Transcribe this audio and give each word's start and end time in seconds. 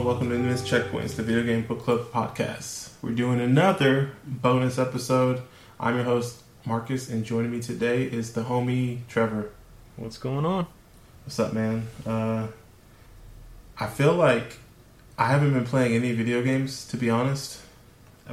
And 0.00 0.06
welcome 0.06 0.30
to 0.30 0.38
Missed 0.38 0.64
Checkpoints, 0.64 1.16
the 1.16 1.22
Video 1.22 1.42
Game 1.42 1.66
Book 1.66 1.80
Club 1.80 2.10
podcast. 2.10 2.88
We're 3.02 3.10
doing 3.10 3.38
another 3.38 4.12
bonus 4.24 4.78
episode. 4.78 5.42
I'm 5.78 5.96
your 5.96 6.06
host, 6.06 6.40
Marcus, 6.64 7.10
and 7.10 7.22
joining 7.22 7.50
me 7.50 7.60
today 7.60 8.04
is 8.04 8.32
the 8.32 8.44
homie 8.44 9.00
Trevor. 9.08 9.50
What's 9.96 10.16
going 10.16 10.46
on? 10.46 10.66
What's 11.26 11.38
up, 11.38 11.52
man? 11.52 11.86
Uh, 12.06 12.46
I 13.78 13.88
feel 13.88 14.14
like 14.14 14.56
I 15.18 15.26
haven't 15.26 15.52
been 15.52 15.66
playing 15.66 15.94
any 15.94 16.12
video 16.12 16.42
games, 16.42 16.88
to 16.88 16.96
be 16.96 17.10
honest, 17.10 17.60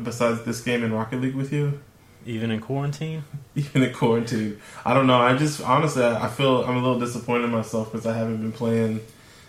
besides 0.02 0.44
this 0.44 0.62
game 0.62 0.86
in 0.86 0.94
Rocket 0.94 1.20
League 1.20 1.36
with 1.36 1.52
you. 1.52 1.82
Even 2.26 2.50
in 2.50 2.62
quarantine? 2.62 3.26
Even 3.56 3.84
in 3.84 3.94
quarantine. 3.94 4.58
I 4.86 4.94
don't 4.94 5.06
know. 5.06 5.20
I 5.20 5.36
just, 5.36 5.60
honestly, 5.60 6.06
I 6.06 6.30
feel 6.30 6.64
I'm 6.64 6.78
a 6.78 6.82
little 6.82 7.00
disappointed 7.02 7.44
in 7.44 7.52
myself 7.52 7.92
because 7.92 8.08
I 8.08 8.16
haven't 8.16 8.38
been 8.38 8.54
playing 8.54 9.02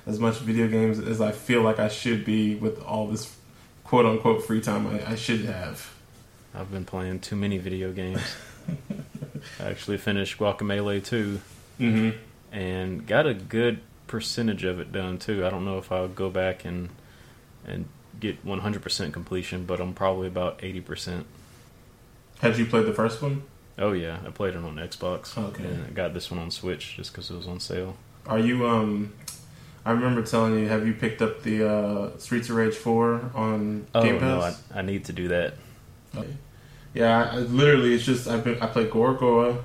as 0.09 0.19
much 0.19 0.39
video 0.39 0.67
games 0.67 0.99
as 0.99 1.21
I 1.21 1.31
feel 1.33 1.63
like 1.63 1.79
I 1.79 1.89
should 1.89 2.25
be 2.25 2.55
with 2.57 2.83
all 2.83 3.07
this 3.07 3.33
quote 3.85 4.07
unquote 4.07 4.45
free 4.45 4.61
time 4.61 4.87
I, 4.87 5.13
I 5.13 5.15
should 5.15 5.45
have. 5.45 5.93
I've 6.55 6.71
been 6.73 6.85
playing 6.87 7.21
too 7.21 7.37
many 7.37 7.59
video 7.59 7.93
games. 7.93 8.21
I 9.61 9.65
actually 9.65 9.99
finished 9.99 10.39
Guacamelee 10.39 11.05
2 11.05 11.41
Mm-hmm. 11.79 12.19
and 12.51 13.07
got 13.07 13.25
a 13.29 13.35
good 13.35 13.79
percentage 14.09 14.65
of 14.65 14.81
it 14.81 14.91
done 14.91 15.17
too. 15.19 15.47
I 15.47 15.51
don't 15.51 15.65
know 15.65 15.79
if 15.79 15.93
I'll 15.93 16.09
go 16.09 16.29
back 16.29 16.65
and 16.65 16.89
and 17.65 17.85
get 18.19 18.45
100% 18.45 19.13
completion, 19.13 19.65
but 19.65 19.79
I'm 19.81 19.95
probably 19.95 20.27
about 20.27 20.59
80%. 20.59 21.23
Had 22.41 22.59
you 22.59 22.67
played 22.67 22.87
the 22.87 22.93
first 22.93 23.23
one? 23.23 23.43
Oh 23.79 23.93
yeah, 23.93 24.19
I 24.27 24.31
played 24.31 24.55
it 24.55 24.65
on 24.65 24.75
Xbox. 24.77 25.39
Okay. 25.39 25.63
And 25.65 25.85
I 25.87 25.91
got 25.91 26.15
this 26.15 26.31
one 26.33 26.41
on 26.41 26.51
Switch 26.51 26.97
just 26.97 27.13
because 27.13 27.31
it 27.31 27.37
was 27.37 27.47
on 27.47 27.61
sale. 27.61 27.97
Are 28.27 28.41
you 28.41 28.67
um? 28.67 29.13
I 29.89 29.93
remember 29.93 30.23
telling 30.23 30.59
you. 30.59 30.69
Have 30.69 30.87
you 30.87 30.93
picked 30.93 31.23
up 31.23 31.43
the 31.43 31.67
uh, 31.67 32.19
Streets 32.19 32.51
of 32.51 32.57
Rage 32.57 32.75
four 32.75 33.31
on 33.35 33.87
Oh 33.95 34.03
Game 34.03 34.21
no, 34.21 34.39
I, 34.41 34.51
Pass? 34.51 34.63
I 34.75 34.83
need 34.83 35.07
to 35.07 35.13
do 35.15 35.29
that. 35.29 35.55
Yeah, 36.95 37.25
I, 37.33 37.37
I 37.37 37.39
literally, 37.39 37.95
it's 37.95 38.05
just 38.05 38.29
I've 38.29 38.45
been 38.45 38.61
I 38.61 38.67
play 38.67 38.87
Gorogoa. 38.87 39.63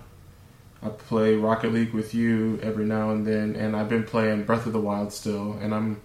I 0.81 0.89
play 0.89 1.35
Rocket 1.35 1.71
League 1.73 1.93
with 1.93 2.13
you 2.13 2.59
every 2.61 2.85
now 2.85 3.11
and 3.11 3.25
then, 3.25 3.55
and 3.55 3.75
I've 3.75 3.89
been 3.89 4.03
playing 4.03 4.43
Breath 4.43 4.65
of 4.65 4.73
the 4.73 4.79
Wild 4.81 5.13
still, 5.13 5.57
and 5.61 5.73
I'm 5.73 6.01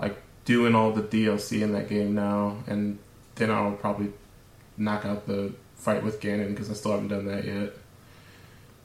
like 0.00 0.16
doing 0.44 0.74
all 0.74 0.92
the 0.92 1.02
DLC 1.02 1.62
in 1.62 1.72
that 1.72 1.88
game 1.88 2.14
now, 2.14 2.56
and 2.66 2.98
then 3.36 3.50
I'll 3.50 3.72
probably 3.72 4.12
knock 4.76 5.04
out 5.04 5.26
the 5.26 5.52
fight 5.76 6.02
with 6.04 6.20
Ganon 6.20 6.48
because 6.50 6.70
I 6.70 6.74
still 6.74 6.92
haven't 6.92 7.08
done 7.08 7.26
that 7.26 7.44
yet. 7.44 7.72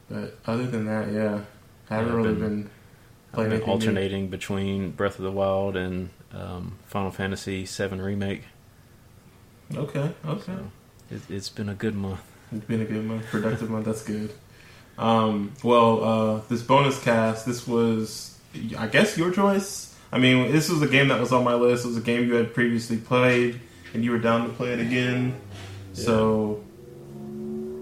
But 0.09 0.37
other 0.45 0.65
than 0.67 0.85
that, 0.85 1.11
yeah, 1.11 1.41
I 1.89 1.95
haven't 1.95 2.11
Yeah, 2.11 2.17
really 2.17 2.33
been- 2.35 2.61
been 2.63 2.69
I've 3.37 3.45
been 3.45 3.53
anything 3.53 3.67
new. 3.67 3.73
alternating 3.73 4.27
between 4.29 4.91
Breath 4.91 5.17
of 5.17 5.25
the 5.25 5.31
Wild 5.31 5.75
and 5.75 6.09
um, 6.33 6.77
Final 6.85 7.11
Fantasy 7.11 7.65
VII 7.65 7.99
Remake. 7.99 8.43
Okay, 9.73 10.11
okay. 10.25 10.43
So 10.45 10.71
it, 11.11 11.21
it's 11.29 11.49
been 11.49 11.69
a 11.69 11.73
good 11.73 11.95
month. 11.95 12.21
It's 12.51 12.65
been 12.65 12.81
a 12.81 12.85
good 12.85 13.03
month, 13.03 13.25
productive 13.27 13.69
month. 13.69 13.85
That's 13.85 14.03
good. 14.03 14.31
Um, 14.97 15.53
well, 15.63 16.03
uh, 16.03 16.41
this 16.47 16.61
bonus 16.61 17.01
cast, 17.03 17.45
this 17.45 17.67
was, 17.67 18.37
I 18.77 18.87
guess, 18.87 19.17
your 19.17 19.31
choice. 19.31 19.95
I 20.11 20.19
mean, 20.19 20.51
this 20.51 20.69
was 20.69 20.81
a 20.81 20.87
game 20.87 21.09
that 21.09 21.19
was 21.19 21.33
on 21.33 21.43
my 21.43 21.55
list. 21.55 21.85
It 21.85 21.89
was 21.89 21.97
a 21.97 22.01
game 22.01 22.27
you 22.27 22.35
had 22.35 22.53
previously 22.53 22.97
played, 22.97 23.59
and 23.93 24.03
you 24.03 24.11
were 24.11 24.19
down 24.19 24.47
to 24.47 24.53
play 24.53 24.71
it 24.73 24.79
again. 24.79 25.39
So 25.93 26.63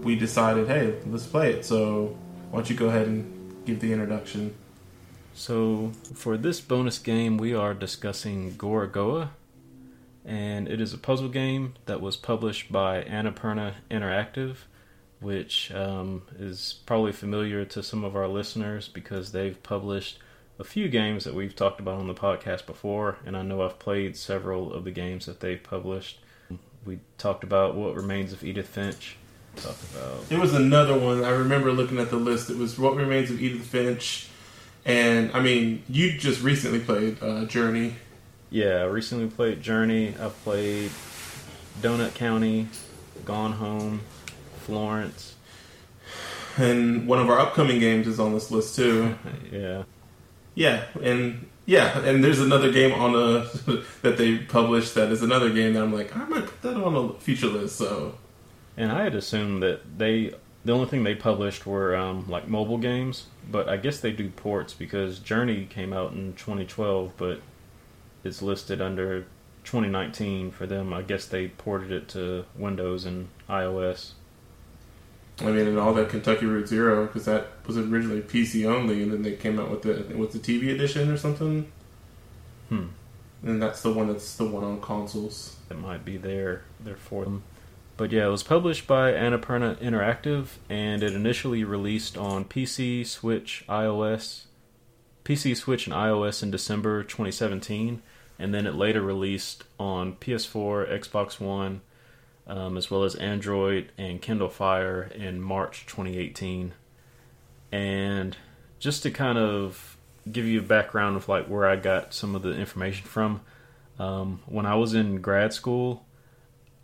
we 0.03 0.16
decided, 0.16 0.67
hey, 0.67 0.95
let's 1.07 1.25
play 1.25 1.51
it. 1.53 1.66
So 1.66 2.17
why 2.49 2.59
don't 2.59 2.69
you 2.69 2.75
go 2.75 2.88
ahead 2.88 3.07
and 3.07 3.66
give 3.66 3.79
the 3.79 3.91
introduction? 3.91 4.55
So, 5.35 5.91
for 6.13 6.38
this 6.38 6.61
bonus 6.61 6.99
game, 6.99 7.38
we 7.38 7.55
are 7.55 7.73
discussing 7.73 8.51
Gorogoa, 8.51 9.29
and 10.23 10.67
it 10.67 10.79
is 10.79 10.94
a 10.94 10.97
puzzle 10.97 11.29
game 11.29 11.73
that 11.85 12.01
was 12.01 12.16
published 12.16 12.71
by 12.71 13.03
Annapurna 13.03 13.73
Interactive, 13.89 14.57
which 15.19 15.72
um, 15.72 16.22
is 16.38 16.81
probably 16.85 17.11
familiar 17.11 17.66
to 17.66 17.81
some 17.81 18.03
of 18.03 18.16
our 18.16 18.27
listeners 18.27 18.88
because 18.88 19.31
they've 19.31 19.61
published 19.63 20.19
a 20.59 20.63
few 20.63 20.88
games 20.88 21.23
that 21.23 21.33
we've 21.33 21.55
talked 21.55 21.79
about 21.79 21.99
on 21.99 22.07
the 22.07 22.13
podcast 22.13 22.67
before, 22.67 23.17
and 23.25 23.35
I 23.35 23.41
know 23.41 23.63
I've 23.63 23.79
played 23.79 24.16
several 24.16 24.72
of 24.72 24.83
the 24.83 24.91
games 24.91 25.25
that 25.25 25.39
they've 25.39 25.61
published. 25.61 26.19
We 26.85 26.99
talked 27.17 27.43
about 27.43 27.75
What 27.75 27.95
Remains 27.95 28.33
of 28.33 28.43
Edith 28.43 28.67
Finch. 28.67 29.17
Talked 29.55 29.83
about 29.95 30.31
It 30.31 30.38
was 30.38 30.53
another 30.53 30.97
one. 30.97 31.23
I 31.23 31.29
remember 31.29 31.72
looking 31.72 31.97
at 31.97 32.09
the 32.11 32.17
list. 32.17 32.49
It 32.51 32.57
was 32.57 32.77
What 32.77 32.95
Remains 32.95 33.31
of 33.31 33.41
Edith 33.41 33.66
Finch. 33.66 34.27
And, 34.85 35.31
I 35.33 35.39
mean, 35.41 35.83
you 35.88 36.17
just 36.17 36.41
recently 36.41 36.79
played 36.79 37.17
uh, 37.21 37.45
Journey. 37.45 37.95
Yeah, 38.49 38.81
I 38.81 38.83
recently 38.85 39.27
played 39.27 39.61
Journey. 39.61 40.16
I've 40.19 40.35
played 40.44 40.91
Donut 41.81 42.13
County, 42.16 42.67
Gone 43.25 43.53
Home, 43.53 44.01
Florence. 44.61 45.35
And 46.57 47.07
one 47.07 47.19
of 47.19 47.29
our 47.29 47.39
upcoming 47.39 47.79
games 47.79 48.07
is 48.07 48.19
on 48.19 48.33
this 48.33 48.51
list, 48.51 48.75
too. 48.75 49.16
Yeah, 49.51 49.83
Yeah, 50.55 50.83
and 51.01 51.47
yeah, 51.66 51.99
and 51.99 52.23
there's 52.23 52.39
another 52.39 52.72
game 52.72 52.93
on 52.93 53.16
a 53.16 53.47
that 54.01 54.17
they 54.17 54.38
published 54.38 54.95
that 54.95 55.11
is 55.11 55.22
another 55.22 55.49
game 55.49 55.73
that 55.73 55.83
I'm 55.83 55.93
like 55.93 56.16
I 56.16 56.25
might 56.25 56.45
put 56.45 56.61
that 56.63 56.75
on 56.75 56.95
a 56.95 57.13
future 57.19 57.47
list. 57.47 57.77
So 57.77 58.17
and 58.75 58.91
I 58.91 59.03
had 59.03 59.16
assumed 59.16 59.63
that 59.63 59.97
they 59.97 60.33
the 60.66 60.72
only 60.74 60.88
thing 60.88 61.03
they 61.03 61.16
published 61.16 61.66
were 61.66 61.96
um, 61.96 62.25
like 62.29 62.47
mobile 62.47 62.78
games, 62.78 63.25
but 63.50 63.68
I 63.68 63.78
guess 63.78 64.00
they 64.00 64.12
do 64.12 64.29
ports 64.29 64.74
because 64.74 65.19
Journey 65.19 65.66
came 65.66 65.91
out 65.94 66.13
in 66.13 66.34
2012, 66.34 67.13
but 67.18 67.41
it's 68.24 68.41
listed 68.41 68.81
under 68.81 69.25
2019 69.66 70.52
for 70.52 70.66
them. 70.66 70.94
I 70.94 71.02
guess 71.02 71.25
they 71.25 71.50
ported 71.50 71.91
it 71.91 72.07
to 72.09 72.46
Windows 72.56 73.06
and 73.06 73.28
iOS. 73.50 74.12
I 75.41 75.46
mean, 75.46 75.68
and 75.68 75.79
all 75.79 75.94
that 75.96 76.09
Kentucky 76.09 76.46
Route 76.46 76.68
Zero 76.68 77.07
because 77.07 77.25
that 77.25 77.47
was 77.66 77.78
originally 77.78 78.22
PC 78.22 78.66
only, 78.66 79.02
and 79.03 79.12
then 79.12 79.23
they 79.23 79.34
came 79.34 79.59
out 79.59 79.72
with 79.72 79.81
the 79.81 80.16
with 80.16 80.31
the 80.31 80.40
TV 80.40 80.73
edition 80.73 81.09
or 81.09 81.18
something, 81.18 81.72
Hmm. 82.69 82.85
and 83.44 83.62
that's 83.62 83.81
the 83.81 83.91
one 83.91 84.07
that's 84.07 84.35
the 84.38 84.46
one 84.46 84.63
on 84.63 84.79
consoles. 84.79 85.57
that 85.69 85.79
might 85.79 86.06
be 86.06 86.18
there 86.18 86.62
there 86.79 86.96
for 86.96 87.23
them. 87.23 87.41
But 87.95 88.11
yeah, 88.11 88.25
it 88.25 88.31
was 88.31 88.43
published 88.43 88.87
by 88.87 89.11
Annapurna 89.11 89.75
Interactive, 89.77 90.47
and 90.67 91.03
it 91.03 91.13
initially 91.13 91.63
released 91.63 92.17
on 92.17 92.45
PC, 92.45 93.05
Switch, 93.05 93.63
iOS, 93.69 94.45
PC, 95.23 95.55
Switch, 95.55 95.85
and 95.85 95.95
iOS 95.95 96.41
in 96.41 96.49
December 96.49 97.03
2017, 97.03 98.01
and 98.39 98.53
then 98.53 98.65
it 98.65 98.73
later 98.73 99.01
released 99.01 99.63
on 99.79 100.15
PS4, 100.15 100.91
Xbox 100.99 101.39
One, 101.39 101.81
um, 102.47 102.77
as 102.77 102.89
well 102.89 103.03
as 103.03 103.15
Android 103.15 103.91
and 103.97 104.21
Kindle 104.21 104.49
Fire 104.49 105.03
in 105.15 105.39
March 105.39 105.85
2018. 105.85 106.73
And 107.71 108.35
just 108.79 109.03
to 109.03 109.11
kind 109.11 109.37
of 109.37 109.97
give 110.29 110.46
you 110.46 110.59
a 110.59 110.63
background 110.63 111.16
of 111.16 111.29
like 111.29 111.47
where 111.47 111.67
I 111.67 111.75
got 111.75 112.13
some 112.13 112.35
of 112.35 112.41
the 112.41 112.53
information 112.53 113.05
from, 113.05 113.41
um, 113.99 114.41
when 114.46 114.66
I 114.66 114.75
was 114.75 114.93
in 114.93 115.22
grad 115.22 115.53
school, 115.53 116.05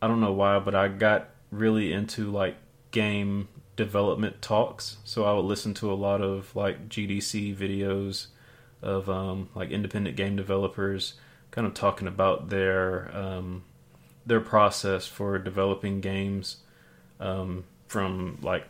I 0.01 0.07
don't 0.07 0.21
know 0.21 0.33
why, 0.33 0.59
but 0.59 0.75
I 0.75 0.87
got 0.87 1.29
really 1.51 1.91
into 1.91 2.31
like 2.31 2.55
game 2.91 3.47
development 3.75 4.41
talks. 4.41 4.97
So 5.03 5.25
I 5.25 5.33
would 5.33 5.45
listen 5.45 5.73
to 5.75 5.91
a 5.91 5.95
lot 5.95 6.21
of 6.21 6.55
like 6.55 6.89
GDC 6.89 7.55
videos 7.55 8.27
of 8.81 9.09
um, 9.09 9.49
like 9.55 9.71
independent 9.71 10.15
game 10.15 10.35
developers, 10.35 11.13
kind 11.51 11.67
of 11.67 11.73
talking 11.73 12.07
about 12.07 12.49
their 12.49 13.15
um, 13.15 13.63
their 14.25 14.39
process 14.39 15.07
for 15.07 15.37
developing 15.39 16.01
games, 16.01 16.57
um, 17.19 17.65
from 17.87 18.37
like 18.41 18.67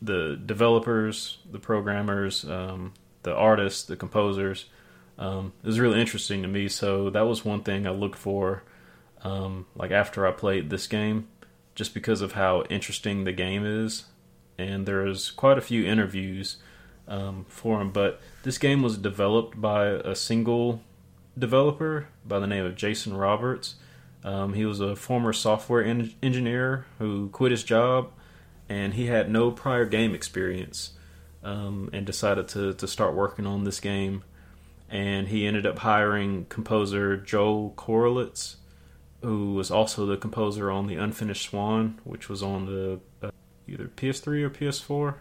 the 0.00 0.40
developers, 0.44 1.38
the 1.50 1.58
programmers, 1.58 2.44
um, 2.44 2.94
the 3.22 3.34
artists, 3.34 3.84
the 3.84 3.96
composers. 3.96 4.66
Um, 5.18 5.52
it 5.62 5.66
was 5.66 5.78
really 5.78 6.00
interesting 6.00 6.40
to 6.42 6.48
me. 6.48 6.68
So 6.68 7.10
that 7.10 7.26
was 7.26 7.44
one 7.44 7.62
thing 7.62 7.86
I 7.86 7.90
looked 7.90 8.16
for 8.16 8.62
um, 9.22 9.66
like 9.74 9.90
after 9.90 10.26
I 10.26 10.32
played 10.32 10.70
this 10.70 10.86
game, 10.86 11.28
just 11.74 11.94
because 11.94 12.20
of 12.20 12.32
how 12.32 12.62
interesting 12.70 13.24
the 13.24 13.32
game 13.32 13.64
is. 13.64 14.04
And 14.58 14.86
there's 14.86 15.30
quite 15.30 15.56
a 15.56 15.62
few 15.62 15.84
interviews 15.84 16.58
um, 17.08 17.46
for 17.48 17.80
him, 17.80 17.90
but 17.90 18.20
this 18.42 18.58
game 18.58 18.82
was 18.82 18.98
developed 18.98 19.60
by 19.60 19.86
a 19.86 20.14
single 20.14 20.82
developer 21.38 22.08
by 22.26 22.38
the 22.38 22.46
name 22.46 22.64
of 22.64 22.76
Jason 22.76 23.16
Roberts. 23.16 23.76
Um, 24.22 24.52
he 24.52 24.66
was 24.66 24.80
a 24.80 24.96
former 24.96 25.32
software 25.32 25.82
en- 25.82 26.12
engineer 26.22 26.84
who 26.98 27.28
quit 27.30 27.52
his 27.52 27.64
job, 27.64 28.10
and 28.68 28.94
he 28.94 29.06
had 29.06 29.30
no 29.30 29.50
prior 29.50 29.86
game 29.86 30.14
experience, 30.14 30.92
um, 31.42 31.88
and 31.92 32.04
decided 32.04 32.48
to 32.48 32.74
to 32.74 32.86
start 32.86 33.14
working 33.14 33.46
on 33.46 33.64
this 33.64 33.80
game. 33.80 34.22
And 34.90 35.28
he 35.28 35.46
ended 35.46 35.66
up 35.66 35.78
hiring 35.78 36.46
composer 36.46 37.16
Joel 37.16 37.72
Corelitz, 37.76 38.56
who 39.22 39.54
was 39.54 39.70
also 39.70 40.06
the 40.06 40.16
composer 40.16 40.70
on 40.70 40.86
the 40.86 40.96
Unfinished 40.96 41.50
Swan, 41.50 42.00
which 42.04 42.28
was 42.28 42.42
on 42.42 42.66
the 42.66 43.00
uh, 43.22 43.30
either 43.68 43.90
PS3 43.96 44.42
or 44.42 44.50
PS4. 44.50 45.14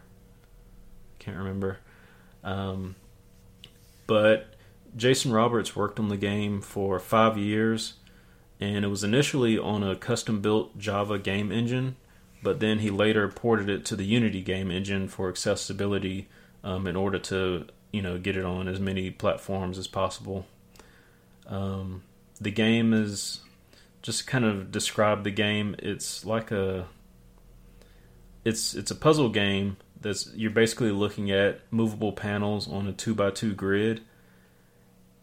Can't 1.19 1.38
remember. 1.38 1.80
Um, 2.44 2.96
but 4.07 4.56
Jason 4.96 5.31
Roberts 5.31 5.75
worked 5.75 6.00
on 6.00 6.10
the 6.10 6.18
game 6.18 6.62
for 6.62 7.00
five 7.00 7.38
years, 7.38 7.96
and 8.60 8.86
it 8.86 8.88
was 8.88 9.04
initially 9.04 9.57
on 9.57 9.84
a 9.84 9.96
custom 9.96 10.42
built 10.42 10.78
Java 10.78 11.19
game 11.19 11.51
engine, 11.51 11.98
but 12.42 12.60
then 12.60 12.80
he 12.80 12.90
later 12.90 13.28
ported 13.28 13.69
it 13.69 13.86
to 13.86 13.96
the 13.96 14.06
Unity 14.06 14.42
game 14.42 14.72
engine 14.72 15.07
for 15.07 15.30
accessibility 15.30 16.30
um, 16.63 16.88
in 16.88 16.96
order 16.96 17.19
to 17.19 17.68
you 17.92 18.01
know 18.01 18.18
get 18.18 18.38
it 18.38 18.46
on 18.46 18.68
as 18.68 18.80
many 18.80 19.12
platforms 19.12 19.78
as 19.78 19.88
possible. 19.88 20.46
Um, 21.48 22.04
the 22.40 22.51
game 22.51 22.94
is 22.94 23.42
just 24.01 24.28
kind 24.28 24.46
of 24.46 24.72
describe 24.72 25.24
the 25.24 25.31
game. 25.31 25.75
It's 25.80 26.25
like 26.25 26.51
a 26.51 26.88
it's 28.46 28.74
it's 28.74 28.92
a 28.92 28.96
puzzle 28.96 29.30
game 29.30 29.78
that's 30.01 30.31
you're 30.36 30.51
basically 30.51 30.92
looking 30.92 31.31
at 31.31 31.60
movable 31.72 32.13
panels 32.13 32.69
on 32.69 32.88
a 32.88 32.94
two 32.94 33.13
by 33.13 33.31
two 33.31 33.54
grid, 33.54 34.01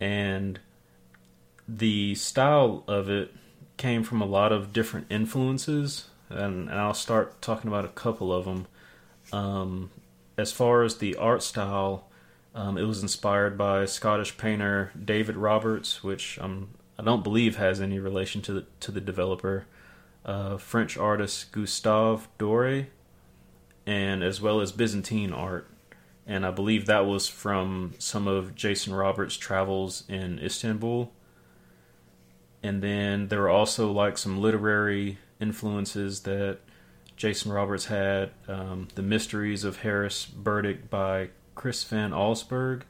and 0.00 0.60
the 1.68 2.14
style 2.14 2.84
of 2.86 3.08
it 3.08 3.32
came 3.76 4.02
from 4.02 4.20
a 4.20 4.26
lot 4.26 4.52
of 4.52 4.72
different 4.72 5.06
influences, 5.10 6.08
and, 6.28 6.68
and 6.68 6.78
I'll 6.78 6.94
start 6.94 7.40
talking 7.42 7.68
about 7.68 7.84
a 7.84 7.88
couple 7.88 8.32
of 8.32 8.44
them. 8.44 8.66
Um, 9.32 9.90
as 10.38 10.52
far 10.52 10.82
as 10.82 10.98
the 10.98 11.16
art 11.16 11.42
style, 11.42 12.08
um, 12.54 12.78
it 12.78 12.84
was 12.84 13.02
inspired 13.02 13.58
by 13.58 13.84
Scottish 13.84 14.36
painter 14.36 14.92
David 15.02 15.36
Roberts, 15.36 16.04
which 16.04 16.38
I'm 16.40 16.68
I 16.98 17.02
don't 17.02 17.22
believe 17.24 17.56
has 17.56 17.80
any 17.80 17.98
relation 17.98 18.42
to 18.42 18.52
the 18.52 18.66
to 18.80 18.90
the 18.90 19.00
developer. 19.00 19.66
Uh, 20.24 20.56
French 20.56 20.96
artist 20.96 21.52
Gustave 21.52 22.26
Doré, 22.38 22.86
and 23.86 24.24
as 24.24 24.40
well 24.40 24.60
as 24.60 24.72
Byzantine 24.72 25.32
art. 25.32 25.68
And 26.26 26.44
I 26.44 26.50
believe 26.50 26.86
that 26.86 27.06
was 27.06 27.28
from 27.28 27.94
some 27.98 28.26
of 28.26 28.56
Jason 28.56 28.92
Roberts' 28.92 29.36
travels 29.36 30.02
in 30.08 30.40
Istanbul. 30.40 31.12
And 32.64 32.82
then 32.82 33.28
there 33.28 33.42
were 33.42 33.48
also 33.48 33.92
like 33.92 34.18
some 34.18 34.40
literary 34.40 35.18
influences 35.40 36.22
that 36.22 36.58
Jason 37.16 37.52
Roberts 37.52 37.86
had. 37.86 38.30
Um, 38.48 38.88
the 38.96 39.02
Mysteries 39.02 39.62
of 39.62 39.78
Harris 39.78 40.26
Burdick 40.26 40.90
by 40.90 41.30
Chris 41.54 41.84
Van 41.84 42.10
Allsburg. 42.10 42.82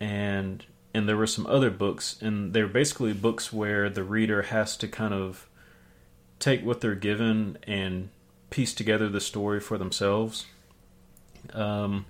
And 0.00 0.66
and 0.94 1.08
there 1.08 1.16
were 1.16 1.26
some 1.26 1.46
other 1.48 1.70
books, 1.70 2.16
and 2.22 2.52
they're 2.54 2.68
basically 2.68 3.12
books 3.12 3.52
where 3.52 3.90
the 3.90 4.04
reader 4.04 4.42
has 4.42 4.76
to 4.76 4.88
kind 4.88 5.12
of 5.12 5.48
take 6.38 6.64
what 6.64 6.80
they're 6.80 6.94
given 6.94 7.58
and 7.64 8.10
piece 8.50 8.72
together 8.72 9.08
the 9.08 9.20
story 9.20 9.58
for 9.58 9.76
themselves. 9.76 10.46
Um, 11.52 12.06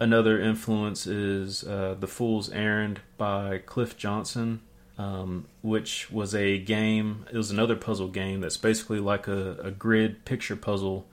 another 0.00 0.40
influence 0.40 1.06
is 1.06 1.64
uh, 1.64 1.94
The 2.00 2.06
Fool's 2.06 2.48
Errand 2.50 3.00
by 3.18 3.58
Cliff 3.58 3.98
Johnson, 3.98 4.62
um, 4.96 5.46
which 5.60 6.10
was 6.10 6.34
a 6.34 6.58
game, 6.58 7.26
it 7.30 7.36
was 7.36 7.50
another 7.50 7.76
puzzle 7.76 8.08
game 8.08 8.40
that's 8.40 8.56
basically 8.56 9.00
like 9.00 9.28
a, 9.28 9.56
a 9.62 9.70
grid 9.70 10.24
picture 10.24 10.56
puzzle 10.56 11.06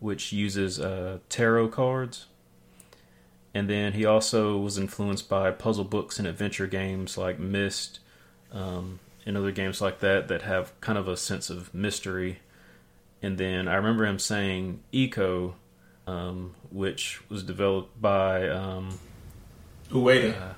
which 0.00 0.32
uses 0.32 0.80
uh, 0.80 1.18
tarot 1.28 1.68
cards. 1.68 2.26
And 3.54 3.70
then 3.70 3.92
he 3.92 4.04
also 4.04 4.58
was 4.58 4.76
influenced 4.78 5.28
by 5.28 5.52
puzzle 5.52 5.84
books 5.84 6.18
and 6.18 6.26
adventure 6.26 6.66
games 6.66 7.16
like 7.16 7.38
Myst 7.38 8.00
um, 8.52 8.98
and 9.24 9.36
other 9.36 9.52
games 9.52 9.80
like 9.80 10.00
that 10.00 10.26
that 10.26 10.42
have 10.42 10.78
kind 10.80 10.98
of 10.98 11.06
a 11.06 11.16
sense 11.16 11.50
of 11.50 11.72
mystery. 11.72 12.40
And 13.22 13.38
then 13.38 13.68
I 13.68 13.76
remember 13.76 14.04
him 14.04 14.18
saying 14.18 14.80
Ico, 14.92 15.54
um, 16.06 16.54
which 16.70 17.22
was 17.28 17.44
developed 17.44 18.00
by. 18.02 18.48
Um, 18.48 18.98
Ueda. 19.90 20.34
Uh, 20.34 20.54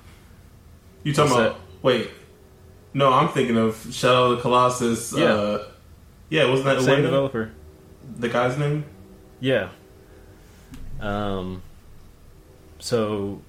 you 1.04 1.12
talking 1.12 1.32
about? 1.32 1.52
That? 1.54 1.82
Wait, 1.82 2.10
no, 2.94 3.12
I'm 3.12 3.28
thinking 3.28 3.58
of 3.58 3.86
Shadow 3.92 4.32
of 4.32 4.36
the 4.38 4.42
Colossus. 4.42 5.12
Yeah, 5.12 5.24
uh, 5.24 5.64
yeah, 6.30 6.48
wasn't 6.48 6.64
that 6.66 6.82
same 6.82 7.00
Ueda? 7.00 7.02
developer? 7.02 7.52
The 8.18 8.28
guy's 8.30 8.56
name? 8.56 8.84
Yeah. 9.38 9.68
Um, 10.98 11.62
so 12.78 13.42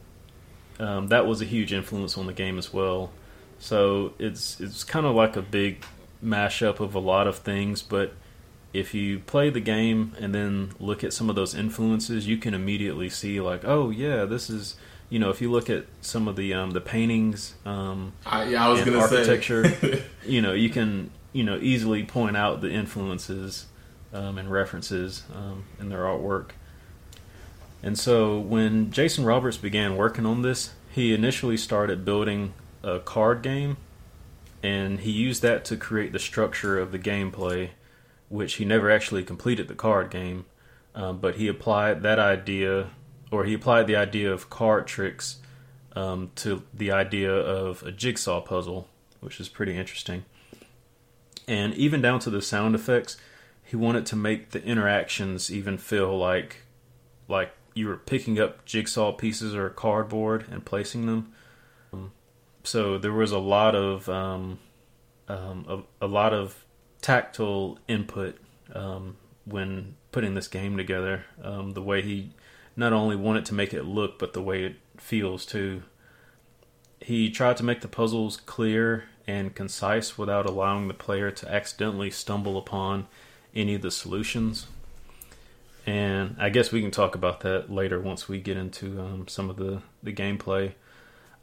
um, 0.79 1.07
that 1.07 1.25
was 1.25 1.41
a 1.41 1.45
huge 1.45 1.73
influence 1.73 2.17
on 2.17 2.27
the 2.27 2.33
game 2.33 2.57
as 2.57 2.73
well. 2.73 3.11
So 3.59 4.13
it's 4.19 4.59
it's 4.59 4.83
kind 4.83 5.05
of 5.05 5.15
like 5.15 5.35
a 5.35 5.41
big 5.41 5.83
mashup 6.23 6.79
of 6.79 6.95
a 6.95 6.99
lot 6.99 7.27
of 7.27 7.39
things, 7.39 7.81
but 7.81 8.13
if 8.73 8.93
you 8.93 9.19
play 9.19 9.49
the 9.49 9.59
game 9.59 10.15
and 10.19 10.35
then 10.35 10.71
look 10.79 11.03
at 11.03 11.13
some 11.13 11.29
of 11.29 11.35
those 11.35 11.55
influences, 11.55 12.27
you 12.27 12.37
can 12.37 12.53
immediately 12.53 13.09
see 13.09 13.39
like, 13.41 13.61
oh 13.65 13.89
yeah, 13.89 14.25
this 14.25 14.49
is 14.49 14.75
you 15.09 15.19
know 15.19 15.29
if 15.29 15.41
you 15.41 15.49
look 15.49 15.69
at 15.69 15.85
some 16.01 16.27
of 16.27 16.35
the 16.35 16.53
um, 16.53 16.71
the 16.71 16.81
paintings, 16.81 17.55
um, 17.65 18.13
I, 18.25 18.43
yeah, 18.45 18.65
I 18.65 18.69
was 18.69 18.83
going 18.83 18.97
architecture, 18.97 20.03
you 20.25 20.41
know 20.41 20.53
you 20.53 20.69
can 20.69 21.09
you 21.33 21.43
know 21.43 21.57
easily 21.57 22.03
point 22.03 22.37
out 22.37 22.61
the 22.61 22.71
influences 22.71 23.65
um, 24.13 24.37
and 24.37 24.51
references 24.51 25.23
um, 25.33 25.65
in 25.79 25.89
their 25.89 26.03
artwork. 26.03 26.51
And 27.83 27.97
so 27.97 28.39
when 28.39 28.91
Jason 28.91 29.25
Roberts 29.25 29.57
began 29.57 29.95
working 29.97 30.25
on 30.25 30.41
this, 30.41 30.73
he 30.91 31.13
initially 31.13 31.57
started 31.57 32.03
building 32.03 32.53
a 32.83 32.99
card 32.99 33.41
game, 33.41 33.77
and 34.63 34.99
he 34.99 35.11
used 35.11 35.41
that 35.43 35.63
to 35.65 35.77
create 35.77 36.11
the 36.11 36.19
structure 36.19 36.79
of 36.79 36.91
the 36.91 36.99
gameplay, 36.99 37.69
which 38.29 38.55
he 38.55 38.65
never 38.65 38.89
actually 38.89 39.23
completed 39.23 39.67
the 39.67 39.75
card 39.75 40.09
game. 40.09 40.45
Um, 40.95 41.19
but 41.19 41.35
he 41.35 41.47
applied 41.47 42.01
that 42.01 42.17
idea, 42.17 42.89
or 43.31 43.45
he 43.45 43.53
applied 43.53 43.85
the 43.85 43.95
idea 43.95 44.33
of 44.33 44.49
card 44.49 44.87
tricks 44.87 45.37
um, 45.95 46.31
to 46.37 46.63
the 46.73 46.91
idea 46.91 47.31
of 47.31 47.83
a 47.83 47.91
jigsaw 47.91 48.41
puzzle, 48.41 48.87
which 49.19 49.39
is 49.39 49.49
pretty 49.49 49.77
interesting. 49.77 50.25
And 51.47 51.73
even 51.75 52.01
down 52.01 52.19
to 52.21 52.29
the 52.31 52.41
sound 52.41 52.73
effects, 52.73 53.17
he 53.63 53.75
wanted 53.75 54.05
to 54.07 54.15
make 54.15 54.51
the 54.51 54.63
interactions 54.63 55.51
even 55.51 55.77
feel 55.77 56.17
like 56.17 56.63
like 57.27 57.51
you 57.77 57.87
were 57.87 57.97
picking 57.97 58.39
up 58.39 58.65
jigsaw 58.65 59.11
pieces 59.11 59.55
or 59.55 59.69
cardboard 59.69 60.45
and 60.49 60.65
placing 60.65 61.05
them. 61.05 61.31
Um, 61.93 62.11
so 62.63 62.97
there 62.97 63.13
was 63.13 63.31
a 63.31 63.39
lot 63.39 63.75
of 63.75 64.09
um, 64.09 64.59
um, 65.27 65.85
a, 66.01 66.05
a, 66.05 66.07
lot 66.07 66.33
of 66.33 66.65
tactile 67.01 67.77
input 67.87 68.37
um, 68.73 69.17
when 69.45 69.95
putting 70.11 70.33
this 70.33 70.47
game 70.47 70.75
together. 70.75 71.25
Um, 71.43 71.71
the 71.71 71.81
way 71.81 72.01
he 72.01 72.31
not 72.75 72.93
only 72.93 73.15
wanted 73.15 73.45
to 73.45 73.53
make 73.53 73.73
it 73.73 73.83
look, 73.83 74.17
but 74.17 74.33
the 74.33 74.41
way 74.41 74.63
it 74.63 74.75
feels 74.97 75.45
too. 75.45 75.83
He 76.99 77.29
tried 77.29 77.57
to 77.57 77.63
make 77.63 77.81
the 77.81 77.87
puzzles 77.87 78.37
clear 78.37 79.05
and 79.27 79.53
concise 79.53 80.17
without 80.17 80.45
allowing 80.45 80.87
the 80.87 80.93
player 80.93 81.29
to 81.29 81.51
accidentally 81.51 82.09
stumble 82.09 82.57
upon 82.57 83.07
any 83.53 83.75
of 83.75 83.81
the 83.81 83.91
solutions 83.91 84.67
and 85.87 86.35
I 86.37 86.49
guess 86.49 86.71
we 86.71 86.81
can 86.81 86.91
talk 86.91 87.15
about 87.15 87.39
that 87.39 87.71
later 87.71 87.99
once 87.99 88.27
we 88.27 88.39
get 88.41 88.57
into 88.57 88.99
um, 88.99 89.27
some 89.27 89.49
of 89.49 89.55
the 89.55 89.81
the 90.03 90.13
gameplay. 90.13 90.73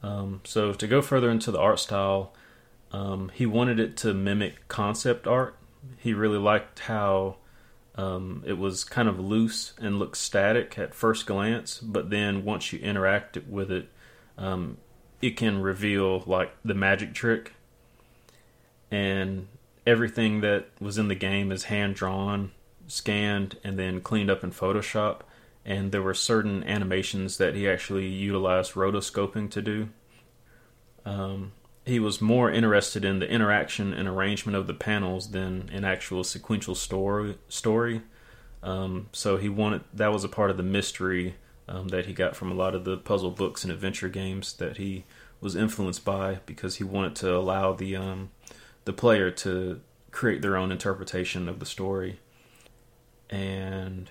Um, 0.03 0.43
so 0.45 0.75
to 0.75 0.87
go 0.87 1.01
further 1.01 1.31
into 1.31 1.51
the 1.51 1.59
art 1.59 1.81
style, 1.81 2.35
um, 2.93 3.31
he 3.33 3.47
wanted 3.47 3.81
it 3.81 3.97
to 3.99 4.13
mimic 4.13 4.69
concept 4.69 5.27
art. 5.27 5.57
He 5.97 6.13
really 6.13 6.39
liked 6.39 6.81
how 6.81 7.37
um, 7.95 8.43
it 8.47 8.59
was 8.59 8.85
kind 8.85 9.09
of 9.09 9.19
loose 9.19 9.73
and 9.81 9.99
looked 9.99 10.19
static 10.19 10.79
at 10.79 10.95
first 10.95 11.25
glance, 11.25 11.79
but 11.79 12.11
then 12.11 12.45
once 12.45 12.71
you 12.71 12.79
interact 12.81 13.39
with 13.49 13.71
it, 13.71 13.89
um, 14.37 14.77
it 15.23 15.39
can 15.39 15.63
reveal 15.63 16.23
like 16.27 16.55
the 16.63 16.75
magic 16.75 17.15
trick. 17.15 17.55
And 18.91 19.49
everything 19.87 20.43
that 20.43 20.67
was 20.81 20.99
in 20.99 21.09
the 21.09 21.15
game 21.15 21.51
is 21.51 21.65
hand 21.65 21.95
drawn 21.95 22.53
scanned 22.87 23.59
and 23.65 23.79
then 23.79 24.01
cleaned 24.01 24.31
up 24.31 24.45
in 24.45 24.51
Photoshop. 24.51 25.21
And 25.65 25.93
there 25.93 26.03
were 26.03 26.15
certain 26.15 26.63
animations 26.65 27.39
that 27.39 27.55
he 27.55 27.69
actually 27.69 28.07
utilized 28.07 28.73
rotoscoping 28.73 29.51
to 29.51 29.63
do. 29.63 29.89
Um, 31.07 31.53
he 31.87 32.01
was 32.01 32.21
more 32.21 32.51
interested 32.51 33.05
in 33.05 33.19
the 33.19 33.29
interaction 33.29 33.93
and 33.93 34.09
arrangement 34.09 34.57
of 34.57 34.67
the 34.67 34.75
panels 34.75 35.31
than 35.31 35.71
an 35.73 35.85
actual 35.85 36.25
sequential 36.25 36.75
story. 36.75 37.39
Story, 37.49 38.03
um, 38.63 39.09
so 39.13 39.37
he 39.37 39.49
wanted 39.49 39.83
that 39.93 40.13
was 40.13 40.25
a 40.25 40.29
part 40.29 40.51
of 40.51 40.57
the 40.57 40.63
mystery 40.63 41.37
um, 41.69 41.89
that 41.89 42.07
he 42.07 42.13
got 42.13 42.35
from 42.37 42.51
a 42.51 42.55
lot 42.55 42.75
of 42.75 42.85
the 42.85 42.97
puzzle 42.97 43.31
books 43.31 43.65
and 43.65 43.73
adventure 43.73 44.09
games 44.09 44.55
that 44.55 44.79
he 44.79 45.05
was 45.41 45.55
influenced 45.55 46.05
by 46.05 46.39
because 46.47 46.77
he 46.77 46.85
wanted 46.85 47.15
to 47.17 47.35
allow 47.35 47.75
the 47.75 47.95
um, 47.97 48.31
the 48.87 48.93
player 48.93 49.31
to 49.31 49.81
create 50.11 50.41
their 50.41 50.57
own 50.57 50.73
interpretation 50.73 51.49
of 51.49 51.59
the 51.59 51.67
story 51.67 52.19
and 53.31 54.11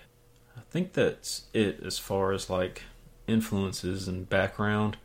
I 0.57 0.61
think 0.69 0.93
that's 0.93 1.43
it 1.53 1.81
as 1.85 1.97
far 1.99 2.31
as 2.31 2.49
like 2.49 2.83
influences 3.27 4.07
and 4.07 4.29
background. 4.29 4.97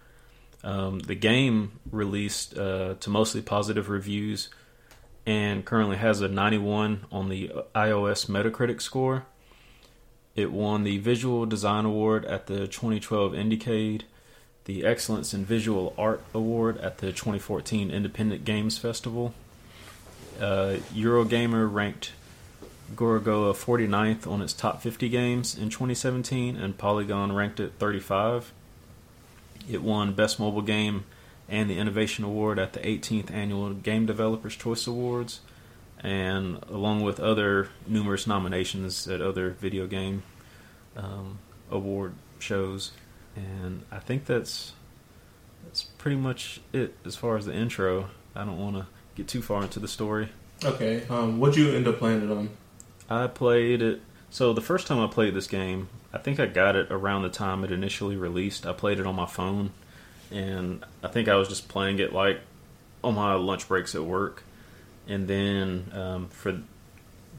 Um, 0.65 0.99
the 1.01 1.15
game 1.15 1.79
released 1.91 2.59
uh, 2.59 2.95
to 3.01 3.11
mostly 3.11 3.43
positive 3.43 3.89
reviews 3.89 4.49
and 5.25 5.65
currently 5.65 5.99
has 5.99 6.21
a 6.21 6.29
91 6.29 7.05
on 7.13 7.29
the 7.29 7.53
iOS 7.75 8.29
Metacritic 8.29 8.81
score. 8.81 9.27
It 10.35 10.53
won 10.53 10.85
the 10.85 10.99
Visual 10.99 11.47
Design 11.47 11.85
Award 11.85 12.25
at 12.25 12.47
the 12.47 12.67
2012 12.67 13.33
Indiecade, 13.33 14.03
the 14.65 14.85
Excellence 14.85 15.35
in 15.35 15.45
Visual 15.45 15.95
Art 15.99 16.23
Award 16.33 16.79
at 16.79 16.99
the 16.99 17.09
2014 17.09 17.91
Independent 17.91 18.45
Games 18.45 18.79
Festival. 18.79 19.35
Uh, 20.41 20.77
Eurogamer 20.95 21.71
ranked 21.71 22.13
Gorogoa 22.95 23.55
49th 23.55 24.27
on 24.27 24.41
its 24.41 24.53
top 24.53 24.83
50 24.83 25.09
games 25.09 25.57
in 25.57 25.69
2017, 25.69 26.57
and 26.57 26.79
Polygon 26.79 27.33
ranked 27.35 27.61
it 27.61 27.73
35. 27.79 28.53
It 29.71 29.83
won 29.83 30.15
Best 30.15 30.41
Mobile 30.41 30.63
Game 30.63 31.05
and 31.49 31.69
the 31.69 31.79
Innovation 31.79 32.25
Award 32.25 32.59
at 32.59 32.73
the 32.73 32.81
18th 32.81 33.31
Annual 33.31 33.75
Game 33.75 34.07
Developers 34.07 34.57
Choice 34.57 34.87
Awards, 34.87 35.41
and 36.01 36.63
along 36.69 37.03
with 37.03 37.21
other 37.21 37.69
numerous 37.87 38.27
nominations 38.27 39.09
at 39.09 39.21
other 39.21 39.51
video 39.51 39.87
game 39.87 40.23
um, 40.97 41.39
award 41.71 42.15
shows. 42.39 42.93
And 43.37 43.85
I 43.91 43.99
think 43.99 44.27
that's 44.27 44.73
that's 45.65 45.85
pretty 45.85 46.17
much 46.17 46.61
it 46.73 46.97
as 47.05 47.17
far 47.17 47.37
as 47.37 47.47
the 47.47 47.55
intro. 47.55 48.11
I 48.35 48.45
don't 48.45 48.59
want 48.59 48.77
to 48.77 48.87
get 49.15 49.29
too 49.29 49.43
far 49.43 49.63
into 49.63 49.81
the 49.81 49.89
story. 49.89 50.31
Okay. 50.65 51.05
Um, 51.09 51.39
what'd 51.39 51.57
you 51.57 51.73
end 51.73 51.87
up 51.89 51.99
playing 51.99 52.23
it 52.23 52.31
on? 52.31 52.51
I 53.09 53.27
played 53.27 53.83
it. 53.83 54.01
So 54.31 54.53
the 54.53 54.61
first 54.61 54.87
time 54.87 54.99
I 54.99 55.07
played 55.07 55.35
this 55.35 55.47
game, 55.47 55.89
I 56.13 56.19
think 56.19 56.39
I 56.39 56.47
got 56.47 56.77
it 56.77 56.89
around 56.91 57.23
the 57.23 57.29
time 57.31 57.65
it 57.65 57.71
initially 57.73 58.17
released. 58.17 58.67
I 58.67 58.73
played 58.73 59.01
it 59.01 59.07
on 59.07 59.15
my 59.17 59.27
phone, 59.27 59.71
and 60.31 60.85
I 61.03 61.09
think 61.09 61.29
I 61.29 61.37
was 61.37 61.49
just 61.49 61.69
playing 61.69 61.99
it 61.99 62.13
like 62.13 62.41
on 63.03 63.15
my 63.15 63.35
lunch 63.35 63.67
breaks 63.69 63.95
at 63.95 64.05
work. 64.05 64.43
And 65.07 65.27
then 65.27 65.91
um, 65.95 66.29
for 66.29 66.53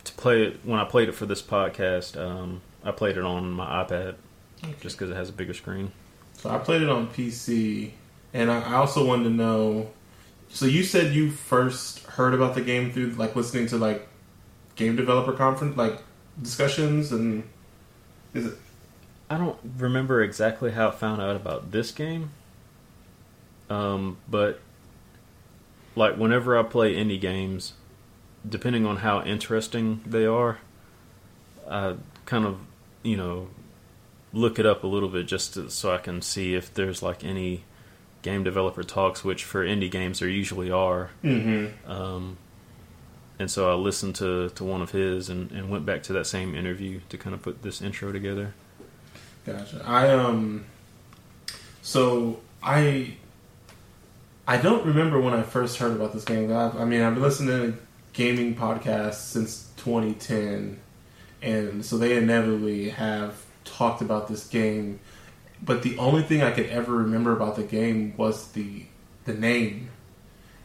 to 0.03 0.13
play 0.13 0.43
it 0.43 0.59
when 0.63 0.79
I 0.79 0.85
played 0.85 1.09
it 1.09 1.13
for 1.13 1.25
this 1.27 1.41
podcast, 1.41 2.19
um, 2.19 2.61
I 2.83 2.91
played 2.91 3.17
it 3.17 3.23
on 3.23 3.51
my 3.51 3.83
iPad 3.83 4.15
Okay. 4.63 4.73
just 4.81 4.97
because 4.97 5.09
it 5.11 5.15
has 5.15 5.29
a 5.29 5.33
bigger 5.33 5.53
screen. 5.53 5.91
So 6.33 6.49
I 6.49 6.57
played 6.57 6.81
it 6.81 6.89
on 6.89 7.07
PC, 7.07 7.91
and 8.33 8.49
I 8.51 8.61
I 8.61 8.73
also 8.75 9.05
wanted 9.05 9.25
to 9.25 9.29
know. 9.29 9.91
So 10.49 10.65
you 10.65 10.83
said 10.83 11.13
you 11.13 11.29
first 11.29 11.99
heard 12.05 12.33
about 12.33 12.55
the 12.55 12.61
game 12.61 12.91
through 12.91 13.11
like 13.11 13.35
listening 13.35 13.67
to 13.67 13.77
like 13.77 14.07
game 14.79 14.95
developer 14.95 15.33
conference 15.33 15.77
like 15.77 16.01
discussions, 16.41 17.11
and 17.11 17.43
is 18.33 18.47
it 18.47 18.53
I 19.29 19.37
don't 19.37 19.59
remember 19.77 20.23
exactly 20.23 20.71
how 20.71 20.87
I 20.87 20.91
found 20.91 21.21
out 21.21 21.35
about 21.35 21.71
this 21.71 21.91
game. 21.91 22.31
Um, 23.69 24.17
but 24.27 24.59
like 25.95 26.15
whenever 26.15 26.57
I 26.57 26.63
play 26.63 26.95
indie 26.95 27.21
games, 27.21 27.73
depending 28.47 28.87
on 28.87 28.97
how 28.97 29.21
interesting 29.21 30.01
they 30.05 30.25
are, 30.25 30.57
I 31.69 31.95
kind 32.25 32.45
of, 32.45 32.57
you 33.03 33.17
know, 33.17 33.49
look 34.33 34.57
it 34.57 34.65
up 34.65 34.83
a 34.83 34.87
little 34.87 35.09
bit 35.09 35.27
just 35.27 35.53
to, 35.53 35.69
so 35.69 35.93
I 35.93 35.99
can 35.99 36.23
see 36.23 36.55
if 36.55 36.73
there's 36.73 37.03
like 37.03 37.23
any 37.23 37.65
game 38.23 38.43
developer 38.43 38.81
talks, 38.81 39.23
which 39.23 39.43
for 39.43 39.63
indie 39.63 39.91
games 39.91 40.19
there 40.19 40.29
usually 40.29 40.71
are. 40.71 41.11
Mm-hmm. 41.23 41.91
Um, 41.91 42.37
and 43.39 43.49
so 43.49 43.71
I 43.71 43.75
listened 43.75 44.15
to, 44.15 44.49
to 44.49 44.63
one 44.65 44.81
of 44.81 44.91
his 44.91 45.29
and, 45.29 45.49
and 45.51 45.69
went 45.69 45.85
back 45.85 46.03
to 46.03 46.13
that 46.13 46.27
same 46.27 46.53
interview 46.53 46.99
to 47.07 47.17
kind 47.17 47.33
of 47.33 47.41
put 47.41 47.63
this 47.63 47.81
intro 47.81 48.11
together. 48.11 48.53
Gotcha. 49.45 49.81
I 49.85 50.09
um. 50.09 50.65
So 51.81 52.41
I. 52.61 53.15
I 54.45 54.57
don't 54.57 54.85
remember 54.85 55.21
when 55.21 55.33
I 55.33 55.43
first 55.43 55.77
heard 55.77 55.91
about 55.91 56.11
this 56.11 56.25
game. 56.25 56.51
i 56.51 56.69
I 56.69 56.83
mean, 56.83 57.01
I've 57.01 57.13
been 57.13 57.23
listening 57.23 57.73
to 57.73 57.77
gaming 58.13 58.55
podcasts 58.55 59.21
since 59.21 59.69
2010, 59.77 60.79
and 61.41 61.85
so 61.85 61.97
they 61.97 62.17
inevitably 62.17 62.89
have 62.89 63.45
talked 63.63 64.01
about 64.01 64.27
this 64.27 64.47
game. 64.47 64.99
But 65.61 65.83
the 65.83 65.97
only 65.97 66.23
thing 66.23 66.41
I 66.41 66.51
could 66.51 66.65
ever 66.67 66.93
remember 66.93 67.31
about 67.31 67.55
the 67.55 67.63
game 67.63 68.15
was 68.17 68.47
the 68.51 68.85
the 69.25 69.33
name, 69.33 69.89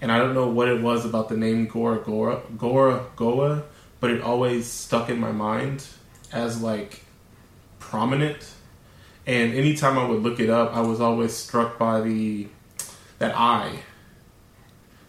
and 0.00 0.12
I 0.12 0.18
don't 0.18 0.34
know 0.34 0.48
what 0.48 0.68
it 0.68 0.82
was 0.82 1.04
about 1.04 1.28
the 1.28 1.36
name 1.36 1.66
Gora 1.66 1.98
Gora 1.98 2.42
Gora 2.56 3.06
Goa, 3.16 3.62
but 4.00 4.10
it 4.10 4.20
always 4.22 4.66
stuck 4.66 5.08
in 5.08 5.18
my 5.18 5.32
mind 5.32 5.86
as 6.32 6.60
like 6.60 7.04
prominent. 7.78 8.50
And 9.26 9.54
anytime 9.54 9.98
I 9.98 10.06
would 10.06 10.22
look 10.22 10.40
it 10.40 10.50
up, 10.50 10.74
I 10.74 10.80
was 10.80 11.00
always 11.00 11.32
struck 11.34 11.78
by 11.78 12.00
the 12.00 12.48
that 13.18 13.36
eye. 13.36 13.80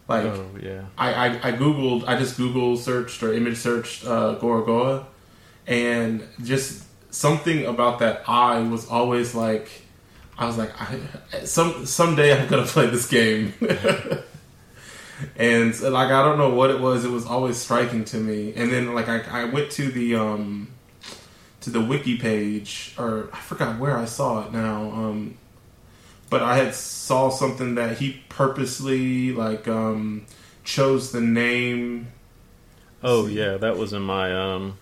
Like 0.08 0.24
oh 0.24 0.46
yeah. 0.62 0.84
I, 0.96 1.12
I, 1.12 1.26
I 1.48 1.52
googled, 1.52 2.04
I 2.06 2.16
just 2.18 2.36
Google 2.36 2.76
searched 2.76 3.22
or 3.22 3.32
image 3.32 3.56
searched 3.56 4.06
uh, 4.06 4.38
Gorogoa, 4.40 5.04
and 5.66 6.22
just 6.42 6.84
something 7.12 7.66
about 7.66 7.98
that 7.98 8.22
eye 8.28 8.60
was 8.60 8.88
always 8.88 9.34
like, 9.34 9.68
I 10.38 10.46
was 10.46 10.56
like, 10.56 10.70
I, 10.80 11.44
some 11.44 11.86
someday 11.86 12.38
I'm 12.40 12.46
gonna 12.46 12.66
play 12.66 12.86
this 12.86 13.08
game, 13.08 13.52
and 15.36 15.78
like 15.80 16.10
I 16.10 16.22
don't 16.22 16.38
know 16.38 16.50
what 16.50 16.70
it 16.70 16.80
was, 16.80 17.04
it 17.04 17.10
was 17.10 17.26
always 17.26 17.56
striking 17.56 18.04
to 18.06 18.16
me. 18.18 18.52
And 18.54 18.72
then 18.72 18.94
like 18.94 19.08
I, 19.08 19.42
I 19.42 19.44
went 19.44 19.70
to 19.72 19.90
the 19.90 20.16
um 20.16 20.68
to 21.66 21.70
the 21.70 21.80
wiki 21.80 22.16
page, 22.16 22.94
or 22.96 23.28
I 23.32 23.38
forgot 23.40 23.78
where 23.78 23.96
I 23.96 24.04
saw 24.04 24.46
it 24.46 24.52
now. 24.52 24.82
Um, 24.82 25.36
but 26.30 26.42
I 26.42 26.56
had 26.58 26.74
saw 26.74 27.28
something 27.28 27.74
that 27.76 27.98
he 27.98 28.22
purposely 28.28 29.32
like 29.32 29.66
um, 29.68 30.26
chose 30.62 31.12
the 31.12 31.20
name. 31.20 32.08
Oh 33.02 33.26
yeah, 33.26 33.56
that 33.56 33.76
was 33.76 33.92
in 33.92 34.02
my 34.02 34.32
um 34.36 34.78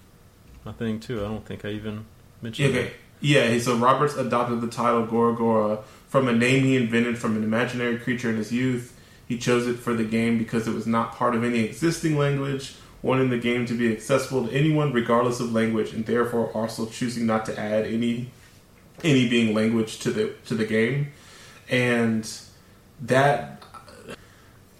my 0.64 0.72
thing 0.72 1.00
too. 1.00 1.24
I 1.24 1.28
don't 1.28 1.44
think 1.44 1.64
I 1.64 1.70
even 1.70 2.06
mentioned 2.42 2.74
Okay, 2.74 2.92
yeah. 3.20 3.58
So 3.58 3.76
Roberts 3.76 4.16
adopted 4.16 4.60
the 4.60 4.68
title 4.68 5.06
Gora 5.06 5.34
Gora 5.34 5.78
from 6.08 6.28
a 6.28 6.32
name 6.32 6.64
he 6.64 6.76
invented 6.76 7.18
from 7.18 7.36
an 7.36 7.44
imaginary 7.44 7.98
creature 7.98 8.30
in 8.30 8.36
his 8.36 8.52
youth. 8.52 8.93
He 9.26 9.38
chose 9.38 9.66
it 9.66 9.76
for 9.78 9.94
the 9.94 10.04
game 10.04 10.38
because 10.38 10.68
it 10.68 10.74
was 10.74 10.86
not 10.86 11.14
part 11.14 11.34
of 11.34 11.42
any 11.44 11.60
existing 11.60 12.18
language, 12.18 12.74
wanting 13.02 13.30
the 13.30 13.38
game 13.38 13.64
to 13.66 13.74
be 13.74 13.90
accessible 13.92 14.46
to 14.46 14.52
anyone 14.52 14.92
regardless 14.92 15.40
of 15.40 15.52
language, 15.52 15.92
and 15.92 16.04
therefore 16.04 16.48
also 16.52 16.86
choosing 16.86 17.26
not 17.26 17.46
to 17.46 17.58
add 17.58 17.86
any 17.86 18.30
any 19.02 19.28
being 19.28 19.54
language 19.54 19.98
to 20.00 20.10
the 20.10 20.34
to 20.46 20.54
the 20.54 20.64
game. 20.66 21.12
And 21.68 22.30
that 23.02 23.62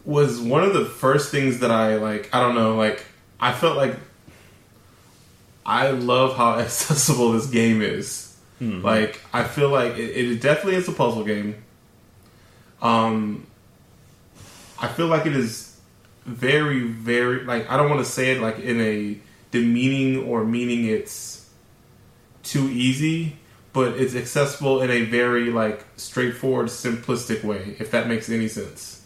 was 0.05 0.39
one 0.41 0.63
of 0.63 0.75
the 0.75 0.85
first 0.85 1.31
things 1.31 1.61
that 1.61 1.71
I 1.71 1.97
like. 1.97 2.29
I 2.35 2.41
don't 2.41 2.55
know, 2.55 2.77
like 2.77 3.05
I 3.41 3.53
felt 3.53 3.77
like 3.77 3.97
I 5.65 5.91
love 5.91 6.37
how 6.37 6.59
accessible 6.59 7.33
this 7.33 7.47
game 7.47 7.81
is. 7.81 8.37
Mhm. 8.61 8.83
Like 8.83 9.21
I 9.33 9.45
feel 9.45 9.71
like 9.71 9.97
it, 9.97 10.11
it 10.17 10.41
definitely 10.43 10.77
is 10.77 10.87
a 10.89 10.93
puzzle 10.93 11.25
game. 11.25 11.57
Um, 12.83 13.47
I 14.85 14.89
feel 14.89 15.07
like 15.07 15.25
it 15.25 15.35
is 15.35 15.79
very, 16.27 16.83
very 16.83 17.43
like 17.45 17.71
I 17.71 17.79
don't 17.79 17.89
want 17.89 18.05
to 18.05 18.11
say 18.11 18.33
it 18.33 18.41
like 18.41 18.59
in 18.59 18.81
a 18.81 19.19
demeaning 19.51 20.25
or 20.25 20.45
meaning 20.45 20.85
it's 20.85 21.49
too 22.43 22.69
easy, 22.69 23.37
but 23.73 23.99
it's 23.99 24.15
accessible 24.15 24.83
in 24.83 24.91
a 24.91 25.03
very 25.03 25.51
like 25.51 25.87
straightforward, 25.97 26.67
simplistic 26.67 27.43
way. 27.45 27.77
If 27.79 27.91
that 27.93 28.09
makes 28.09 28.29
any 28.29 28.49
sense. 28.49 29.03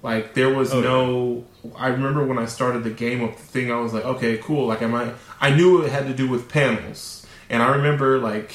Like 0.00 0.34
there 0.34 0.54
was 0.54 0.72
Oh, 0.72 0.80
no. 0.80 1.44
I 1.76 1.88
remember 1.88 2.24
when 2.24 2.38
I 2.38 2.46
started 2.46 2.84
the 2.84 2.90
game 2.90 3.20
of 3.20 3.36
the 3.36 3.42
thing, 3.42 3.72
I 3.72 3.80
was 3.80 3.92
like, 3.92 4.04
okay, 4.04 4.38
cool. 4.38 4.68
Like, 4.68 4.80
am 4.80 4.94
I? 4.94 5.12
I 5.40 5.50
knew 5.50 5.82
it 5.82 5.90
had 5.90 6.06
to 6.06 6.14
do 6.14 6.28
with 6.28 6.48
panels, 6.48 7.26
and 7.50 7.60
I 7.64 7.74
remember 7.74 8.20
like 8.20 8.52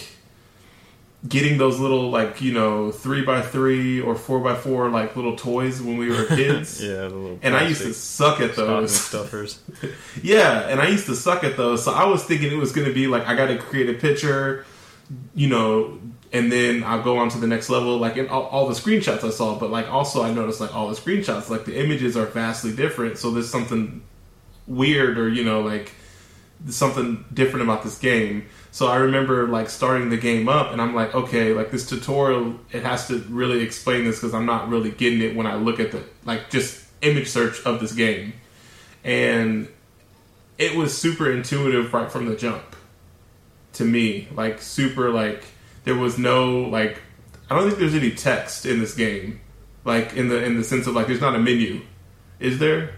getting 1.28 1.58
those 1.58 1.80
little 1.80 2.10
like 2.10 2.42
you 2.42 2.52
know 2.52 2.92
three 2.92 3.22
by 3.24 3.42
three 3.42 4.02
or 4.02 4.16
four 4.16 4.40
by 4.42 4.56
four 4.56 4.90
like 4.90 5.16
little 5.16 5.36
toys 5.36 5.82
when 5.82 5.98
we 5.98 6.10
were 6.10 6.26
kids. 6.26 6.82
Yeah, 6.84 7.08
the 7.08 7.10
little 7.10 7.40
And 7.42 7.56
I 7.56 7.68
used 7.68 7.82
to 7.82 7.94
suck 7.94 8.42
at 8.42 8.56
those. 8.56 8.94
stuffers. 9.10 9.62
Yeah, 10.22 10.68
and 10.68 10.82
I 10.82 10.88
used 10.88 11.06
to 11.06 11.16
suck 11.16 11.44
at 11.44 11.56
those. 11.58 11.84
So 11.84 11.94
I 11.94 12.06
was 12.06 12.24
thinking 12.24 12.52
it 12.52 12.58
was 12.58 12.72
going 12.74 12.88
to 12.88 12.94
be 12.94 13.08
like 13.08 13.26
I 13.26 13.36
got 13.36 13.48
to 13.48 13.58
create 13.58 13.90
a 13.90 13.94
picture, 13.94 14.66
you 15.34 15.48
know, 15.48 16.00
and 16.34 16.52
then 16.52 16.84
I'll 16.84 17.04
go 17.04 17.18
on 17.18 17.30
to 17.30 17.38
the 17.38 17.48
next 17.48 17.70
level. 17.70 17.98
Like 17.98 18.18
in 18.18 18.28
all, 18.28 18.44
all 18.48 18.68
the 18.68 18.74
screenshots 18.74 19.24
I 19.24 19.30
saw, 19.30 19.58
but 19.58 19.70
like 19.70 19.88
also 19.90 20.24
I 20.24 20.34
noticed 20.34 20.60
like 20.60 20.76
all 20.76 20.90
the 20.90 20.96
screenshots, 20.96 21.50
like 21.50 21.66
the 21.66 21.80
images 21.80 22.18
are 22.18 22.26
vastly 22.26 22.76
different. 22.76 23.18
So 23.18 23.32
there's 23.32 23.50
something 23.50 24.04
weird 24.68 25.18
or 25.18 25.28
you 25.30 25.44
know 25.44 25.62
like 25.62 25.92
something 26.70 27.26
different 27.34 27.64
about 27.64 27.84
this 27.84 27.98
game. 27.98 28.46
So 28.72 28.88
I 28.88 28.96
remember 28.98 29.48
like 29.48 29.70
starting 29.70 30.10
the 30.10 30.18
game 30.18 30.50
up, 30.50 30.72
and 30.72 30.82
I'm 30.82 30.96
like, 30.96 31.14
okay, 31.14 31.54
like 31.54 31.72
this 31.72 31.88
tutorial, 31.88 32.60
it 32.72 32.84
has 32.84 33.08
to 33.08 33.20
really 33.30 33.62
explain 33.62 34.06
this 34.06 34.20
because 34.20 34.34
I'm 34.34 34.46
not 34.46 34.70
really 34.70 34.92
getting 34.92 35.22
it 35.22 35.36
when 35.36 35.46
I 35.46 35.56
look 35.56 35.80
at 35.80 35.92
the 35.92 36.04
like 36.26 36.50
just 36.50 36.84
image 37.02 37.30
search 37.30 37.64
of 37.66 37.80
this 37.80 37.94
game, 37.94 38.34
and 39.04 39.68
it 40.58 40.76
was 40.76 40.98
super 40.98 41.32
intuitive 41.32 41.94
right 41.94 42.12
from 42.12 42.26
the 42.26 42.36
jump 42.36 42.76
to 43.74 43.86
me. 43.86 44.28
Like 44.34 44.62
super 44.62 45.10
like 45.10 45.44
there 45.84 45.96
was 45.96 46.18
no 46.18 46.62
like 46.62 47.02
I 47.50 47.56
don't 47.56 47.68
think 47.68 47.80
there's 47.80 47.96
any 47.96 48.12
text 48.12 48.66
in 48.66 48.80
this 48.80 48.96
game, 48.96 49.42
like 49.86 50.14
in 50.14 50.30
the 50.30 50.44
in 50.44 50.58
the 50.58 50.64
sense 50.64 50.88
of 50.88 50.96
like 50.96 51.08
there's 51.08 51.22
not 51.22 51.36
a 51.36 51.40
menu, 51.40 51.82
is 52.40 52.60
there? 52.60 52.96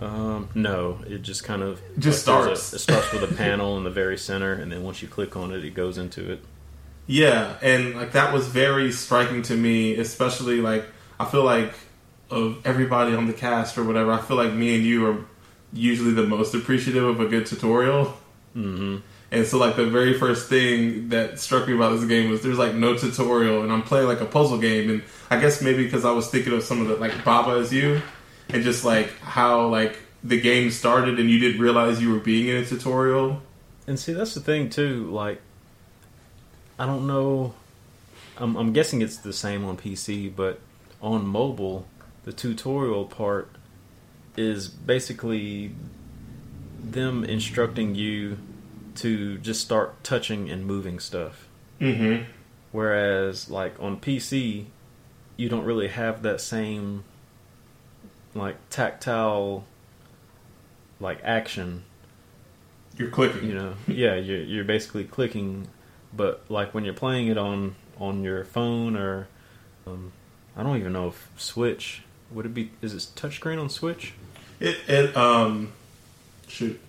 Um, 0.00 0.48
no, 0.54 0.98
it 1.06 1.22
just 1.22 1.44
kind 1.44 1.62
of 1.62 1.80
Just 1.98 2.26
like, 2.26 2.42
starts. 2.42 2.72
A, 2.72 2.76
it 2.76 2.78
starts 2.80 3.12
with 3.12 3.22
a 3.30 3.34
panel 3.34 3.78
in 3.78 3.84
the 3.84 3.90
very 3.90 4.18
center, 4.18 4.52
and 4.52 4.72
then 4.72 4.82
once 4.82 5.02
you 5.02 5.08
click 5.08 5.36
on 5.36 5.52
it, 5.52 5.64
it 5.64 5.74
goes 5.74 5.98
into 5.98 6.32
it. 6.32 6.40
Yeah, 7.06 7.56
and 7.62 7.94
like 7.94 8.12
that 8.12 8.32
was 8.32 8.46
very 8.48 8.90
striking 8.90 9.42
to 9.42 9.56
me, 9.56 9.96
especially 9.96 10.60
like 10.60 10.86
I 11.20 11.26
feel 11.26 11.44
like 11.44 11.74
of 12.30 12.66
everybody 12.66 13.14
on 13.14 13.26
the 13.26 13.32
cast 13.32 13.76
or 13.78 13.84
whatever. 13.84 14.10
I 14.10 14.20
feel 14.20 14.36
like 14.36 14.52
me 14.52 14.74
and 14.76 14.84
you 14.84 15.06
are 15.06 15.24
usually 15.72 16.12
the 16.12 16.26
most 16.26 16.54
appreciative 16.54 17.04
of 17.04 17.20
a 17.20 17.26
good 17.26 17.46
tutorial. 17.46 18.06
Mm-hmm. 18.56 18.98
And 19.30 19.46
so, 19.46 19.58
like 19.58 19.76
the 19.76 19.86
very 19.86 20.18
first 20.18 20.48
thing 20.48 21.08
that 21.08 21.40
struck 21.40 21.66
me 21.66 21.74
about 21.74 21.90
this 21.90 22.04
game 22.04 22.30
was 22.30 22.42
there's 22.42 22.58
like 22.58 22.74
no 22.74 22.96
tutorial, 22.96 23.62
and 23.62 23.72
I'm 23.72 23.82
playing 23.82 24.06
like 24.06 24.20
a 24.20 24.26
puzzle 24.26 24.58
game, 24.58 24.90
and 24.90 25.02
I 25.30 25.40
guess 25.40 25.60
maybe 25.60 25.84
because 25.84 26.04
I 26.04 26.12
was 26.12 26.28
thinking 26.28 26.52
of 26.52 26.62
some 26.62 26.80
of 26.80 26.88
the 26.88 26.96
like 26.96 27.24
Baba 27.24 27.56
Is 27.56 27.72
You, 27.72 28.00
and 28.54 28.62
just 28.62 28.84
like 28.84 29.18
how 29.18 29.66
like 29.66 29.98
the 30.22 30.40
game 30.40 30.70
started, 30.70 31.18
and 31.18 31.28
you 31.28 31.38
didn't 31.38 31.60
realize 31.60 32.00
you 32.00 32.12
were 32.12 32.20
being 32.20 32.48
in 32.48 32.56
a 32.56 32.64
tutorial. 32.64 33.42
And 33.86 33.98
see, 33.98 34.14
that's 34.14 34.32
the 34.32 34.40
thing 34.40 34.70
too. 34.70 35.10
Like, 35.10 35.40
I 36.78 36.86
don't 36.86 37.06
know. 37.06 37.54
I'm, 38.38 38.56
I'm 38.56 38.72
guessing 38.72 39.02
it's 39.02 39.18
the 39.18 39.32
same 39.32 39.64
on 39.64 39.76
PC, 39.76 40.34
but 40.34 40.60
on 41.02 41.26
mobile, 41.26 41.86
the 42.22 42.32
tutorial 42.32 43.04
part 43.04 43.50
is 44.36 44.68
basically 44.68 45.72
them 46.82 47.24
instructing 47.24 47.94
you 47.94 48.38
to 48.96 49.38
just 49.38 49.60
start 49.60 50.02
touching 50.04 50.48
and 50.48 50.64
moving 50.64 51.00
stuff. 51.00 51.48
Mm-hmm. 51.80 52.30
Whereas, 52.70 53.50
like 53.50 53.74
on 53.80 54.00
PC, 54.00 54.66
you 55.36 55.48
don't 55.48 55.64
really 55.64 55.88
have 55.88 56.22
that 56.22 56.40
same 56.40 57.04
like 58.34 58.56
tactile 58.70 59.64
like 61.00 61.18
action 61.24 61.82
You're 62.96 63.10
clicking. 63.10 63.44
you 63.48 63.54
know 63.54 63.74
yeah 63.86 64.14
you're, 64.16 64.42
you're 64.42 64.64
basically 64.64 65.04
clicking 65.04 65.68
but 66.16 66.44
like 66.48 66.74
when 66.74 66.84
you're 66.84 66.94
playing 66.94 67.28
it 67.28 67.38
on 67.38 67.74
on 67.98 68.22
your 68.24 68.44
phone 68.44 68.96
or 68.96 69.28
um, 69.86 70.12
i 70.56 70.62
don't 70.62 70.76
even 70.78 70.92
know 70.92 71.08
if 71.08 71.28
switch 71.36 72.02
would 72.30 72.46
it 72.46 72.54
be 72.54 72.70
is 72.82 72.94
it 72.94 73.00
touchscreen 73.16 73.60
on 73.60 73.68
switch 73.68 74.14
It 74.60 74.76
it 74.88 75.16
um 75.16 75.72
shoot. 76.48 76.80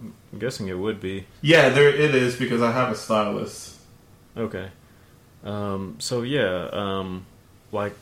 i'm 0.00 0.38
guessing 0.38 0.68
it 0.68 0.78
would 0.78 1.00
be 1.00 1.26
Yeah, 1.40 1.68
there 1.68 1.88
it 1.88 2.14
is 2.14 2.36
because 2.36 2.62
I 2.62 2.72
have 2.72 2.90
a 2.90 2.94
stylus. 2.96 3.78
okay 4.36 4.68
um, 5.44 5.96
so 6.00 6.22
yeah 6.22 6.68
um, 6.72 7.26
like 7.70 7.94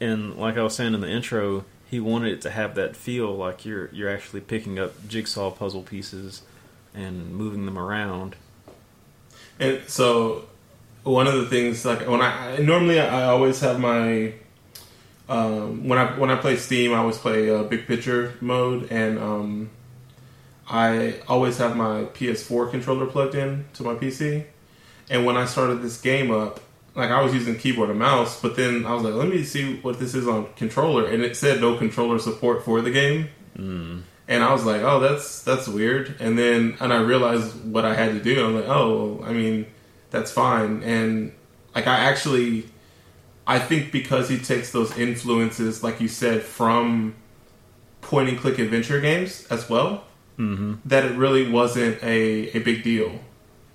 and 0.00 0.36
like 0.36 0.56
i 0.56 0.62
was 0.62 0.74
saying 0.74 0.94
in 0.94 1.00
the 1.02 1.10
intro 1.10 1.64
he 1.90 1.98
wanted 1.98 2.32
it 2.32 2.40
to 2.42 2.50
have 2.50 2.76
that 2.76 2.94
feel 2.94 3.34
like 3.34 3.64
you're 3.64 3.88
you're 3.92 4.08
actually 4.08 4.40
picking 4.40 4.78
up 4.78 4.92
jigsaw 5.08 5.50
puzzle 5.50 5.82
pieces 5.82 6.42
and 6.94 7.34
moving 7.34 7.66
them 7.66 7.76
around. 7.76 8.36
And 9.58 9.82
so 9.88 10.44
one 11.02 11.26
of 11.26 11.34
the 11.34 11.46
things 11.46 11.84
like 11.84 12.06
when 12.06 12.22
I 12.22 12.58
normally 12.58 13.00
I 13.00 13.24
always 13.24 13.58
have 13.60 13.80
my 13.80 14.34
um, 15.28 15.88
when 15.88 15.98
I 15.98 16.16
when 16.16 16.30
I 16.30 16.36
play 16.36 16.56
Steam 16.56 16.94
I 16.94 16.98
always 16.98 17.18
play 17.18 17.50
uh, 17.50 17.64
big 17.64 17.88
picture 17.88 18.34
mode 18.40 18.90
and 18.92 19.18
um, 19.18 19.70
I 20.68 21.16
always 21.26 21.58
have 21.58 21.76
my 21.76 22.04
PS4 22.04 22.70
controller 22.70 23.06
plugged 23.06 23.34
in 23.34 23.64
to 23.74 23.82
my 23.82 23.94
PC 23.94 24.44
and 25.08 25.26
when 25.26 25.36
I 25.36 25.44
started 25.44 25.82
this 25.82 26.00
game 26.00 26.30
up 26.30 26.60
like 26.94 27.10
I 27.10 27.22
was 27.22 27.32
using 27.32 27.56
keyboard 27.56 27.90
and 27.90 27.98
mouse 27.98 28.40
but 28.40 28.56
then 28.56 28.84
I 28.86 28.94
was 28.94 29.02
like 29.02 29.14
let 29.14 29.28
me 29.28 29.44
see 29.44 29.76
what 29.80 29.98
this 29.98 30.14
is 30.14 30.26
on 30.26 30.48
controller 30.56 31.06
and 31.06 31.22
it 31.22 31.36
said 31.36 31.60
no 31.60 31.76
controller 31.76 32.18
support 32.18 32.64
for 32.64 32.80
the 32.80 32.90
game 32.90 33.28
mm. 33.56 34.02
and 34.28 34.44
I 34.44 34.52
was 34.52 34.64
like, 34.64 34.82
"Oh, 34.82 35.00
that's 35.00 35.42
that's 35.42 35.66
weird." 35.68 36.14
And 36.20 36.38
then 36.38 36.76
and 36.80 36.92
I 36.92 37.00
realized 37.00 37.64
what 37.64 37.84
I 37.84 37.94
had 37.94 38.12
to 38.12 38.20
do. 38.22 38.44
I'm 38.46 38.54
like, 38.54 38.68
"Oh, 38.68 39.22
I 39.24 39.32
mean, 39.32 39.66
that's 40.10 40.30
fine." 40.30 40.82
And 40.82 41.32
like 41.74 41.86
I 41.86 41.96
actually 41.96 42.68
I 43.46 43.58
think 43.58 43.90
because 43.90 44.28
he 44.28 44.38
takes 44.38 44.70
those 44.70 44.96
influences 44.96 45.82
like 45.82 46.00
you 46.00 46.08
said 46.08 46.42
from 46.42 47.14
point 48.00 48.28
and 48.28 48.38
click 48.38 48.58
adventure 48.58 49.00
games 49.00 49.46
as 49.50 49.68
well, 49.68 50.04
hmm 50.36 50.74
that 50.84 51.04
it 51.04 51.16
really 51.16 51.50
wasn't 51.50 52.02
a, 52.02 52.56
a 52.56 52.60
big 52.60 52.82
deal. 52.82 53.20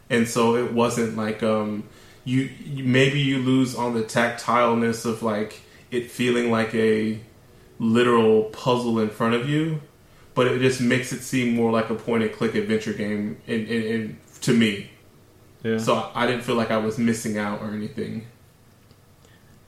And 0.10 0.28
so 0.28 0.56
it 0.56 0.72
wasn't 0.74 1.18
like 1.18 1.44
um 1.44 1.84
you, 2.26 2.50
you 2.64 2.84
maybe 2.84 3.20
you 3.20 3.38
lose 3.38 3.76
on 3.76 3.94
the 3.94 4.04
tactileness 4.04 5.06
of 5.06 5.24
like 5.24 5.62
it 5.92 6.12
feeling 6.12 6.52
like 6.52 6.74
a 6.76 7.20
literal 7.80 8.44
puzzle 8.46 9.00
in 9.00 9.10
front 9.10 9.36
of 9.36 9.48
you, 9.48 9.82
but 10.34 10.48
it 10.48 10.60
just 10.60 10.82
makes 10.82 11.14
it 11.14 11.22
seem 11.22 11.56
more 11.56 11.72
like 11.72 11.90
a 11.90 11.96
point 11.96 12.24
and 12.24 12.34
click 12.34 12.56
adventure 12.56 12.94
game 12.94 13.38
in, 13.48 13.66
in, 13.68 13.84
in 13.84 14.18
to 14.42 14.54
me. 14.54 14.90
yeah 15.64 15.78
So 15.78 16.12
I 16.14 16.28
didn't 16.28 16.44
feel 16.44 16.56
like 16.56 16.72
I 16.72 16.78
was 16.78 16.98
missing 16.98 17.38
out 17.38 17.62
or 17.62 17.72
anything. 17.72 18.28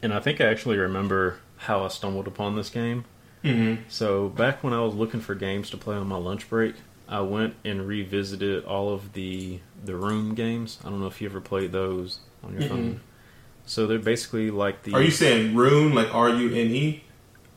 And 0.01 0.13
I 0.13 0.19
think 0.19 0.41
I 0.41 0.45
actually 0.45 0.77
remember 0.77 1.37
how 1.57 1.83
I 1.83 1.87
stumbled 1.87 2.27
upon 2.27 2.55
this 2.55 2.69
game. 2.69 3.05
Mm-hmm. 3.43 3.83
So 3.87 4.29
back 4.29 4.63
when 4.63 4.73
I 4.73 4.81
was 4.81 4.95
looking 4.95 5.21
for 5.21 5.35
games 5.35 5.69
to 5.69 5.77
play 5.77 5.95
on 5.95 6.07
my 6.07 6.17
lunch 6.17 6.49
break, 6.49 6.75
I 7.07 7.21
went 7.21 7.55
and 7.63 7.87
revisited 7.87 8.65
all 8.65 8.93
of 8.93 9.13
the 9.13 9.59
the 9.83 9.95
room 9.95 10.33
games. 10.35 10.79
I 10.83 10.89
don't 10.89 10.99
know 10.99 11.07
if 11.07 11.21
you 11.21 11.29
ever 11.29 11.39
played 11.39 11.71
those 11.71 12.19
on 12.43 12.53
your 12.53 12.61
Mm-mm. 12.63 12.69
phone. 12.69 13.01
So 13.65 13.85
they're 13.87 13.99
basically 13.99 14.49
like 14.51 14.83
the 14.83 14.93
Are 14.93 15.01
you 15.01 15.11
saying 15.11 15.55
Rune 15.55 15.93
like 15.93 16.13
R 16.13 16.29
U 16.29 16.47
N 16.49 16.71
E? 16.71 17.03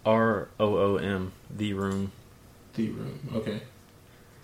R 0.04 0.48
O 0.58 0.76
O 0.76 0.96
M, 0.96 1.32
the 1.54 1.72
room, 1.74 2.12
The 2.74 2.88
room. 2.88 3.20
Okay. 3.34 3.60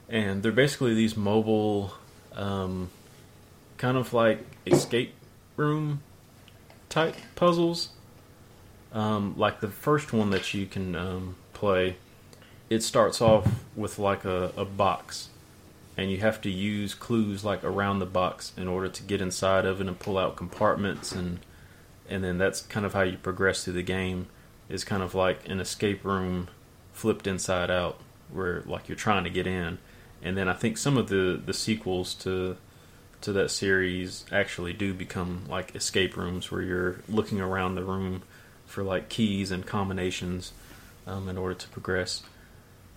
and 0.09 0.43
they're 0.43 0.53
basically 0.53 0.95
these 0.95 1.17
mobile, 1.17 1.95
um, 2.35 2.91
kind 3.79 3.97
of 3.97 4.13
like 4.13 4.45
escape 4.67 5.15
room 5.57 6.03
type 6.89 7.17
puzzles. 7.35 7.89
Um, 8.93 9.35
like 9.37 9.61
the 9.61 9.69
first 9.69 10.13
one 10.13 10.31
that 10.31 10.55
you 10.55 10.67
can 10.67 10.95
um, 10.95 11.37
play, 11.53 11.97
it 12.71 12.83
starts 12.83 13.21
off 13.21 13.47
with 13.75 13.99
like 13.99 14.25
a, 14.25 14.53
a 14.57 14.65
box, 14.65 15.29
and 15.97 16.11
you 16.11 16.19
have 16.19 16.41
to 16.43 16.51
use 16.51 16.95
clues 16.95 17.45
like 17.45 17.65
around 17.65 17.99
the 17.99 18.07
box 18.07 18.53
in 18.57 18.69
order 18.69 18.89
to 18.89 19.03
get 19.03 19.21
inside 19.21 19.65
of 19.65 19.81
it 19.81 19.87
and 19.87 19.99
pull 19.99 20.19
out 20.19 20.37
compartments, 20.37 21.13
and 21.13 21.41
and 22.09 22.23
then 22.23 22.39
that's 22.39 22.61
kind 22.63 22.85
of 22.85 22.93
how 22.95 23.03
you 23.03 23.17
progress 23.17 23.65
through 23.65 23.75
the 23.75 23.83
game. 23.83 24.27
Is 24.69 24.85
kind 24.85 25.03
of 25.03 25.15
like 25.15 25.49
an 25.49 25.61
escape 25.61 26.05
room 26.05 26.49
flipped 26.93 27.27
inside 27.27 27.71
out, 27.71 27.99
where 28.31 28.63
like 28.67 28.89
you're 28.89 28.97
trying 28.97 29.25
to 29.25 29.31
get 29.31 29.47
in, 29.47 29.79
and 30.23 30.37
then 30.37 30.49
I 30.49 30.55
think 30.55 30.77
some 30.77 30.97
of 30.97 31.09
the 31.09 31.41
the 31.45 31.55
sequels 31.55 32.15
to 32.15 32.57
to 33.23 33.33
that 33.33 33.51
series 33.51 34.25
actually 34.31 34.73
do 34.73 34.93
become 34.93 35.45
like 35.49 35.75
escape 35.75 36.17
rooms 36.17 36.51
where 36.51 36.63
you're 36.63 37.01
looking 37.09 37.41
around 37.41 37.75
the 37.75 37.83
room 37.83 38.23
for 38.67 38.83
like 38.83 39.09
keys 39.09 39.51
and 39.51 39.65
combinations 39.65 40.53
um, 41.07 41.29
in 41.29 41.39
order 41.39 41.55
to 41.55 41.69
progress. 41.69 42.23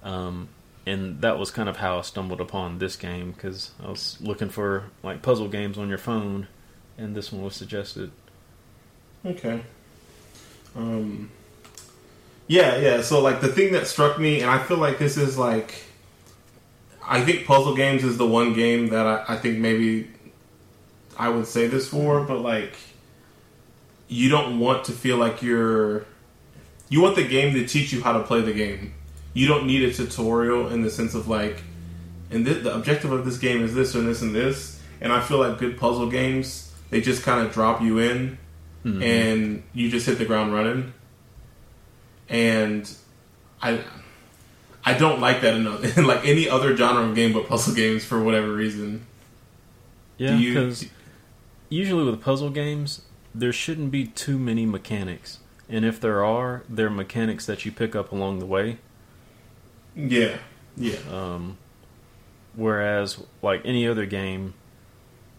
Um, 0.03 0.49
and 0.89 1.21
that 1.21 1.38
was 1.38 1.52
kind 1.52 1.69
of 1.69 1.78
how 1.78 1.99
I 1.99 2.02
stumbled 2.02 2.41
upon 2.41 2.80
this 2.80 2.95
game 2.95 3.32
because 3.32 3.71
I 3.84 3.89
was 3.89 4.17
looking 4.19 4.49
for 4.49 4.86
like 5.04 5.21
puzzle 5.21 5.47
games 5.47 5.78
on 5.78 5.88
your 5.88 5.97
phone, 5.97 6.47
and 6.97 7.15
this 7.15 7.32
one 7.32 7.43
was 7.43 7.56
suggested. 7.56 8.12
Okay. 9.25 9.62
Um. 10.75 11.30
Yeah, 12.47 12.78
yeah. 12.78 13.02
So 13.02 13.21
like 13.21 13.41
the 13.41 13.47
thing 13.49 13.73
that 13.73 13.86
struck 13.86 14.19
me, 14.19 14.41
and 14.41 14.49
I 14.49 14.58
feel 14.58 14.78
like 14.78 14.97
this 14.97 15.17
is 15.17 15.38
like, 15.38 15.84
I 17.06 17.21
think 17.21 17.45
puzzle 17.45 17.75
games 17.75 18.04
is 18.04 18.17
the 18.17 18.28
one 18.28 18.54
game 18.54 18.88
that 18.89 19.06
I, 19.06 19.36
I 19.36 19.38
think 19.38 19.60
maybe 19.60 20.10
I 21.17 21.30
would 21.30 21.45
say 21.45 21.67
this 21.67 21.88
for, 21.88 22.21
but 22.21 22.39
like, 22.39 22.75
you 24.08 24.30
don't 24.30 24.58
want 24.58 24.86
to 24.86 24.93
feel 24.93 25.17
like 25.17 25.43
you're, 25.43 26.06
you 26.89 27.02
want 27.02 27.15
the 27.15 27.28
game 27.28 27.54
to 27.54 27.67
teach 27.67 27.93
you 27.93 28.02
how 28.02 28.13
to 28.13 28.23
play 28.23 28.41
the 28.41 28.54
game. 28.54 28.95
You 29.33 29.47
don't 29.47 29.65
need 29.67 29.83
a 29.83 29.93
tutorial 29.93 30.69
in 30.69 30.81
the 30.81 30.89
sense 30.89 31.13
of 31.15 31.27
like, 31.27 31.61
and 32.31 32.45
th- 32.45 32.63
the 32.63 32.73
objective 32.75 33.11
of 33.11 33.25
this 33.25 33.37
game 33.37 33.63
is 33.63 33.73
this 33.73 33.95
and 33.95 34.07
this 34.07 34.21
and 34.21 34.33
this. 34.35 34.79
And 35.01 35.13
I 35.13 35.21
feel 35.21 35.37
like 35.39 35.57
good 35.59 35.77
puzzle 35.77 36.09
games, 36.09 36.71
they 36.89 36.99
just 37.01 37.23
kind 37.23 37.45
of 37.45 37.53
drop 37.53 37.81
you 37.81 37.99
in 37.99 38.37
Mhm. 38.85 39.03
and 39.03 39.63
you 39.73 39.89
just 39.89 40.05
hit 40.05 40.17
the 40.17 40.25
ground 40.25 40.53
running. 40.53 40.93
And 42.29 42.89
I 43.61 43.81
I 44.85 44.93
don't 44.97 45.19
like 45.19 45.41
that 45.41 45.55
enough. 45.55 45.97
like 45.97 46.25
any 46.25 46.47
other 46.49 46.75
genre 46.75 47.03
of 47.03 47.15
game 47.15 47.33
but 47.33 47.47
puzzle 47.47 47.75
games 47.75 48.03
for 48.05 48.21
whatever 48.23 48.53
reason. 48.53 49.05
Yeah, 50.17 50.37
because 50.37 50.85
usually 51.69 52.03
with 52.09 52.21
puzzle 52.21 52.49
games, 52.49 53.01
there 53.33 53.53
shouldn't 53.53 53.91
be 53.91 54.05
too 54.07 54.37
many 54.37 54.65
mechanics, 54.65 55.39
and 55.69 55.85
if 55.85 55.99
there 56.01 56.23
are, 56.25 56.63
they're 56.67 56.89
mechanics 56.89 57.45
that 57.45 57.63
you 57.65 57.71
pick 57.71 57.95
up 57.95 58.11
along 58.11 58.39
the 58.39 58.45
way. 58.45 58.77
Yeah. 60.07 60.38
Yeah. 60.77 60.97
Um, 61.12 61.57
whereas, 62.55 63.21
like 63.41 63.62
any 63.65 63.88
other 63.88 64.05
game, 64.05 64.53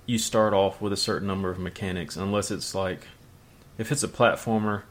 you 0.07 0.19
start 0.19 0.53
off 0.53 0.81
with 0.81 0.93
a 0.93 0.97
certain 0.97 1.27
number 1.27 1.51
of 1.51 1.59
mechanics, 1.59 2.17
unless 2.17 2.51
it's 2.51 2.75
like, 2.75 3.07
if 3.79 3.91
it's 3.91 4.03
a 4.03 4.09
platformer, 4.09 4.83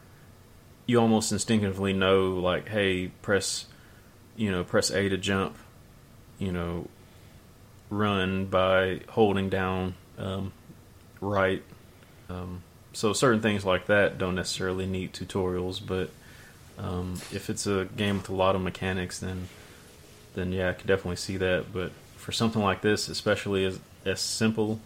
you 0.86 1.00
almost 1.00 1.32
instinctively 1.32 1.94
know, 1.94 2.32
like, 2.32 2.70
hey, 2.70 3.08
press, 3.22 3.66
you 4.36 4.50
know, 4.50 4.64
press 4.64 4.90
A 4.90 5.10
to 5.10 5.18
jump, 5.18 5.56
you 6.40 6.52
know, 6.52 6.88
run 7.90 8.46
by 8.46 9.02
holding 9.10 9.50
down 9.50 9.96
um, 10.18 10.52
right, 11.22 11.64
Um, 12.30 12.64
so 12.94 13.14
certain 13.14 13.42
things 13.42 13.66
like 13.66 13.88
that 13.88 14.18
don't 14.18 14.36
necessarily 14.36 14.86
need 14.86 15.14
tutorials, 15.14 15.82
but 15.86 16.12
um, 16.78 17.16
if 17.32 17.50
it's 17.50 17.66
a 17.68 17.86
game 17.98 18.18
with 18.18 18.30
a 18.30 18.34
lot 18.34 18.56
of 18.56 18.62
mechanics, 18.62 19.20
then 19.20 19.48
then 20.36 20.52
yeah, 20.52 20.70
I 20.70 20.74
could 20.74 20.88
definitely 20.88 21.16
see 21.18 21.38
that. 21.38 21.74
But 21.74 21.92
for 22.18 22.32
something 22.32 22.62
like 22.62 22.82
this, 22.82 23.08
especially 23.10 23.66
as 23.66 23.80
as 24.06 24.22
simple 24.22 24.80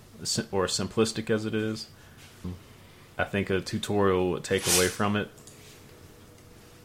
or 0.51 0.65
simplistic 0.67 1.29
as 1.29 1.45
it 1.45 1.53
is, 1.53 1.87
I 3.17 3.23
think 3.25 3.49
a 3.49 3.61
tutorial 3.61 4.31
would 4.31 4.43
take 4.43 4.65
away 4.75 4.87
from 4.87 5.15
it. 5.15 5.29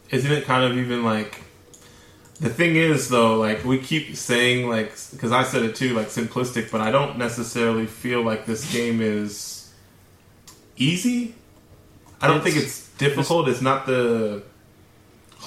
Isn't 0.09 0.31
it 0.31 0.45
kind 0.45 0.63
of 0.71 0.77
even 0.77 1.03
like 1.03 1.41
the 2.39 2.49
thing 2.49 2.75
is 2.75 3.09
though, 3.09 3.35
like 3.37 3.63
we 3.65 3.77
keep 3.79 4.15
saying 4.15 4.67
like 4.69 4.93
because 5.11 5.31
I 5.31 5.43
said 5.43 5.63
it 5.63 5.75
too, 5.75 5.93
like 5.93 6.07
simplistic, 6.07 6.71
but 6.71 6.81
I 6.81 6.91
don't 6.91 7.17
necessarily 7.17 7.85
feel 7.85 8.21
like 8.23 8.45
this 8.45 8.71
game 8.71 9.01
is 9.01 9.71
easy. 10.77 11.35
I 12.21 12.27
don't 12.27 12.37
It's- 12.37 12.53
think 12.53 12.65
it's 12.65 12.89
difficult. 12.97 13.47
It's 13.47 13.61
not 13.61 13.85
the 13.85 14.43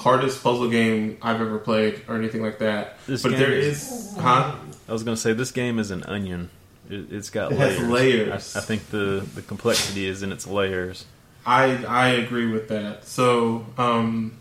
hardest 0.03 0.43
puzzle 0.43 0.69
game 0.69 1.17
I've 1.21 1.39
ever 1.41 1.57
played 1.59 2.01
or 2.07 2.15
anything 2.17 2.41
like 2.41 2.59
that. 2.59 2.97
This 3.07 3.23
but 3.23 3.31
there 3.37 3.51
is- 3.51 3.89
is, 3.91 4.17
huh? 4.17 4.55
I 4.87 4.91
was 4.91 5.03
gonna 5.03 5.17
say 5.17 5.33
this 5.33 5.51
game 5.51 5.79
is 5.79 5.91
an 5.91 6.03
onion. 6.03 6.49
It, 6.89 7.11
it's 7.11 7.29
got 7.29 7.51
It 7.53 7.57
has 7.57 7.79
layers. 7.79 7.89
layers. 7.89 8.55
I, 8.55 8.59
I 8.59 8.61
think 8.61 8.89
the 8.89 9.25
the 9.35 9.41
complexity 9.41 10.05
is 10.07 10.21
in 10.21 10.31
its 10.31 10.45
layers. 10.45 11.05
I 11.45 11.83
I 11.85 12.07
agree 12.09 12.47
with 12.51 12.67
that. 12.69 13.05
So 13.05 13.65
um, 13.77 14.33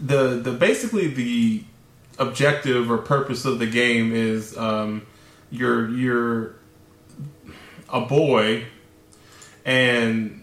the 0.00 0.40
the 0.42 0.52
basically 0.52 1.08
the 1.08 1.64
objective 2.18 2.90
or 2.90 2.98
purpose 2.98 3.44
of 3.44 3.58
the 3.58 3.66
game 3.66 4.12
is 4.14 4.56
um, 4.56 5.06
you're 5.50 5.88
you're 5.90 6.54
a 7.92 8.00
boy 8.00 8.64
and 9.64 10.42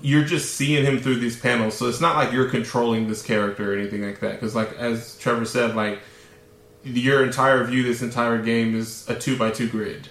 you're 0.00 0.24
just 0.24 0.54
seeing 0.54 0.84
him 0.84 0.98
through 1.00 1.16
these 1.16 1.38
panels. 1.38 1.76
So 1.76 1.88
it's 1.88 2.00
not 2.00 2.16
like 2.16 2.32
you're 2.32 2.50
controlling 2.50 3.08
this 3.08 3.22
character 3.22 3.72
or 3.72 3.76
anything 3.76 4.04
like 4.04 4.20
that. 4.20 4.32
Because 4.32 4.54
like 4.54 4.72
as 4.74 5.18
Trevor 5.18 5.44
said, 5.44 5.74
like 5.74 6.00
your 6.84 7.24
entire 7.24 7.64
view, 7.64 7.82
this 7.82 8.02
entire 8.02 8.40
game 8.42 8.74
is 8.74 9.08
a 9.08 9.18
two 9.18 9.36
by 9.36 9.50
two 9.50 9.68
grid, 9.68 10.08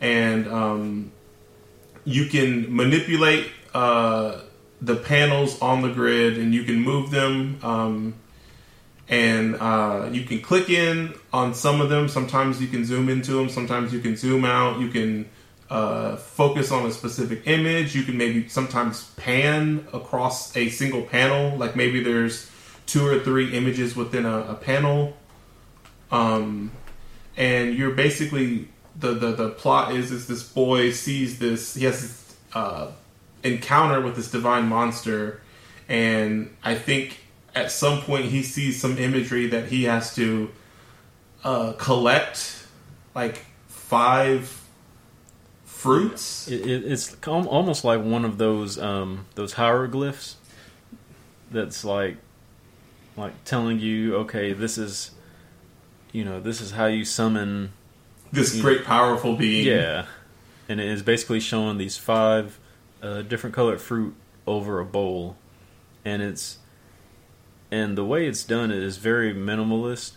and 0.00 0.48
um, 0.48 1.12
you 2.04 2.26
can 2.26 2.74
manipulate 2.74 3.50
uh, 3.74 4.40
the 4.80 4.96
panels 4.96 5.60
on 5.60 5.82
the 5.82 5.90
grid 5.90 6.38
and 6.38 6.54
you 6.54 6.64
can 6.64 6.80
move 6.80 7.10
them 7.10 7.58
um, 7.62 8.14
and 9.08 9.56
uh, 9.56 10.08
you 10.10 10.24
can 10.24 10.40
click 10.40 10.68
in 10.68 11.14
on 11.32 11.54
some 11.54 11.80
of 11.80 11.88
them 11.88 12.08
sometimes 12.08 12.60
you 12.60 12.68
can 12.68 12.84
zoom 12.84 13.08
into 13.08 13.32
them 13.32 13.48
sometimes 13.48 13.92
you 13.92 14.00
can 14.00 14.16
zoom 14.16 14.44
out 14.44 14.78
you 14.78 14.88
can 14.88 15.28
uh, 15.70 16.16
focus 16.16 16.70
on 16.70 16.86
a 16.86 16.90
specific 16.90 17.46
image. 17.46 17.94
You 17.94 18.02
can 18.02 18.16
maybe 18.16 18.48
sometimes 18.48 19.10
pan 19.16 19.86
across 19.92 20.56
a 20.56 20.68
single 20.68 21.02
panel. 21.02 21.56
Like 21.56 21.76
maybe 21.76 22.02
there's 22.02 22.50
two 22.86 23.06
or 23.06 23.18
three 23.20 23.52
images 23.52 23.96
within 23.96 24.26
a, 24.26 24.38
a 24.42 24.54
panel. 24.54 25.16
Um, 26.12 26.70
and 27.36 27.74
you're 27.74 27.94
basically 27.94 28.68
the, 28.98 29.12
the 29.12 29.32
the 29.32 29.48
plot 29.50 29.94
is 29.94 30.10
is 30.10 30.26
this 30.26 30.42
boy 30.42 30.90
sees 30.90 31.38
this 31.38 31.74
he 31.74 31.84
has 31.84 32.00
this 32.00 32.36
uh, 32.54 32.90
encounter 33.42 34.00
with 34.00 34.16
this 34.16 34.30
divine 34.30 34.66
monster. 34.68 35.40
And 35.88 36.54
i 36.64 36.74
think 36.74 37.18
at 37.54 37.70
some 37.70 38.02
point 38.02 38.26
he 38.26 38.42
sees 38.42 38.80
some 38.80 38.98
imagery 38.98 39.48
that 39.48 39.66
he 39.66 39.84
has 39.84 40.14
to 40.14 40.50
uh, 41.44 41.72
collect 41.72 42.66
like 43.14 43.44
five 43.68 44.65
fruits 45.76 46.48
It, 46.48 46.66
it, 46.66 46.84
it's 46.90 47.16
almost 47.26 47.84
like 47.84 48.02
one 48.02 48.24
of 48.24 48.38
those 48.38 48.78
um, 48.78 49.26
those 49.34 49.52
hieroglyphs. 49.54 50.36
That's 51.50 51.84
like 51.84 52.16
like 53.16 53.32
telling 53.44 53.78
you, 53.78 54.16
okay, 54.16 54.52
this 54.52 54.78
is 54.78 55.10
you 56.12 56.24
know 56.24 56.40
this 56.40 56.60
is 56.60 56.72
how 56.72 56.86
you 56.86 57.04
summon 57.04 57.72
this 58.32 58.60
great 58.60 58.84
powerful 58.84 59.36
being 59.36 59.66
Yeah, 59.66 60.06
and 60.68 60.80
it 60.80 60.88
is 60.88 61.02
basically 61.02 61.40
showing 61.40 61.78
these 61.78 61.96
five 61.96 62.58
uh, 63.02 63.22
different 63.22 63.54
colored 63.54 63.80
fruit 63.80 64.14
over 64.46 64.80
a 64.80 64.84
bowl, 64.84 65.36
and 66.04 66.22
it's 66.22 66.58
and 67.70 67.98
the 67.98 68.04
way 68.04 68.26
it's 68.26 68.44
done 68.44 68.70
is 68.70 68.96
very 68.96 69.34
minimalist. 69.34 70.12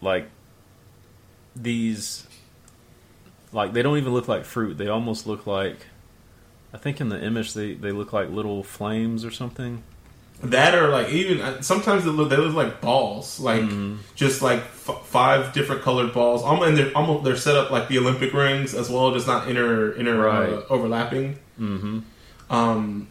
Like 0.00 0.30
these, 1.54 2.26
like 3.52 3.72
they 3.72 3.82
don't 3.82 3.98
even 3.98 4.12
look 4.14 4.28
like 4.28 4.44
fruit. 4.44 4.78
They 4.78 4.88
almost 4.88 5.26
look 5.26 5.46
like, 5.46 5.78
I 6.72 6.78
think 6.78 7.00
in 7.00 7.08
the 7.08 7.22
image 7.22 7.54
they 7.54 7.74
they 7.74 7.92
look 7.92 8.12
like 8.12 8.30
little 8.30 8.62
flames 8.62 9.24
or 9.24 9.30
something. 9.30 9.82
That 10.42 10.74
or 10.74 10.88
like 10.88 11.08
even 11.10 11.40
uh, 11.40 11.60
sometimes 11.62 12.04
they 12.04 12.10
look 12.10 12.28
they 12.30 12.36
look 12.36 12.54
like 12.54 12.80
balls, 12.80 13.38
like 13.38 13.60
Mm-hmm. 13.62 13.96
just 14.16 14.42
like 14.42 14.58
f- 14.60 15.06
five 15.06 15.52
different 15.52 15.82
colored 15.82 16.12
balls. 16.12 16.42
Almost 16.42 16.68
and 16.70 16.78
they're 16.78 16.96
almost 16.96 17.22
they're 17.24 17.36
set 17.36 17.54
up 17.54 17.70
like 17.70 17.86
the 17.88 17.98
Olympic 17.98 18.32
rings 18.34 18.74
as 18.74 18.90
well, 18.90 19.12
just 19.12 19.28
not 19.28 19.48
inter 19.48 19.92
inter 19.92 20.18
Right. 20.20 20.52
uh, 20.52 20.62
overlapping. 20.68 21.38
Mm-hmm. 21.60 22.00
Um, 22.50 23.06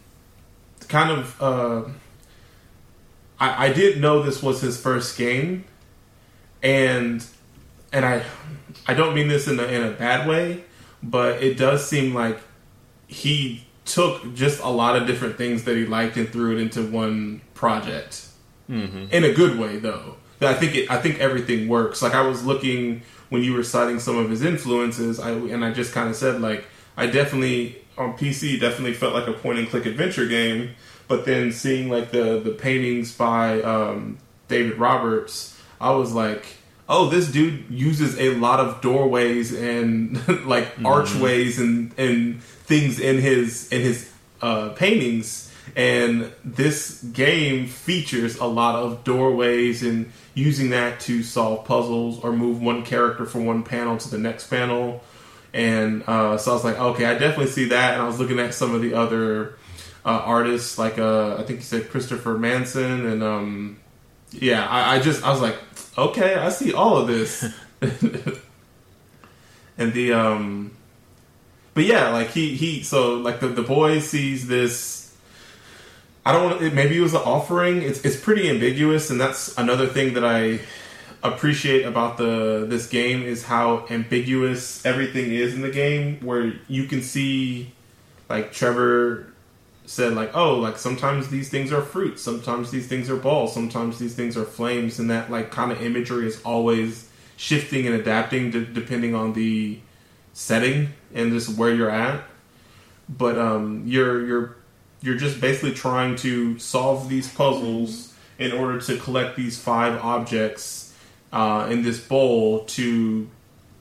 kind 0.90 1.12
of. 1.12 1.42
Uh, 1.42 1.84
I 3.40 3.68
I 3.68 3.74
did 3.74 4.02
know 4.02 4.22
this 4.24 4.44
was 4.44 4.60
his 4.60 4.78
first 4.80 5.18
game, 5.18 5.64
and 6.62 7.26
and 7.94 8.06
I 8.06 8.24
I 8.88 8.94
don't 8.94 9.14
mean 9.14 9.28
this 9.28 9.48
in 9.48 9.60
a 9.60 9.64
in 9.64 9.84
a 9.84 9.92
bad 9.92 10.28
way, 10.28 10.64
but 11.04 11.42
it 11.44 11.58
does 11.58 11.88
seem 11.88 12.14
like 12.14 12.40
he 13.08 13.66
took 13.86 14.34
just 14.34 14.62
a 14.62 14.70
lot 14.70 14.96
of 14.96 15.08
different 15.08 15.38
things 15.38 15.64
that 15.64 15.76
he 15.76 15.86
liked 15.86 16.16
and 16.18 16.30
threw 16.30 16.56
it 16.56 16.62
into 16.62 16.84
one 16.84 17.42
project. 17.54 18.28
Mm-hmm. 18.70 19.08
in 19.12 19.26
a 19.26 19.34
good 19.34 19.60
way 19.60 19.78
though. 19.78 20.16
I 20.40 20.54
think 20.54 20.76
it, 20.76 20.90
i 20.90 20.98
think 20.98 21.20
everything 21.20 21.68
works. 21.68 22.02
Like 22.02 22.14
i 22.14 22.22
was 22.22 22.46
looking 22.46 23.02
when 23.32 23.44
you 23.44 23.54
were 23.54 23.64
citing 23.64 24.00
some 24.00 24.18
of 24.18 24.30
his 24.30 24.44
influences 24.44 25.20
i 25.20 25.32
and 25.32 25.66
i 25.66 25.72
just 25.72 25.94
kind 25.94 26.10
of 26.10 26.16
said 26.16 26.42
like 26.42 26.66
i 26.98 27.08
definitely 27.08 27.82
on 27.98 28.16
pc 28.18 28.60
definitely 28.60 28.94
felt 28.94 29.14
like 29.14 29.28
a 29.28 29.34
point 29.34 29.58
and 29.58 29.70
click 29.70 29.86
adventure 29.86 30.28
game 30.28 30.70
but 31.08 31.26
then 31.26 31.52
seeing 31.52 31.90
like 31.90 32.12
the 32.12 32.40
the 32.40 32.52
paintings 32.52 33.16
by 33.16 33.62
um, 33.62 34.18
david 34.48 34.78
roberts 34.78 35.60
i 35.80 35.90
was 35.90 36.14
like 36.14 36.46
oh 36.92 37.08
this 37.10 37.32
dude 37.32 37.64
uses 37.70 38.20
a 38.20 38.36
lot 38.36 38.60
of 38.60 38.82
doorways 38.82 39.54
and 39.54 40.28
like 40.46 40.68
archways 40.84 41.58
and 41.58 41.98
and 41.98 42.44
things 42.44 43.00
in 43.00 43.18
his 43.18 43.72
in 43.72 43.82
his 43.82 44.12
uh, 44.42 44.70
paintings. 44.70 45.48
And 45.74 46.32
this 46.44 47.02
game 47.02 47.68
features 47.68 48.38
a 48.38 48.46
lot 48.46 48.76
of 48.76 49.06
doorways 49.06 49.84
and 49.84 50.12
using 50.34 50.72
that 50.72 51.00
to 51.02 51.24
solve 51.24 51.66
puzzles 51.66 52.22
or 52.24 52.34
move 52.34 52.62
one 52.62 52.84
character 52.84 53.26
from 53.26 53.46
one 53.46 53.64
panel 53.64 53.98
to 53.98 54.10
the 54.10 54.18
next 54.18 54.50
panel. 54.50 55.02
And 55.54 56.04
uh, 56.08 56.38
so 56.38 56.52
i 56.52 56.54
was 56.54 56.64
like 56.64 56.78
okay 56.80 57.06
i 57.06 57.14
definitely 57.14 57.48
see 57.48 57.66
that. 57.70 57.94
And 57.94 58.02
i 58.02 58.06
was 58.06 58.20
looking 58.20 58.40
at 58.40 58.54
some 58.54 58.76
of 58.76 58.82
the 58.82 58.94
other 58.94 59.58
uh, 60.04 60.22
artists 60.26 60.78
like 60.78 60.98
uh, 60.98 61.36
i 61.36 61.44
think 61.44 61.60
you 61.60 61.66
said 61.66 61.90
christopher 61.90 62.38
manson 62.38 63.06
and 63.06 63.22
um, 63.22 63.80
yeah 64.32 64.66
I, 64.66 64.96
I 64.96 65.00
just 65.00 65.24
i 65.24 65.30
was 65.30 65.42
like 65.42 65.58
okay 65.98 66.36
i 66.36 66.50
see 66.50 66.74
all 66.74 66.98
of 66.98 67.08
this. 67.08 67.46
And 69.82 69.94
the 69.94 70.14
um 70.14 70.78
but 71.74 71.86
yeah 71.86 72.10
like 72.10 72.30
he 72.30 72.56
he 72.56 72.84
so 72.84 73.16
like 73.16 73.40
the, 73.40 73.48
the 73.48 73.64
boy 73.64 73.98
sees 73.98 74.48
this 74.48 75.16
i 76.24 76.32
don't 76.32 76.52
want 76.52 76.74
maybe 76.76 76.98
it 76.98 77.02
was 77.02 77.16
an 77.16 77.22
offering. 77.22 77.82
It's, 77.82 78.06
it's 78.06 78.16
pretty 78.16 78.48
ambiguous 78.48 79.10
and 79.10 79.20
that's 79.20 79.58
another 79.58 79.88
thing 79.88 80.14
that 80.14 80.24
i 80.24 80.60
appreciate 81.24 81.84
about 81.84 82.18
the 82.18 82.66
this 82.70 82.88
game 82.88 83.24
is 83.24 83.44
how 83.44 83.88
ambiguous 83.90 84.86
everything 84.86 85.32
is 85.32 85.56
in 85.56 85.62
the 85.62 85.72
game 85.72 86.20
where 86.22 86.54
you 86.68 86.86
can 86.86 87.02
see 87.02 87.72
like 88.30 88.52
trevor 88.52 89.31
said 89.86 90.14
like 90.14 90.36
oh 90.36 90.56
like 90.58 90.78
sometimes 90.78 91.30
these 91.30 91.50
things 91.50 91.72
are 91.72 91.82
fruits 91.82 92.22
sometimes 92.22 92.72
these 92.72 92.88
things 92.88 93.10
are 93.10 93.18
balls 93.18 93.54
sometimes 93.54 94.00
these 94.00 94.16
things 94.16 94.38
are 94.38 94.46
flames 94.46 95.00
and 95.00 95.10
that 95.10 95.30
like 95.30 95.52
kind 95.52 95.72
of 95.72 95.82
imagery 95.82 96.28
is 96.28 96.42
always 96.44 97.10
shifting 97.42 97.88
and 97.88 97.96
adapting 97.96 98.52
de- 98.52 98.64
depending 98.64 99.16
on 99.16 99.34
the 99.34 99.80
setting 100.34 100.90
and 101.12 101.32
just 101.32 101.58
where 101.58 101.74
you're 101.74 101.90
at. 101.90 102.24
But 103.10 103.38
um 103.38 103.84
you're 103.86 104.26
you're 104.26 104.56
you're 105.02 105.18
just 105.18 105.42
basically 105.42 105.74
trying 105.74 106.16
to 106.18 106.60
solve 106.60 107.10
these 107.10 107.34
puzzles 107.34 108.14
in 108.38 108.52
order 108.52 108.80
to 108.80 108.98
collect 108.98 109.36
these 109.36 109.60
five 109.60 110.00
objects 110.04 110.96
uh, 111.34 111.68
in 111.72 111.82
this 111.82 112.00
bowl 112.00 112.66
to 112.66 113.28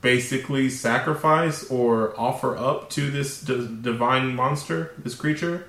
basically 0.01 0.69
sacrifice 0.69 1.69
or 1.69 2.19
offer 2.19 2.57
up 2.57 2.89
to 2.89 3.11
this 3.11 3.41
d- 3.41 3.77
divine 3.81 4.35
monster 4.35 4.93
this 4.97 5.13
creature 5.13 5.67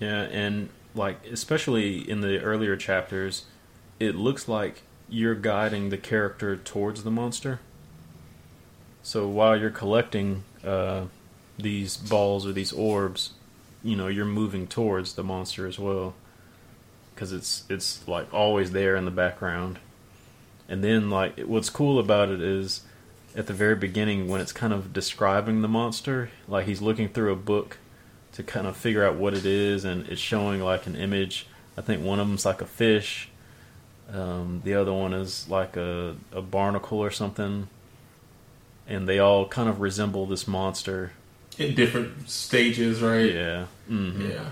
Yeah, 0.00 0.22
and 0.22 0.68
like 0.94 1.26
especially 1.26 2.08
in 2.08 2.20
the 2.20 2.40
earlier 2.40 2.76
chapters, 2.76 3.44
it 3.98 4.14
looks 4.14 4.48
like 4.48 4.82
you're 5.08 5.34
guiding 5.34 5.90
the 5.90 5.96
character 5.96 6.56
towards 6.56 7.04
the 7.04 7.10
monster. 7.10 7.60
So 9.02 9.28
while 9.28 9.56
you're 9.56 9.70
collecting 9.70 10.42
uh, 10.64 11.04
these 11.58 11.96
balls 11.96 12.46
or 12.46 12.52
these 12.52 12.72
orbs, 12.72 13.30
you 13.84 13.94
know, 13.96 14.08
you're 14.08 14.24
moving 14.24 14.66
towards 14.66 15.14
the 15.14 15.22
monster 15.22 15.66
as 15.66 15.78
well, 15.78 16.14
because 17.14 17.32
it's 17.32 17.64
it's 17.68 18.06
like 18.08 18.32
always 18.34 18.72
there 18.72 18.96
in 18.96 19.04
the 19.04 19.10
background. 19.10 19.78
And 20.68 20.82
then 20.82 21.08
like 21.08 21.38
what's 21.40 21.70
cool 21.70 21.98
about 21.98 22.28
it 22.28 22.40
is 22.42 22.82
at 23.36 23.46
the 23.46 23.52
very 23.52 23.76
beginning 23.76 24.28
when 24.28 24.40
it's 24.40 24.52
kind 24.52 24.72
of 24.72 24.92
describing 24.92 25.62
the 25.62 25.68
monster, 25.68 26.30
like 26.48 26.66
he's 26.66 26.82
looking 26.82 27.08
through 27.08 27.32
a 27.32 27.36
book 27.36 27.78
to 28.36 28.42
kind 28.42 28.66
of 28.66 28.76
figure 28.76 29.04
out 29.04 29.16
what 29.16 29.34
it 29.34 29.44
is, 29.46 29.84
and 29.84 30.06
it's 30.08 30.20
showing 30.20 30.60
like 30.60 30.86
an 30.86 30.94
image. 30.96 31.46
I 31.76 31.80
think 31.82 32.02
one 32.04 32.20
of 32.20 32.28
them's 32.28 32.44
like 32.46 32.62
a 32.62 32.66
fish. 32.66 33.28
Um, 34.12 34.60
the 34.64 34.74
other 34.74 34.92
one 34.92 35.12
is 35.12 35.48
like 35.48 35.76
a, 35.76 36.14
a 36.32 36.40
barnacle 36.42 36.98
or 36.98 37.10
something, 37.10 37.68
and 38.86 39.08
they 39.08 39.18
all 39.18 39.46
kind 39.48 39.68
of 39.68 39.80
resemble 39.80 40.26
this 40.26 40.46
monster. 40.46 41.12
in 41.58 41.74
different 41.74 42.28
stages, 42.30 43.00
right? 43.02 43.32
Yeah, 43.32 43.64
hmm 43.88 44.30
Yeah. 44.30 44.50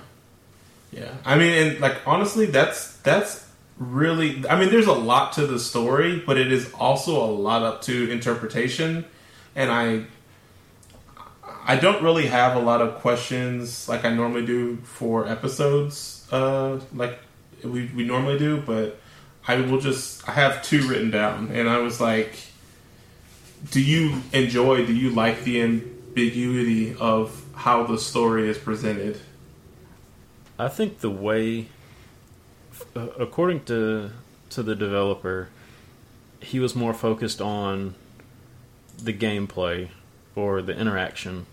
Yeah. 0.92 1.12
I 1.25 1.37
mean, 1.37 1.51
and 1.73 1.81
like 1.81 1.97
honestly, 2.07 2.47
that's 2.47 2.97
that's 2.99 3.49
really. 3.79 4.44
I 4.49 4.59
mean, 4.59 4.70
there's 4.70 4.87
a 4.87 4.92
lot 4.92 5.33
to 5.35 5.47
the 5.47 5.59
story, 5.59 6.23
but 6.25 6.38
it 6.38 6.51
is 6.53 6.73
also 6.75 7.23
a 7.25 7.31
lot 7.31 7.62
up 7.62 7.83
to 7.83 8.11
interpretation, 8.11 9.05
and 9.55 9.70
I. 9.70 10.05
I 11.66 11.77
don't 11.77 12.03
really 12.03 12.27
have 12.27 12.57
a 12.57 12.61
lot 12.61 12.83
of 12.83 12.96
questions 12.96 13.88
like 13.88 14.05
I 14.05 14.14
normally 14.14 14.44
do 14.44 14.77
for 14.83 15.27
episodes, 15.27 16.27
uh, 16.31 16.79
like 16.94 17.18
we, 17.62 17.87
we 17.94 18.05
normally 18.05 18.38
do, 18.38 18.61
but 18.61 19.00
I 19.48 19.57
will 19.57 19.81
just 19.81 20.29
I 20.29 20.33
have 20.33 20.62
two 20.62 20.87
written 20.87 21.11
down, 21.11 21.50
and 21.53 21.68
I 21.68 21.79
was 21.79 22.03
like, 22.03 22.37
do 23.70 23.81
you 23.81 24.20
enjoy? 24.33 24.85
Do 24.85 24.94
you 24.94 25.11
like 25.11 25.44
the 25.44 25.62
ambiguity 25.62 26.94
of 26.96 27.42
how 27.55 27.85
the 27.85 27.98
story 27.98 28.48
is 28.50 28.59
presented? 28.59 29.18
I 30.59 30.68
think 30.68 31.00
the 31.00 31.11
way, 31.11 31.68
uh, 32.94 33.09
according 33.18 33.64
to 33.64 34.11
to 34.50 34.62
the 34.62 34.74
developer, 34.74 35.48
he 36.40 36.61
was 36.61 36.74
more 36.74 36.92
focused 36.92 37.40
on 37.40 37.94
the 39.03 39.14
gameplay 39.14 39.88
or 40.37 40.61
the 40.61 40.79
interaction 40.79 41.46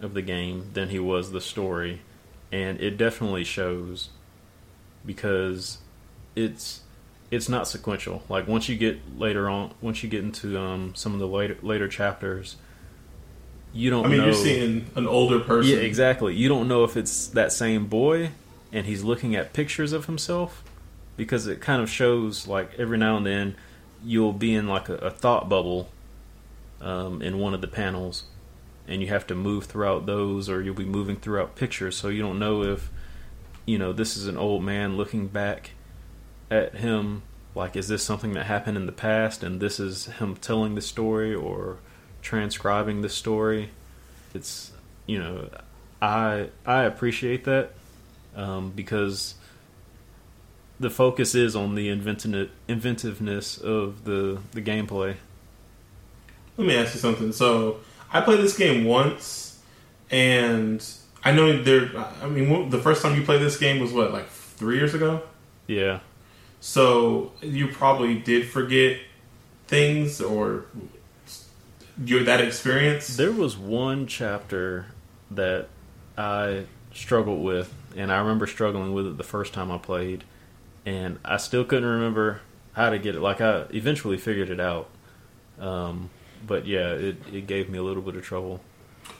of 0.00 0.14
the 0.14 0.22
game 0.22 0.70
than 0.74 0.90
he 0.90 0.98
was 0.98 1.32
the 1.32 1.40
story, 1.40 2.02
and 2.52 2.80
it 2.80 2.96
definitely 2.96 3.44
shows 3.44 4.10
because 5.04 5.78
it's 6.34 6.80
it's 7.30 7.48
not 7.48 7.66
sequential. 7.66 8.22
Like 8.28 8.46
once 8.46 8.68
you 8.68 8.76
get 8.76 9.18
later 9.18 9.48
on, 9.48 9.72
once 9.80 10.02
you 10.02 10.08
get 10.08 10.22
into 10.22 10.58
um, 10.58 10.94
some 10.94 11.14
of 11.14 11.20
the 11.20 11.28
later 11.28 11.56
later 11.62 11.88
chapters, 11.88 12.56
you 13.72 13.90
don't. 13.90 14.06
I 14.06 14.08
mean, 14.08 14.18
know. 14.18 14.24
you're 14.26 14.34
seeing 14.34 14.86
an 14.94 15.06
older 15.06 15.40
person. 15.40 15.72
Yeah, 15.72 15.78
exactly. 15.78 16.34
You 16.34 16.48
don't 16.48 16.68
know 16.68 16.84
if 16.84 16.96
it's 16.96 17.28
that 17.28 17.52
same 17.52 17.86
boy 17.86 18.30
and 18.72 18.86
he's 18.86 19.02
looking 19.02 19.34
at 19.34 19.52
pictures 19.52 19.92
of 19.92 20.06
himself 20.06 20.62
because 21.16 21.46
it 21.46 21.60
kind 21.60 21.80
of 21.80 21.88
shows 21.88 22.46
like 22.46 22.70
every 22.78 22.98
now 22.98 23.16
and 23.16 23.26
then 23.26 23.56
you'll 24.04 24.32
be 24.32 24.54
in 24.54 24.68
like 24.68 24.88
a, 24.88 24.96
a 24.96 25.10
thought 25.10 25.48
bubble 25.48 25.88
um, 26.80 27.22
in 27.22 27.38
one 27.38 27.54
of 27.54 27.60
the 27.60 27.66
panels 27.66 28.24
and 28.86 29.02
you 29.02 29.08
have 29.08 29.26
to 29.26 29.34
move 29.34 29.64
throughout 29.64 30.06
those 30.06 30.48
or 30.48 30.62
you'll 30.62 30.74
be 30.74 30.84
moving 30.84 31.16
throughout 31.16 31.56
pictures. 31.56 31.96
So 31.96 32.08
you 32.08 32.22
don't 32.22 32.38
know 32.38 32.62
if 32.62 32.90
you 33.64 33.78
know 33.78 33.92
this 33.92 34.16
is 34.16 34.26
an 34.26 34.36
old 34.36 34.62
man 34.62 34.96
looking 34.96 35.26
back 35.26 35.72
at 36.50 36.76
him 36.76 37.22
like 37.54 37.74
is 37.74 37.88
this 37.88 38.02
something 38.02 38.32
that 38.34 38.46
happened 38.46 38.76
in 38.76 38.86
the 38.86 38.92
past 38.92 39.42
and 39.42 39.60
this 39.60 39.80
is 39.80 40.06
him 40.06 40.36
telling 40.36 40.74
the 40.74 40.80
story 40.80 41.34
or 41.34 41.78
transcribing 42.22 43.02
the 43.02 43.08
story. 43.08 43.70
It's 44.34 44.72
you 45.06 45.18
know 45.18 45.48
i 46.02 46.48
i 46.66 46.82
appreciate 46.82 47.44
that 47.44 47.72
um, 48.34 48.70
because 48.70 49.34
the 50.78 50.90
focus 50.90 51.34
is 51.34 51.56
on 51.56 51.74
the 51.74 51.88
inventive, 51.88 52.50
inventiveness 52.68 53.58
of 53.58 54.04
the 54.04 54.38
the 54.52 54.60
gameplay. 54.60 55.16
Let 56.56 56.66
me 56.66 56.76
ask 56.76 56.94
you 56.94 57.00
something. 57.00 57.32
So, 57.32 57.80
I 58.12 58.20
played 58.20 58.40
this 58.40 58.56
game 58.56 58.84
once, 58.84 59.58
and 60.10 60.84
I 61.24 61.32
know 61.32 61.62
there. 61.62 61.90
I 62.22 62.28
mean, 62.28 62.70
the 62.70 62.78
first 62.78 63.02
time 63.02 63.16
you 63.16 63.22
played 63.24 63.40
this 63.40 63.58
game 63.58 63.80
was 63.80 63.92
what, 63.92 64.12
like 64.12 64.28
three 64.28 64.76
years 64.76 64.94
ago? 64.94 65.22
yeah 65.66 66.00
So 66.60 67.32
you 67.42 67.68
probably 67.68 68.18
did 68.18 68.48
forget 68.48 68.98
things, 69.66 70.20
or 70.20 70.66
your 72.04 72.22
that 72.24 72.40
experience. 72.40 73.16
There 73.16 73.32
was 73.32 73.56
one 73.56 74.06
chapter 74.06 74.86
that 75.30 75.68
I 76.16 76.64
struggled 76.94 77.42
with, 77.42 77.72
and 77.96 78.12
I 78.12 78.18
remember 78.18 78.46
struggling 78.46 78.92
with 78.94 79.06
it 79.06 79.16
the 79.16 79.24
first 79.24 79.52
time 79.52 79.70
I 79.70 79.78
played, 79.78 80.24
and 80.84 81.18
I 81.24 81.36
still 81.36 81.64
couldn't 81.64 81.88
remember 81.88 82.40
how 82.72 82.90
to 82.90 82.98
get 82.98 83.14
it. 83.14 83.20
Like 83.20 83.40
I 83.40 83.64
eventually 83.70 84.16
figured 84.18 84.50
it 84.50 84.60
out, 84.60 84.88
um, 85.58 86.10
but 86.46 86.66
yeah, 86.66 86.90
it, 86.90 87.16
it 87.32 87.46
gave 87.46 87.68
me 87.68 87.78
a 87.78 87.82
little 87.82 88.02
bit 88.02 88.16
of 88.16 88.22
trouble. 88.22 88.60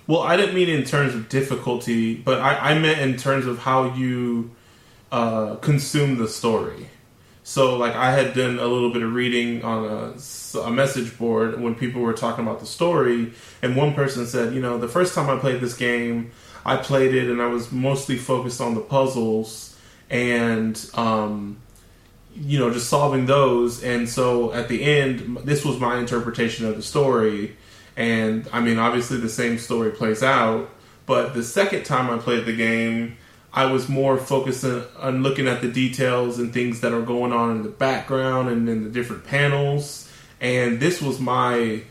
Well, 0.07 0.23
I 0.23 0.37
didn't 0.37 0.55
mean 0.55 0.69
in 0.69 0.85
terms 0.85 1.15
of 1.15 1.29
difficulty, 1.29 2.15
but 2.15 2.41
I, 2.41 2.71
I 2.71 2.79
meant 2.79 3.01
in 3.01 3.17
terms 3.17 3.47
of 3.47 3.59
how 3.59 3.95
you 3.95 4.51
uh, 5.11 5.57
consume 5.57 6.19
the 6.19 6.29
story. 6.29 6.89
So, 7.43 7.77
like, 7.77 7.95
I 7.95 8.11
had 8.11 8.35
done 8.35 8.59
a 8.59 8.67
little 8.67 8.93
bit 8.93 9.03
of 9.03 9.15
reading 9.15 9.63
on 9.63 9.85
a, 9.85 10.59
a 10.59 10.71
message 10.71 11.17
board 11.17 11.61
when 11.61 11.77
people 11.77 12.03
were 12.03 12.13
talking 12.13 12.45
about 12.45 12.59
the 12.59 12.67
story, 12.67 13.33
and 13.63 13.77
one 13.77 13.95
person 13.95 14.27
said, 14.27 14.53
you 14.53 14.61
know, 14.61 14.79
the 14.79 14.89
first 14.89 15.15
time 15.15 15.31
I 15.31 15.39
played 15.39 15.61
this 15.61 15.77
game, 15.77 16.33
I 16.65 16.77
played 16.77 17.15
it 17.15 17.31
and 17.31 17.41
I 17.41 17.47
was 17.47 17.71
mostly 17.71 18.17
focused 18.17 18.61
on 18.61 18.75
the 18.75 18.81
puzzles 18.81 19.77
and, 20.11 20.91
um, 20.95 21.59
you 22.41 22.59
know, 22.59 22.71
just 22.71 22.89
solving 22.89 23.27
those. 23.27 23.83
And 23.83 24.09
so 24.09 24.53
at 24.53 24.69
the 24.69 24.83
end, 24.83 25.39
this 25.45 25.65
was 25.65 25.79
my 25.79 25.99
interpretation 25.99 26.67
of 26.67 26.77
the 26.77 26.83
story. 26.83 27.57
And 27.97 28.49
I 28.53 28.61
mean, 28.61 28.79
obviously, 28.79 29.19
the 29.19 29.29
same 29.29 29.59
story 29.59 29.91
plays 29.91 30.23
out. 30.23 30.71
But 31.07 31.35
the 31.35 31.43
second 31.43 31.85
time 31.85 32.11
I 32.11 32.19
played 32.19 32.47
the 32.47 32.57
game, 32.57 33.17
I 33.53 33.67
was 33.67 33.89
more 33.89 34.19
focused 34.19 34.65
on, 34.65 35.23
looking 35.23 35.49
at 35.49 35.63
the 35.63 35.71
details 35.71 36.39
and 36.39 36.53
things 36.53 36.81
that 36.81 36.93
are 36.93 37.03
going 37.03 37.33
on 37.33 37.57
in 37.57 37.63
the 37.63 37.69
background 37.69 38.49
and 38.49 38.69
in 38.69 38.85
the 38.85 38.91
different 38.91 39.25
panels. 39.25 40.11
And 40.41 40.79
this 40.81 41.01
was 41.01 41.19
my 41.21 41.83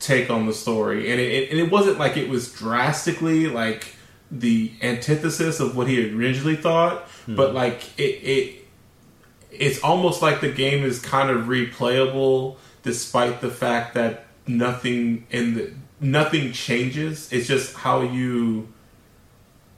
take 0.00 0.28
on 0.28 0.46
the 0.46 0.52
story. 0.52 1.10
And 1.10 1.20
it, 1.20 1.50
and 1.50 1.58
it 1.58 1.70
wasn't 1.70 1.98
like 1.98 2.16
it 2.16 2.28
was 2.28 2.52
drastically 2.52 3.46
like 3.46 3.94
the 4.30 4.72
antithesis 4.82 5.60
of 5.60 5.76
what 5.76 5.88
he 5.88 6.12
originally 6.12 6.56
thought, 6.56 7.08
hmm. 7.26 7.36
but 7.36 7.54
like 7.54 7.98
it, 7.98 8.02
it 8.02 8.57
it's 9.58 9.82
almost 9.82 10.22
like 10.22 10.40
the 10.40 10.52
game 10.52 10.84
is 10.84 11.00
kind 11.00 11.30
of 11.30 11.46
replayable 11.46 12.56
despite 12.82 13.40
the 13.40 13.50
fact 13.50 13.94
that 13.94 14.26
nothing 14.46 15.26
in 15.30 15.54
the 15.54 15.72
nothing 16.00 16.52
changes. 16.52 17.32
It's 17.32 17.46
just 17.46 17.74
how 17.74 18.02
you 18.02 18.68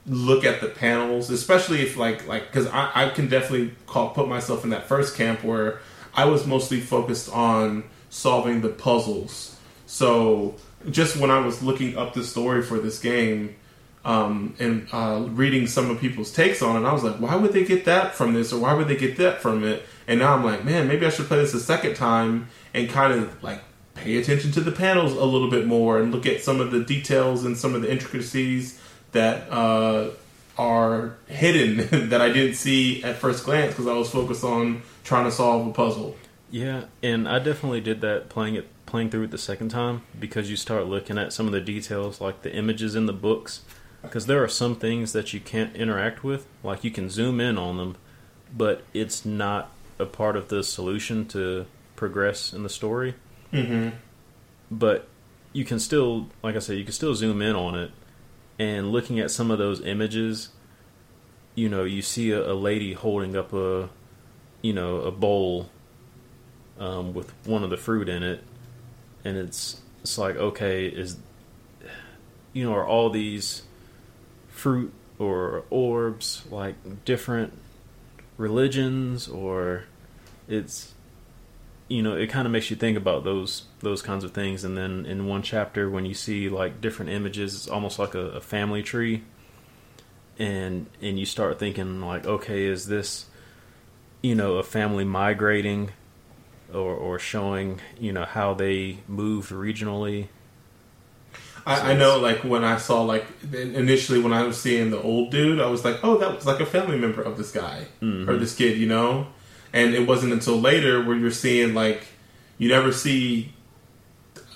look 0.06 0.44
at 0.44 0.60
the 0.60 0.68
panels, 0.68 1.30
especially 1.30 1.82
if 1.82 1.96
like 1.96 2.26
like 2.26 2.46
because 2.46 2.66
I, 2.68 3.06
I 3.06 3.08
can 3.10 3.28
definitely 3.28 3.74
call 3.86 4.10
put 4.10 4.28
myself 4.28 4.64
in 4.64 4.70
that 4.70 4.86
first 4.86 5.16
camp 5.16 5.42
where 5.42 5.80
I 6.14 6.26
was 6.26 6.46
mostly 6.46 6.80
focused 6.80 7.30
on 7.32 7.84
solving 8.10 8.60
the 8.60 8.68
puzzles. 8.68 9.56
So 9.86 10.56
just 10.90 11.16
when 11.16 11.30
I 11.30 11.40
was 11.40 11.62
looking 11.62 11.96
up 11.96 12.14
the 12.14 12.24
story 12.24 12.62
for 12.62 12.78
this 12.78 12.98
game 13.00 13.56
um, 14.04 14.54
and 14.58 14.88
uh, 14.92 15.26
reading 15.28 15.66
some 15.66 15.90
of 15.90 16.00
people's 16.00 16.32
takes 16.32 16.62
on 16.62 16.82
it, 16.82 16.86
I 16.86 16.92
was 16.92 17.04
like, 17.04 17.16
why 17.16 17.36
would 17.36 17.52
they 17.52 17.64
get 17.64 17.84
that 17.84 18.14
from 18.14 18.32
this 18.32 18.52
or 18.52 18.60
why 18.60 18.74
would 18.74 18.88
they 18.88 18.96
get 18.96 19.16
that 19.18 19.42
from 19.42 19.64
it? 19.64 19.84
And 20.06 20.20
now 20.20 20.34
I'm 20.34 20.44
like, 20.44 20.64
man, 20.64 20.88
maybe 20.88 21.04
I 21.04 21.10
should 21.10 21.26
play 21.26 21.38
this 21.38 21.54
a 21.54 21.60
second 21.60 21.96
time 21.96 22.48
and 22.72 22.88
kind 22.88 23.12
of 23.12 23.42
like 23.42 23.62
pay 23.94 24.16
attention 24.16 24.52
to 24.52 24.60
the 24.60 24.72
panels 24.72 25.12
a 25.12 25.24
little 25.24 25.50
bit 25.50 25.66
more 25.66 26.00
and 26.00 26.12
look 26.12 26.26
at 26.26 26.42
some 26.42 26.60
of 26.60 26.70
the 26.70 26.82
details 26.82 27.44
and 27.44 27.56
some 27.56 27.74
of 27.74 27.82
the 27.82 27.92
intricacies 27.92 28.80
that 29.12 29.50
uh, 29.50 30.10
are 30.56 31.16
hidden 31.26 32.08
that 32.08 32.22
I 32.22 32.32
didn't 32.32 32.54
see 32.54 33.04
at 33.04 33.16
first 33.16 33.44
glance 33.44 33.72
because 33.72 33.86
I 33.86 33.92
was 33.92 34.10
focused 34.10 34.44
on 34.44 34.82
trying 35.04 35.24
to 35.24 35.32
solve 35.32 35.66
a 35.66 35.72
puzzle. 35.72 36.16
Yeah, 36.50 36.84
and 37.02 37.28
I 37.28 37.38
definitely 37.38 37.80
did 37.80 38.00
that 38.00 38.28
playing 38.28 38.54
it 38.54 38.68
playing 38.86 39.08
through 39.10 39.22
it 39.22 39.30
the 39.30 39.38
second 39.38 39.68
time 39.68 40.02
because 40.18 40.50
you 40.50 40.56
start 40.56 40.84
looking 40.86 41.16
at 41.16 41.32
some 41.32 41.46
of 41.46 41.52
the 41.52 41.60
details 41.60 42.20
like 42.20 42.42
the 42.42 42.52
images 42.52 42.96
in 42.96 43.06
the 43.06 43.12
books 43.12 43.62
because 44.02 44.26
there 44.26 44.42
are 44.42 44.48
some 44.48 44.74
things 44.76 45.12
that 45.12 45.32
you 45.32 45.40
can't 45.40 45.74
interact 45.76 46.24
with 46.24 46.46
like 46.62 46.84
you 46.84 46.90
can 46.90 47.08
zoom 47.10 47.40
in 47.40 47.58
on 47.58 47.76
them 47.76 47.96
but 48.56 48.82
it's 48.94 49.24
not 49.24 49.70
a 49.98 50.06
part 50.06 50.36
of 50.36 50.48
the 50.48 50.62
solution 50.62 51.26
to 51.26 51.66
progress 51.96 52.52
in 52.52 52.62
the 52.62 52.68
story 52.68 53.14
Mm-hmm. 53.52 53.96
but 54.70 55.08
you 55.52 55.64
can 55.64 55.80
still 55.80 56.28
like 56.40 56.54
I 56.54 56.60
said 56.60 56.78
you 56.78 56.84
can 56.84 56.92
still 56.92 57.16
zoom 57.16 57.42
in 57.42 57.56
on 57.56 57.74
it 57.74 57.90
and 58.60 58.92
looking 58.92 59.18
at 59.18 59.32
some 59.32 59.50
of 59.50 59.58
those 59.58 59.80
images 59.80 60.50
you 61.56 61.68
know 61.68 61.82
you 61.82 62.00
see 62.00 62.30
a, 62.30 62.52
a 62.52 62.54
lady 62.54 62.92
holding 62.92 63.34
up 63.36 63.52
a 63.52 63.88
you 64.62 64.72
know 64.72 64.98
a 65.00 65.10
bowl 65.10 65.68
um, 66.78 67.12
with 67.12 67.32
one 67.44 67.64
of 67.64 67.70
the 67.70 67.76
fruit 67.76 68.08
in 68.08 68.22
it 68.22 68.44
and 69.24 69.36
it's 69.36 69.80
it's 70.02 70.16
like 70.16 70.36
okay 70.36 70.86
is 70.86 71.16
you 72.52 72.64
know, 72.64 72.74
are 72.74 72.86
all 72.86 73.10
these 73.10 73.62
fruit 74.60 74.92
or 75.18 75.64
orbs 75.70 76.42
like 76.50 76.74
different 77.04 77.52
religions 78.36 79.26
or 79.28 79.84
it's 80.48 80.94
you 81.90 82.02
know, 82.04 82.14
it 82.14 82.28
kind 82.28 82.46
of 82.46 82.52
makes 82.52 82.70
you 82.70 82.76
think 82.76 82.96
about 82.96 83.24
those 83.24 83.64
those 83.80 84.00
kinds 84.00 84.22
of 84.22 84.30
things. 84.30 84.62
And 84.62 84.78
then 84.78 85.04
in 85.06 85.26
one 85.26 85.42
chapter, 85.42 85.90
when 85.90 86.06
you 86.06 86.14
see 86.14 86.48
like 86.48 86.80
different 86.80 87.10
images, 87.10 87.54
it's 87.54 87.68
almost 87.68 87.98
like 87.98 88.14
a, 88.14 88.26
a 88.26 88.40
family 88.40 88.84
tree, 88.84 89.24
and 90.38 90.86
and 91.02 91.18
you 91.18 91.26
start 91.26 91.58
thinking 91.58 92.00
like, 92.00 92.26
okay, 92.26 92.64
is 92.64 92.86
this, 92.86 93.26
you 94.22 94.36
know, 94.36 94.54
a 94.54 94.62
family 94.62 95.04
migrating, 95.04 95.90
or 96.72 96.94
or 96.94 97.18
showing 97.18 97.80
you 97.98 98.12
know 98.12 98.24
how 98.24 98.54
they 98.54 98.98
moved 99.08 99.50
regionally. 99.50 100.28
I, 101.66 101.92
I 101.92 101.94
know, 101.94 102.18
like 102.18 102.38
when 102.44 102.64
I 102.64 102.76
saw 102.78 103.02
like 103.02 103.24
initially 103.52 104.20
when 104.20 104.32
I 104.32 104.42
was 104.44 104.60
seeing 104.60 104.90
the 104.90 105.00
old 105.00 105.30
dude, 105.30 105.60
I 105.60 105.66
was 105.66 105.84
like, 105.84 106.00
oh, 106.02 106.18
that 106.18 106.34
was 106.34 106.46
like 106.46 106.60
a 106.60 106.66
family 106.66 106.98
member 106.98 107.22
of 107.22 107.36
this 107.36 107.52
guy 107.52 107.86
Mm-hmm. 108.00 108.28
or 108.30 108.36
this 108.36 108.54
kid, 108.54 108.78
you 108.78 108.86
know. 108.86 109.26
And 109.72 109.94
it 109.94 110.06
wasn't 110.08 110.32
until 110.32 110.60
later 110.60 111.02
where 111.04 111.16
you're 111.16 111.30
seeing 111.30 111.74
like 111.74 112.02
you 112.58 112.68
never 112.68 112.92
see. 112.92 113.52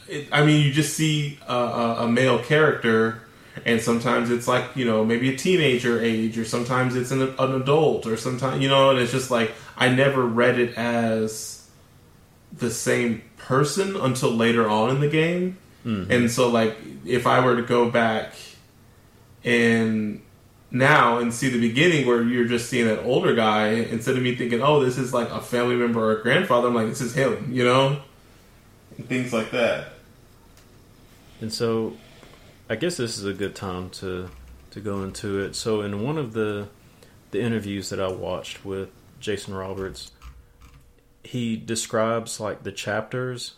It, 0.08 0.28
I 0.32 0.44
mean, 0.44 0.64
you 0.64 0.72
just 0.72 0.94
see 0.96 1.38
a, 1.48 1.54
a, 1.54 2.04
a 2.04 2.08
male 2.08 2.38
character, 2.42 3.22
and 3.64 3.80
sometimes 3.80 4.30
it's 4.30 4.48
like 4.48 4.74
you 4.76 4.84
know 4.84 5.04
maybe 5.04 5.32
a 5.32 5.36
teenager 5.36 6.00
age, 6.02 6.36
or 6.36 6.44
sometimes 6.44 6.96
it's 6.96 7.10
an, 7.10 7.22
an 7.22 7.54
adult, 7.62 8.06
or 8.06 8.16
sometimes 8.16 8.60
you 8.62 8.68
know, 8.68 8.90
and 8.90 8.98
it's 8.98 9.12
just 9.12 9.30
like 9.30 9.52
I 9.76 9.88
never 9.88 10.24
read 10.26 10.58
it 10.58 10.76
as 10.76 11.68
the 12.52 12.70
same 12.70 13.22
person 13.36 13.96
until 13.96 14.30
later 14.30 14.68
on 14.68 14.90
in 14.90 15.00
the 15.00 15.08
game. 15.08 15.58
Mm-hmm. 15.85 16.11
And 16.11 16.31
so, 16.31 16.49
like, 16.49 16.77
if 17.05 17.27
I 17.27 17.44
were 17.44 17.57
to 17.57 17.62
go 17.62 17.90
back 17.90 18.35
and 19.44 20.23
now 20.70 21.18
and 21.18 21.33
see 21.33 21.49
the 21.49 21.61
beginning 21.61 22.07
where 22.07 22.23
you're 22.23 22.49
just 22.49 22.68
seeing 22.68 22.87
that 22.87 23.05
older 23.05 23.35
guy, 23.35 23.68
instead 23.68 24.16
of 24.16 24.23
me 24.23 24.35
thinking, 24.35 24.62
oh, 24.62 24.81
this 24.81 24.99
is 24.99 25.12
like 25.12 25.29
a 25.31 25.40
family 25.40 25.77
member 25.77 26.01
or 26.01 26.18
a 26.18 26.23
grandfather, 26.23 26.68
I'm 26.68 26.75
like, 26.75 26.88
this 26.88 27.01
is 27.01 27.14
him, 27.14 27.53
you 27.53 27.64
know? 27.64 28.01
And 28.97 29.09
things 29.09 29.33
like 29.33 29.51
that. 29.51 29.88
And 31.40 31.53
so, 31.53 31.97
I 32.68 32.77
guess 32.77 32.97
this 32.97 33.18
is 33.18 33.25
a 33.25 33.35
good 33.35 33.55
time 33.55 33.90
to 33.90 34.31
to 34.70 34.81
go 34.81 35.03
into 35.03 35.38
it. 35.40 35.55
So, 35.55 35.83
in 35.83 36.03
one 36.03 36.16
of 36.16 36.33
the 36.33 36.68
the 37.31 37.42
interviews 37.42 37.90
that 37.90 38.01
I 38.01 38.09
watched 38.09 38.64
with 38.64 38.90
Jason 39.20 39.55
Roberts, 39.55 40.12
he 41.25 41.57
describes 41.57 42.38
like 42.38 42.62
the 42.62 42.73
chapters, 42.73 43.55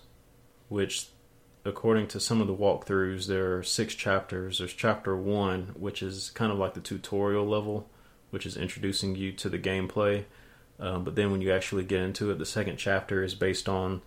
which, 0.68 1.06
according 1.66 2.08
to 2.08 2.20
some 2.20 2.40
of 2.40 2.46
the 2.46 2.54
walkthroughs, 2.54 3.26
there 3.26 3.56
are 3.56 3.62
six 3.62 3.94
chapters. 3.94 4.58
There's 4.58 4.72
chapter 4.72 5.16
one, 5.16 5.74
which 5.78 6.02
is 6.02 6.30
kind 6.30 6.52
of 6.52 6.58
like 6.58 6.74
the 6.74 6.80
tutorial 6.80 7.46
level, 7.46 7.88
which 8.30 8.46
is 8.46 8.56
introducing 8.56 9.14
you 9.14 9.32
to 9.32 9.48
the 9.48 9.58
gameplay. 9.58 10.24
Um, 10.78 11.04
but 11.04 11.14
then 11.14 11.30
when 11.30 11.40
you 11.40 11.52
actually 11.52 11.84
get 11.84 12.00
into 12.00 12.30
it, 12.30 12.38
the 12.38 12.46
second 12.46 12.76
chapter 12.76 13.22
is 13.22 13.34
based 13.34 13.68
on 13.68 14.02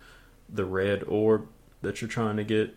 the 0.48 0.64
red 0.64 1.02
orb 1.04 1.48
that 1.82 2.00
you're 2.00 2.08
trying 2.08 2.36
to 2.36 2.44
get 2.44 2.76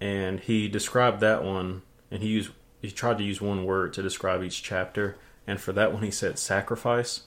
and 0.00 0.40
he 0.40 0.68
described 0.68 1.20
that 1.20 1.44
one 1.44 1.82
and 2.10 2.22
he 2.22 2.28
used 2.28 2.50
he 2.80 2.90
tried 2.90 3.18
to 3.18 3.24
use 3.24 3.40
one 3.40 3.64
word 3.64 3.92
to 3.92 4.02
describe 4.02 4.42
each 4.42 4.62
chapter 4.62 5.16
and 5.46 5.60
for 5.60 5.72
that 5.72 5.92
one 5.92 6.02
he 6.02 6.10
said 6.10 6.38
sacrifice 6.38 7.22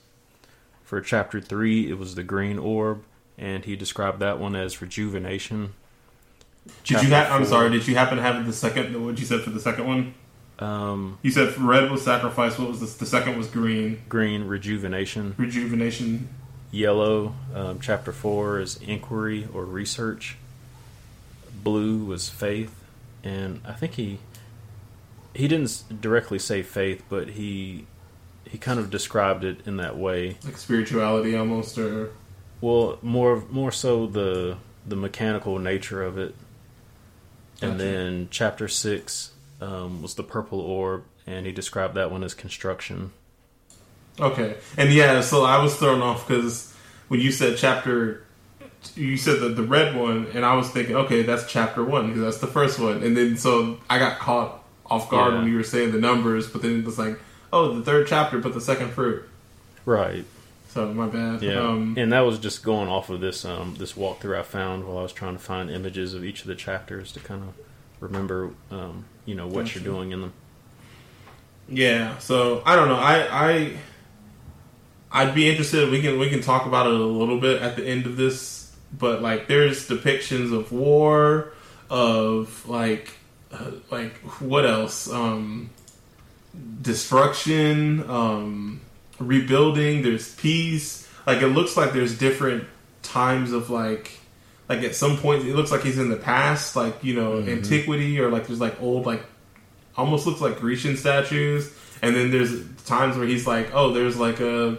for 0.84 1.00
chapter 1.00 1.40
3 1.40 1.90
it 1.90 1.98
was 1.98 2.16
the 2.16 2.24
green 2.24 2.58
orb 2.58 3.04
and 3.38 3.66
he 3.66 3.76
described 3.76 4.20
that 4.20 4.40
one 4.40 4.56
as 4.56 4.82
rejuvenation 4.82 5.74
Did 6.84 7.02
you 7.04 7.10
have? 7.10 7.32
I'm 7.32 7.40
four. 7.42 7.46
sorry. 7.50 7.70
Did 7.70 7.88
you 7.88 7.96
happen 7.96 8.18
to 8.18 8.24
have 8.24 8.46
the 8.46 8.54
second? 8.54 9.04
What 9.06 9.20
you 9.20 9.26
said 9.26 9.42
for 9.42 9.50
the 9.50 9.60
second 9.60 9.88
one? 9.88 10.14
um, 10.60 11.18
You 11.22 11.32
said 11.32 11.58
red 11.58 11.90
was 11.92 12.04
sacrifice. 12.04 12.58
What 12.58 12.70
was 12.70 12.80
this? 12.80 12.96
The 12.96 13.06
second 13.06 13.38
was 13.38 13.48
green. 13.48 14.02
green 14.08 14.46
rejuvenation 14.46 15.34
Rejuvenation. 15.38 16.30
yellow 16.72 17.34
um, 17.56 17.80
chapter 17.82 18.12
4 18.12 18.60
is 18.60 18.78
inquiry 18.82 19.48
or 19.54 19.66
research 19.66 20.38
blue 21.64 22.04
was 22.06 22.30
faith 22.30 22.84
and 23.24 23.62
i 23.66 23.72
think 23.74 23.94
he 23.94 24.20
he 25.34 25.48
didn't 25.48 25.84
directly 26.02 26.38
say 26.40 26.62
faith 26.62 27.04
but 27.10 27.30
he 27.30 27.86
he 28.50 28.58
kind 28.58 28.80
of 28.80 28.90
described 28.90 29.44
it 29.44 29.58
in 29.66 29.78
that 29.78 29.98
way 29.98 30.38
Like 30.44 30.58
spirituality 30.58 31.36
almost, 31.36 31.78
or 31.78 32.12
well 32.62 32.98
more 33.02 33.44
more 33.50 33.72
so 33.72 34.06
the 34.08 34.58
the 34.88 34.96
mechanical 34.96 35.58
nature 35.60 36.04
of 36.04 36.18
it 36.18 36.36
and 37.62 37.74
Gotcha. 37.74 37.84
then 37.84 38.28
chapter 38.32 38.68
6 38.68 39.32
um, 39.62 40.02
was 40.02 40.16
the 40.16 40.24
purple 40.24 40.60
orb 40.60 41.04
and 41.26 41.46
he 41.46 41.52
described 41.52 41.96
that 41.96 42.12
one 42.12 42.24
as 42.24 42.34
construction 42.34 43.12
Okay, 44.20 44.58
and 44.78 44.94
yeah, 44.94 45.22
so 45.22 45.44
I 45.44 45.58
was 45.64 45.76
thrown 45.76 46.02
off 46.04 46.28
because 46.28 46.72
when 47.08 47.20
you 47.20 47.32
said 47.32 47.58
chapter, 47.58 48.24
you 48.96 49.18
said 49.18 49.40
the 49.40 49.50
the 49.50 49.64
red 49.64 49.96
one, 49.96 50.28
and 50.36 50.46
I 50.46 50.54
was 50.54 50.70
thinking, 50.70 50.96
okay, 50.96 51.24
that's 51.24 51.52
chapter 51.52 51.84
one 51.84 52.08
because 52.08 52.22
that's 52.22 52.38
the 52.38 52.46
first 52.46 52.78
one, 52.80 53.02
and 53.02 53.18
then 53.18 53.38
so 53.38 53.80
I 53.90 53.98
got 53.98 54.20
caught 54.20 54.64
off 54.86 55.10
guard 55.10 55.34
Yeah. 55.34 55.40
when 55.40 55.48
you 55.50 55.56
were 55.58 55.64
saying 55.64 55.94
the 55.94 55.98
numbers, 56.00 56.48
but 56.48 56.62
then 56.62 56.82
it 56.82 56.86
was 56.86 57.00
like, 57.00 57.20
oh, 57.52 57.74
the 57.74 57.82
third 57.84 58.06
chapter, 58.06 58.38
but 58.38 58.54
the 58.54 58.62
second 58.62 58.92
fruit. 58.92 59.28
right 59.84 60.26
So 60.74 60.92
my 60.92 61.06
bad. 61.06 61.44
Yeah, 61.44 61.60
Um, 61.70 61.94
and 62.00 62.12
that 62.14 62.22
was 62.22 62.40
just 62.40 62.64
going 62.64 62.90
off 62.90 63.12
of 63.12 63.22
this 63.22 63.46
um, 63.46 63.76
this 63.78 63.94
walkthrough 63.94 64.40
I 64.40 64.42
found 64.42 64.88
while 64.88 64.98
I 64.98 65.04
was 65.04 65.14
trying 65.14 65.34
to 65.34 65.40
find 65.40 65.70
images 65.70 66.16
of 66.16 66.24
each 66.24 66.42
of 66.42 66.48
the 66.48 66.56
chapters 66.56 67.12
to 67.12 67.20
kind 67.20 67.44
of 67.44 67.54
remember, 68.00 68.50
um, 68.72 69.06
you 69.26 69.36
know, 69.36 69.46
what 69.46 69.66
Gotcha. 69.66 69.80
you're 69.80 69.94
doing 69.94 70.12
in 70.12 70.22
them. 70.22 70.34
Yeah, 71.70 72.18
so 72.18 72.64
I 72.66 72.76
don't 72.76 72.88
know. 72.88 72.96
I 72.96 73.52
I 73.52 73.78
I'd 75.12 75.36
be 75.36 75.48
interested. 75.48 75.92
We 75.92 76.02
can 76.02 76.18
we 76.18 76.32
can 76.32 76.42
talk 76.42 76.66
about 76.66 76.88
it 76.88 76.94
a 76.94 76.96
little 76.98 77.40
bit 77.40 77.62
at 77.62 77.76
the 77.76 77.86
end 77.86 78.08
of 78.08 78.18
this, 78.18 78.76
but 78.98 79.22
like 79.22 79.48
there's 79.48 79.88
depictions 79.88 80.52
of 80.52 80.72
war, 80.72 81.54
of 81.92 82.68
like 82.68 83.12
uh, 83.52 83.72
like 83.92 84.16
what 84.42 84.66
else? 84.66 85.08
Um, 85.08 85.70
destruction, 86.82 88.10
um, 88.10 88.82
rebuilding. 89.28 90.02
There's 90.02 90.34
peace. 90.36 91.10
Like 91.26 91.42
it 91.42 91.48
looks 91.48 91.78
like 91.78 91.94
there's 91.94 92.18
different 92.18 92.66
times 93.02 93.52
of 93.52 93.70
like 93.70 94.12
like 94.70 94.84
at 94.84 94.96
some 94.96 95.18
point 95.18 95.46
it 95.46 95.56
looks 95.56 95.72
like 95.72 95.82
he's 95.82 95.98
in 95.98 96.10
the 96.10 96.18
past, 96.18 96.76
like 96.76 97.04
you 97.04 97.16
know 97.16 97.34
mm-hmm. 97.34 97.50
antiquity, 97.50 98.20
or 98.20 98.30
like 98.30 98.48
there's 98.48 98.62
like 98.62 98.82
old 98.82 99.06
like 99.06 99.24
almost 99.96 100.26
looks 100.26 100.42
like 100.42 100.60
Grecian 100.60 100.98
statues. 100.98 101.74
And 102.02 102.16
then 102.16 102.32
there's 102.32 102.52
times 102.86 103.16
where 103.16 103.26
he's 103.26 103.48
like, 103.48 103.74
oh, 103.74 103.94
there's 103.94 104.18
like 104.18 104.42
a 104.42 104.78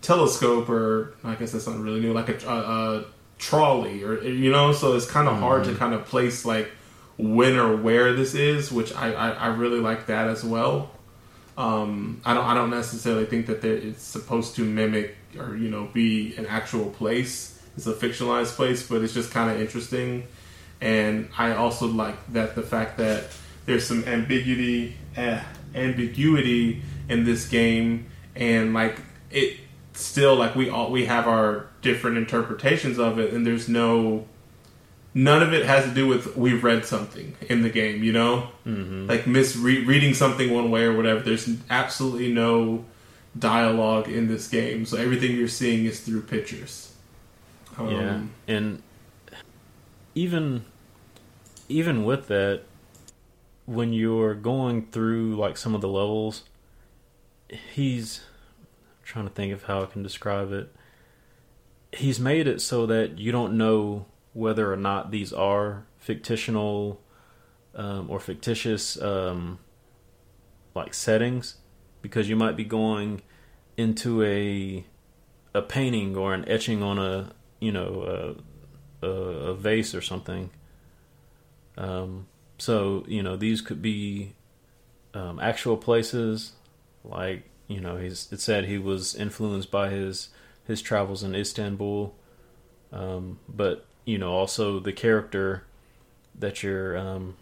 telescope, 0.00 0.68
or 0.68 1.14
I 1.24 1.34
guess 1.34 1.52
that's 1.52 1.66
not 1.66 1.78
really 1.80 2.00
new, 2.00 2.12
like 2.12 2.28
a, 2.28 2.48
a, 2.48 2.98
a 2.98 3.04
trolley, 3.38 4.04
or 4.04 4.22
you 4.22 4.52
know. 4.52 4.72
So 4.72 4.94
it's 4.94 5.10
kind 5.10 5.26
of 5.26 5.34
mm-hmm. 5.34 5.42
hard 5.42 5.64
to 5.64 5.74
kind 5.74 5.92
of 5.92 6.04
place 6.04 6.44
like 6.44 6.70
when 7.18 7.56
or 7.56 7.76
where 7.76 8.12
this 8.12 8.34
is, 8.34 8.70
which 8.70 8.94
I, 8.94 9.12
I, 9.12 9.30
I 9.30 9.46
really 9.48 9.80
like 9.80 10.06
that 10.06 10.28
as 10.28 10.44
well. 10.44 10.90
Um, 11.56 12.20
I 12.24 12.34
don't 12.34 12.44
I 12.44 12.54
don't 12.54 12.70
necessarily 12.70 13.26
think 13.26 13.46
that 13.46 13.64
it's 13.64 14.02
supposed 14.02 14.56
to 14.56 14.64
mimic 14.64 15.16
or 15.38 15.56
you 15.56 15.68
know 15.68 15.88
be 15.92 16.34
an 16.36 16.46
actual 16.46 16.90
place. 16.90 17.60
It's 17.76 17.86
a 17.86 17.92
fictionalized 17.92 18.56
place, 18.56 18.86
but 18.86 19.02
it's 19.02 19.14
just 19.14 19.30
kind 19.30 19.50
of 19.50 19.60
interesting. 19.60 20.26
And 20.80 21.28
I 21.36 21.54
also 21.54 21.86
like 21.86 22.16
that 22.32 22.54
the 22.54 22.62
fact 22.62 22.98
that 22.98 23.24
there's 23.66 23.86
some 23.86 24.04
ambiguity 24.04 24.96
eh, 25.16 25.42
ambiguity 25.74 26.82
in 27.08 27.24
this 27.24 27.48
game, 27.48 28.06
and 28.34 28.74
like 28.74 28.98
it 29.30 29.58
still 29.94 30.36
like 30.36 30.54
we 30.54 30.70
all 30.70 30.90
we 30.90 31.06
have 31.06 31.26
our 31.28 31.66
different 31.82 32.16
interpretations 32.16 32.98
of 32.98 33.18
it, 33.18 33.32
and 33.32 33.46
there's 33.46 33.68
no 33.68 34.26
none 35.14 35.42
of 35.42 35.52
it 35.52 35.66
has 35.66 35.84
to 35.84 35.90
do 35.90 36.06
with 36.06 36.36
we've 36.36 36.64
read 36.64 36.86
something 36.86 37.34
in 37.48 37.62
the 37.62 37.70
game, 37.70 38.02
you 38.02 38.12
know, 38.12 38.48
mm-hmm. 38.66 39.06
like 39.06 39.26
misreading 39.26 40.14
something 40.14 40.52
one 40.52 40.70
way 40.70 40.84
or 40.84 40.96
whatever. 40.96 41.20
There's 41.20 41.48
absolutely 41.70 42.32
no 42.32 42.84
dialogue 43.38 44.08
in 44.08 44.28
this 44.28 44.48
game, 44.48 44.86
so 44.86 44.96
everything 44.96 45.36
you're 45.36 45.48
seeing 45.48 45.84
is 45.84 46.00
through 46.00 46.22
pictures. 46.22 46.94
Um, 47.78 47.90
yeah, 47.90 48.54
and 48.54 48.82
even 50.14 50.64
even 51.68 52.04
with 52.04 52.28
that, 52.28 52.62
when 53.66 53.92
you're 53.92 54.34
going 54.34 54.86
through 54.86 55.36
like 55.36 55.56
some 55.56 55.74
of 55.74 55.80
the 55.80 55.88
levels, 55.88 56.44
he's 57.48 58.20
I'm 58.90 59.04
trying 59.04 59.28
to 59.28 59.34
think 59.34 59.52
of 59.52 59.64
how 59.64 59.82
I 59.82 59.86
can 59.86 60.02
describe 60.02 60.52
it. 60.52 60.74
He's 61.92 62.18
made 62.18 62.46
it 62.46 62.62
so 62.62 62.86
that 62.86 63.18
you 63.18 63.32
don't 63.32 63.58
know 63.58 64.06
whether 64.32 64.72
or 64.72 64.76
not 64.76 65.10
these 65.10 65.32
are 65.32 65.84
fictional 65.98 67.00
um, 67.74 68.10
or 68.10 68.18
fictitious 68.20 69.00
um, 69.00 69.58
like 70.74 70.94
settings 70.94 71.56
because 72.00 72.28
you 72.28 72.36
might 72.36 72.56
be 72.56 72.64
going 72.64 73.22
into 73.76 74.22
a 74.22 74.84
a 75.54 75.62
painting 75.62 76.16
or 76.16 76.34
an 76.34 76.48
etching 76.48 76.82
on 76.82 76.98
a 76.98 77.32
you 77.60 77.72
know 77.72 78.36
a, 79.02 79.06
a, 79.06 79.10
a 79.10 79.54
vase 79.54 79.94
or 79.94 80.00
something. 80.00 80.50
Um, 81.76 82.26
so 82.58 83.04
you 83.06 83.22
know 83.22 83.36
these 83.36 83.60
could 83.60 83.82
be 83.82 84.34
um, 85.14 85.38
actual 85.40 85.76
places, 85.76 86.52
like 87.04 87.44
you 87.68 87.80
know 87.80 87.96
he's 87.96 88.30
it 88.32 88.40
said 88.40 88.64
he 88.64 88.78
was 88.78 89.14
influenced 89.14 89.70
by 89.70 89.90
his 89.90 90.28
his 90.66 90.82
travels 90.82 91.22
in 91.22 91.34
Istanbul, 91.34 92.14
um, 92.92 93.38
but 93.48 93.86
you 94.04 94.18
know 94.18 94.32
also 94.32 94.80
the 94.80 94.92
character 94.92 95.64
that 96.38 96.62
you're 96.62 96.96
um, 96.96 97.36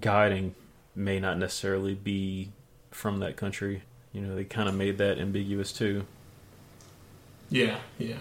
guiding 0.00 0.54
may 0.94 1.18
not 1.20 1.38
necessarily 1.38 1.94
be 1.94 2.50
from 2.90 3.18
that 3.20 3.36
country. 3.36 3.82
You 4.12 4.20
know 4.22 4.34
they 4.34 4.44
kind 4.44 4.68
of 4.68 4.74
made 4.74 4.98
that 4.98 5.18
ambiguous 5.18 5.72
too. 5.72 6.04
Yeah, 7.50 7.78
yeah. 7.98 8.16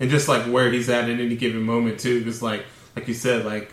And 0.00 0.10
just 0.10 0.28
like 0.28 0.42
where 0.44 0.70
he's 0.70 0.88
at 0.88 1.08
in 1.08 1.18
any 1.20 1.36
given 1.36 1.62
moment 1.62 1.98
too, 2.00 2.18
because 2.20 2.42
like 2.42 2.64
like 2.94 3.08
you 3.08 3.14
said, 3.14 3.44
like 3.44 3.72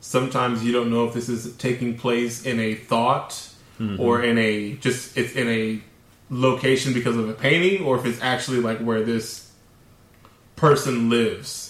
sometimes 0.00 0.64
you 0.64 0.72
don't 0.72 0.90
know 0.90 1.06
if 1.06 1.14
this 1.14 1.28
is 1.28 1.54
taking 1.56 1.96
place 1.98 2.44
in 2.44 2.60
a 2.60 2.74
thought 2.74 3.50
Mhm. 3.80 3.98
or 3.98 4.22
in 4.22 4.38
a 4.38 4.72
just 4.76 5.16
it's 5.18 5.34
in 5.34 5.48
a 5.48 5.80
location 6.30 6.94
because 6.94 7.16
of 7.16 7.28
a 7.28 7.34
painting, 7.34 7.84
or 7.84 7.98
if 7.98 8.06
it's 8.06 8.20
actually 8.22 8.60
like 8.60 8.78
where 8.78 9.02
this 9.02 9.50
person 10.56 11.10
lives 11.10 11.65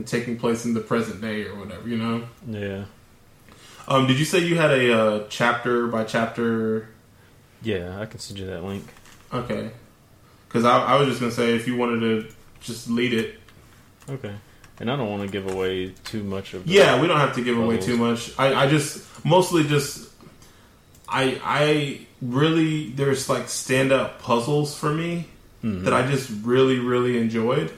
and 0.00 0.08
taking 0.08 0.38
place 0.38 0.64
in 0.64 0.72
the 0.72 0.80
present 0.80 1.20
day 1.20 1.44
or 1.44 1.54
whatever. 1.56 1.86
You 1.86 1.98
know. 1.98 2.22
Yeah, 2.48 2.84
Um, 3.86 4.06
did 4.06 4.18
you 4.18 4.24
say 4.24 4.38
you 4.38 4.56
had 4.56 4.70
a 4.70 4.98
uh, 4.98 5.26
chapter 5.28 5.86
by 5.88 6.04
chapter? 6.04 6.88
yeah, 7.62 8.00
I 8.00 8.06
can 8.06 8.18
send 8.18 8.38
you 8.40 8.46
that 8.46 8.64
link. 8.64 8.84
Okay. 9.32 9.70
Because 10.48 10.64
I, 10.64 10.78
I 10.78 10.94
was 10.98 11.08
just 11.08 11.20
gonna 11.20 11.32
say 11.32 11.54
if 11.54 11.66
you 11.68 11.76
wanted 11.76 12.00
to 12.00 12.34
just 12.60 12.88
lead 12.88 13.12
it. 13.12 13.38
Okay, 14.08 14.34
and 14.80 14.90
I 14.90 14.96
don't 14.96 15.08
want 15.10 15.22
to 15.22 15.28
give 15.30 15.48
away 15.54 15.90
too 16.04 16.22
much 16.24 16.54
of. 16.54 16.66
Yeah, 16.66 17.00
we 17.00 17.06
don't 17.06 17.20
have 17.20 17.34
to 17.36 17.44
give 17.44 17.58
away 17.58 17.76
too 17.78 17.96
much. 17.98 18.32
I, 18.38 18.54
I 18.64 18.66
just 18.68 19.04
mostly 19.24 19.64
just 19.64 20.10
I 21.08 21.38
I 21.44 22.06
really 22.22 22.88
there's 22.90 23.28
like 23.28 23.48
stand 23.48 23.92
up 23.92 24.20
puzzles 24.22 24.76
for 24.76 24.92
me 24.92 25.26
Mhm. 25.62 25.84
that 25.84 25.92
I 25.92 26.06
just 26.10 26.30
really 26.42 26.78
really 26.80 27.18
enjoyed, 27.18 27.70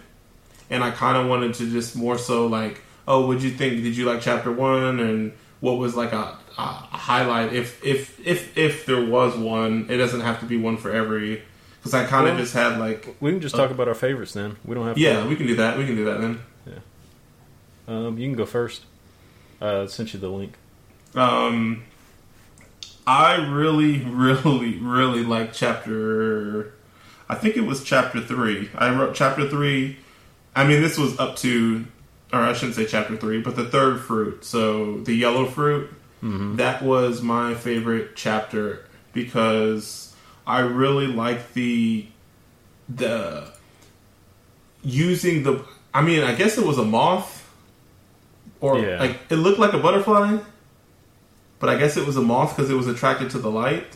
and 0.73 0.83
I 0.83 0.91
kind 0.91 1.16
of 1.16 1.27
wanted 1.29 1.55
to 1.55 1.70
just 1.70 1.95
more 1.97 2.18
so 2.18 2.47
like 2.47 2.81
oh 3.07 3.27
what'd 3.27 3.43
you 3.43 3.51
think? 3.51 3.83
Did 3.83 3.97
you 3.97 4.05
like 4.05 4.20
chapter 4.20 4.51
one 4.53 4.99
and 5.01 5.33
what 5.61 5.73
was 5.79 5.95
like 5.95 6.12
a, 6.12 6.37
a 6.59 6.62
highlight 6.62 7.53
if 7.53 7.85
if 7.85 8.18
if 8.27 8.57
if 8.57 8.87
there 8.87 9.05
was 9.05 9.37
one? 9.37 9.87
It 9.89 9.97
doesn't 9.99 10.20
have 10.20 10.41
to 10.41 10.47
be 10.47 10.57
one 10.57 10.77
for 10.77 10.91
every 10.93 11.43
because 11.79 11.95
I 11.95 12.05
kind 12.05 12.27
of 12.29 12.35
Well, 12.35 12.43
just 12.43 12.55
had 12.55 12.79
like 12.79 13.14
We 13.20 13.33
can 13.33 13.41
just 13.41 13.55
talk 13.57 13.70
about 13.70 13.89
our 13.89 13.95
favorites 13.95 14.33
then. 14.33 14.57
We 14.64 14.75
don't 14.75 14.87
have. 14.87 14.99
yeah 14.99 15.23
To, 15.23 15.29
we 15.29 15.37
can 15.37 15.47
do 15.47 15.57
that 15.57 15.79
we 15.79 15.87
can 15.87 15.97
do 15.97 16.05
that 16.07 16.20
then. 16.20 16.41
Yeah. 16.66 16.79
Um, 17.89 18.18
you 18.18 18.27
can 18.29 18.37
go 18.37 18.47
first. 18.47 18.83
Uh, 19.61 19.83
I 19.83 19.87
sent 19.87 20.14
you 20.14 20.20
the 20.20 20.29
link. 20.29 20.55
Um, 21.14 21.83
I 23.07 23.35
really, 23.37 23.99
really, 24.01 24.79
really 24.79 25.25
like 25.25 25.53
chapter. 25.53 26.73
I 27.29 27.35
think 27.35 27.57
it 27.57 27.62
was 27.62 27.83
chapter 27.83 28.20
three. 28.20 28.70
I 28.75 28.95
wrote 28.95 29.14
chapter 29.14 29.49
three. 29.49 29.99
I 30.55 30.66
mean, 30.66 30.82
this 30.82 30.98
was 30.98 31.18
up 31.18 31.36
to, 31.36 31.84
or 32.32 32.40
I 32.40 32.53
shouldn't 32.53 32.74
say 32.76 32.84
chapter 32.86 33.16
three, 33.16 33.40
but 33.40 33.57
the 33.57 33.64
third 33.64 34.00
fruit. 34.00 34.44
So 34.44 34.98
the 34.98 35.14
yellow 35.14 35.46
fruit. 35.46 35.90
Mm-hmm. 36.22 36.57
That 36.57 36.82
was 36.82 37.20
my 37.22 37.55
favorite 37.55 38.14
chapter 38.14 38.86
because 39.12 40.14
I 40.46 40.61
really 40.61 41.07
like 41.09 41.53
the 41.55 42.07
the 42.88 43.50
using 44.82 45.42
the. 45.42 45.64
I 45.94 46.03
mean, 46.03 46.22
I 46.22 46.34
guess 46.34 46.57
it 46.59 46.64
was 46.66 46.78
a 46.78 46.84
moth, 46.84 47.48
or 48.61 48.78
Yeah. 48.78 48.98
like 49.00 49.18
it 49.30 49.36
looked 49.36 49.59
like 49.59 49.72
a 49.72 49.78
butterfly, 49.78 50.38
but 51.59 51.68
I 51.68 51.76
guess 51.76 51.96
it 51.96 52.07
was 52.07 52.16
a 52.16 52.22
moth 52.22 52.57
because 52.57 52.70
it 52.70 52.74
was 52.74 52.86
attracted 52.86 53.30
to 53.30 53.38
the 53.38 53.50
light. 53.50 53.86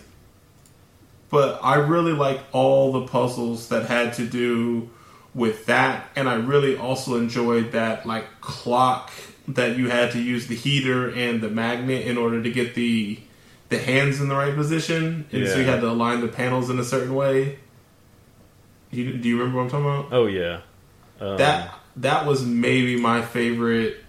But 1.30 1.59
I 1.62 1.76
really 1.76 2.12
like 2.12 2.40
all 2.52 2.92
the 2.92 3.07
puzzles 3.07 3.68
that 3.68 3.86
had 3.86 4.12
to 4.14 4.26
do 4.26 4.90
with 5.37 5.66
that, 5.66 6.09
and 6.16 6.28
I 6.28 6.34
really 6.34 6.76
also 6.76 7.16
enjoyed 7.16 7.72
that 7.72 8.07
like 8.07 8.41
clock 8.41 9.12
that 9.49 9.76
you 9.76 9.91
had 9.91 10.12
to 10.12 10.20
use 10.20 10.47
the 10.47 10.57
heater 10.57 11.11
and 11.11 11.41
the 11.41 11.51
magnet 11.51 12.07
in 12.07 12.16
order 12.16 12.43
to 12.43 12.51
get 12.51 12.74
the 12.74 13.20
the 13.68 13.78
hands 13.78 14.20
in 14.20 14.28
the 14.28 14.34
right 14.34 14.55
position, 14.55 15.26
and 15.30 15.47
so 15.47 15.59
you 15.59 15.64
had 15.64 15.80
to 15.82 15.91
align 15.91 16.20
the 16.20 16.28
panels 16.28 16.70
in 16.70 16.78
a 16.78 16.84
certain 16.84 17.14
way. 17.14 17.59
You, 18.91 19.18
do 19.18 19.28
you 19.28 19.39
remember 19.39 19.59
what 19.59 19.64
I'm 19.64 19.70
talking 19.70 19.87
about? 19.87 20.12
Oh 20.12 20.26
yeah. 20.26 20.61
Um, 21.20 21.37
that 21.37 21.74
that 21.97 22.26
was 22.26 22.45
maybe 22.45 22.99
my 22.99 23.20
favorite. 23.20 24.03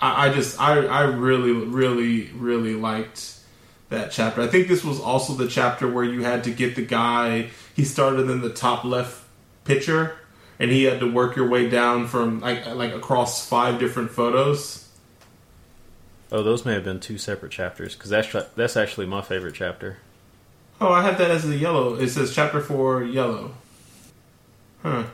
I, 0.00 0.26
I 0.26 0.32
just 0.34 0.60
I 0.60 0.84
I 0.84 1.02
really 1.04 1.52
really 1.52 2.28
really 2.34 2.74
liked 2.74 3.38
that 3.88 4.12
chapter. 4.12 4.42
I 4.42 4.48
think 4.48 4.68
this 4.68 4.84
was 4.84 5.00
also 5.00 5.32
the 5.32 5.48
chapter 5.48 5.88
where 5.88 6.04
you 6.04 6.22
had 6.22 6.44
to 6.44 6.50
get 6.50 6.76
the 6.76 6.84
guy. 6.84 7.50
He 7.74 7.84
started 7.84 8.28
in 8.28 8.42
the 8.42 8.50
top 8.50 8.84
left 8.84 9.22
picture, 9.64 10.18
and 10.58 10.70
he 10.70 10.84
had 10.84 11.00
to 11.00 11.10
work 11.10 11.36
your 11.36 11.48
way 11.48 11.68
down 11.68 12.06
from 12.06 12.40
like 12.40 12.66
like 12.74 12.92
across 12.92 13.46
five 13.48 13.78
different 13.78 14.10
photos. 14.10 14.88
Oh, 16.32 16.42
those 16.42 16.64
may 16.64 16.72
have 16.74 16.84
been 16.84 17.00
two 17.00 17.18
separate 17.18 17.52
chapters 17.52 17.94
because 17.94 18.10
that's 18.10 18.32
that's 18.56 18.76
actually 18.76 19.06
my 19.06 19.22
favorite 19.22 19.54
chapter. 19.54 19.98
Oh, 20.80 20.88
I 20.92 21.02
have 21.02 21.18
that 21.18 21.30
as 21.30 21.44
the 21.46 21.56
yellow. 21.56 21.94
It 21.94 22.08
says 22.08 22.34
chapter 22.34 22.60
four 22.60 23.02
yellow. 23.04 23.54
Huh. 24.82 25.04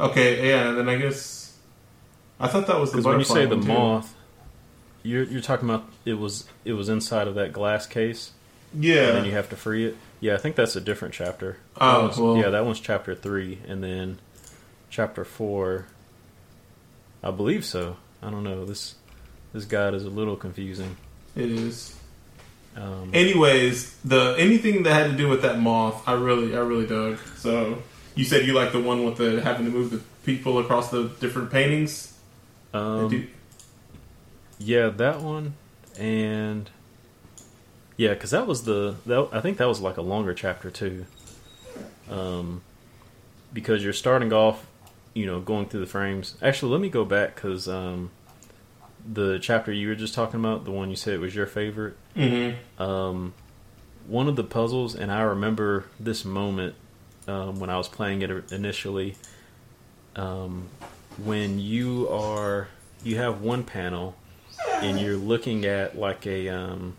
Okay, 0.00 0.48
yeah. 0.48 0.70
And 0.70 0.78
then 0.78 0.88
I 0.88 0.96
guess 0.96 1.56
I 2.40 2.48
thought 2.48 2.66
that 2.66 2.80
was 2.80 2.92
the 2.92 3.02
when 3.02 3.18
you 3.18 3.24
say 3.24 3.46
the 3.46 3.56
too. 3.56 3.62
moth, 3.62 4.14
you're 5.02 5.24
you're 5.24 5.40
talking 5.42 5.68
about 5.68 5.84
it 6.04 6.14
was 6.14 6.46
it 6.64 6.72
was 6.72 6.88
inside 6.88 7.28
of 7.28 7.34
that 7.36 7.52
glass 7.52 7.86
case, 7.86 8.32
Yeah. 8.72 9.08
and 9.08 9.18
then 9.18 9.24
you 9.26 9.32
have 9.32 9.48
to 9.50 9.56
free 9.56 9.86
it. 9.86 9.96
Yeah, 10.20 10.34
I 10.34 10.38
think 10.38 10.56
that's 10.56 10.74
a 10.74 10.80
different 10.80 11.12
chapter. 11.12 11.58
Oh, 11.78 12.10
well. 12.18 12.36
yeah, 12.38 12.48
that 12.48 12.64
one's 12.64 12.80
chapter 12.80 13.14
three, 13.14 13.58
and 13.68 13.84
then 13.84 14.18
chapter 14.94 15.24
four. 15.24 15.86
I 17.22 17.30
believe 17.32 17.64
so. 17.64 17.96
I 18.22 18.30
don't 18.30 18.44
know. 18.44 18.64
This 18.64 18.94
this 19.52 19.64
guide 19.64 19.92
is 19.94 20.04
a 20.04 20.10
little 20.10 20.36
confusing. 20.36 20.96
It 21.34 21.50
is. 21.50 21.96
Um, 22.76 23.10
Anyways, 23.12 23.94
the 24.04 24.34
anything 24.38 24.84
that 24.84 24.92
had 24.94 25.10
to 25.10 25.16
do 25.16 25.28
with 25.28 25.42
that 25.42 25.58
moth, 25.60 26.02
I 26.08 26.12
really, 26.12 26.56
I 26.56 26.60
really 26.60 26.86
dug. 26.86 27.18
So 27.36 27.82
you 28.14 28.24
said 28.24 28.46
you 28.46 28.52
like 28.52 28.72
the 28.72 28.80
one 28.80 29.04
with 29.04 29.16
the 29.16 29.40
having 29.42 29.66
to 29.66 29.72
move 29.72 29.90
the 29.90 30.00
people 30.24 30.58
across 30.58 30.90
the 30.90 31.08
different 31.20 31.50
paintings. 31.50 32.12
um, 32.72 33.08
Do- 33.08 33.26
Yeah, 34.58 34.88
that 34.90 35.20
one, 35.20 35.54
and 35.98 36.70
yeah, 37.96 38.14
because 38.14 38.30
that 38.30 38.46
was 38.46 38.62
the 38.64 38.94
that, 39.06 39.28
I 39.32 39.40
think 39.40 39.58
that 39.58 39.66
was 39.68 39.80
like 39.80 39.96
a 39.96 40.02
longer 40.02 40.34
chapter 40.34 40.70
too. 40.70 41.06
Um, 42.10 42.62
because 43.52 43.82
you're 43.84 43.92
starting 43.92 44.32
off, 44.32 44.66
you 45.14 45.26
know, 45.26 45.40
going 45.40 45.66
through 45.68 45.80
the 45.80 45.86
frames. 45.86 46.34
Actually, 46.42 46.72
let 46.72 46.80
me 46.80 46.88
go 46.88 47.04
back 47.04 47.34
because 47.36 47.68
um, 47.68 48.10
the 49.10 49.38
chapter 49.40 49.72
you 49.72 49.88
were 49.88 49.94
just 49.94 50.14
talking 50.14 50.40
about, 50.40 50.64
the 50.64 50.70
one 50.70 50.90
you 50.90 50.96
said 50.96 51.20
was 51.20 51.34
your 51.34 51.46
favorite. 51.46 51.96
mm-hmm. 52.16 52.82
Um, 52.82 53.34
one 54.06 54.28
of 54.28 54.36
the 54.36 54.44
puzzles, 54.44 54.94
and 54.94 55.10
I 55.10 55.22
remember 55.22 55.84
this 55.98 56.24
moment 56.26 56.74
um, 57.26 57.58
when 57.58 57.70
I 57.70 57.78
was 57.78 57.88
playing 57.88 58.20
it 58.22 58.52
initially. 58.52 59.16
Um, 60.16 60.68
when 61.22 61.58
you 61.58 62.08
are, 62.10 62.68
you 63.02 63.16
have 63.16 63.40
one 63.40 63.64
panel, 63.64 64.14
and 64.82 65.00
you're 65.00 65.16
looking 65.16 65.64
at 65.64 65.96
like 65.98 66.26
a, 66.26 66.48
um, 66.48 66.96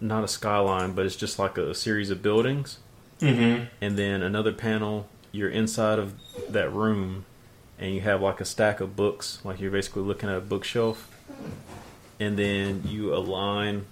not 0.00 0.24
a 0.24 0.28
skyline, 0.28 0.92
but 0.92 1.06
it's 1.06 1.16
just 1.16 1.38
like 1.38 1.56
a 1.58 1.74
series 1.74 2.10
of 2.10 2.22
buildings, 2.22 2.78
Mm-hmm. 3.20 3.66
and 3.80 3.96
then 3.96 4.22
another 4.22 4.52
panel, 4.52 5.06
you're 5.34 5.50
inside 5.50 5.98
of 5.98 6.14
that 6.48 6.72
room, 6.72 7.24
and 7.78 7.92
you 7.92 8.00
have 8.02 8.22
like 8.22 8.40
a 8.40 8.44
stack 8.44 8.80
of 8.80 8.94
books, 8.94 9.40
like 9.44 9.60
you're 9.60 9.72
basically 9.72 10.02
looking 10.02 10.28
at 10.28 10.36
a 10.36 10.40
bookshelf, 10.40 11.10
and 12.20 12.38
then 12.38 12.82
you 12.86 13.12
align 13.12 13.86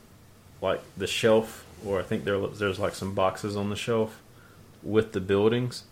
like 0.61 0.81
the 0.97 1.09
shelf, 1.09 1.67
or 1.85 1.99
I 1.99 2.05
think 2.05 2.25
there 2.25 2.39
there's 2.47 2.79
like 2.79 2.95
some 2.95 3.15
boxes 3.15 3.57
on 3.57 3.71
the 3.71 3.77
shelf 3.77 4.21
with 4.85 5.13
the 5.13 5.21
buildings, 5.21 5.83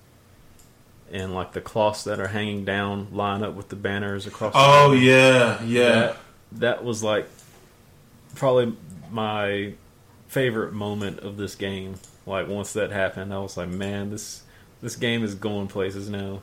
and 1.11 1.34
like 1.34 1.53
the 1.53 1.61
cloths 1.61 2.05
that 2.05 2.20
are 2.20 2.28
hanging 2.28 2.64
down 2.64 3.09
line 3.12 3.42
up 3.42 3.55
with 3.55 3.70
the 3.70 3.76
banners 3.76 4.28
across. 4.28 4.53
the 4.53 4.59
Oh 4.61 4.92
yeah, 4.92 5.61
yeah. 5.64 5.90
That, 5.90 6.16
that 6.53 6.84
was 6.84 7.03
like 7.03 7.28
probably 8.36 8.76
my 9.11 9.72
favorite 10.28 10.72
moment 10.72 11.18
of 11.18 11.36
this 11.36 11.57
game. 11.57 11.96
Like 12.24 12.46
once 12.46 12.72
that 12.74 12.92
happened, 12.92 13.34
I 13.34 13.40
was 13.40 13.57
like, 13.57 13.68
man, 13.68 14.11
this 14.11 14.44
this 14.83 14.97
game 14.97 15.24
is 15.24 15.35
going 15.35 15.68
places 15.68 16.09
now. 16.09 16.43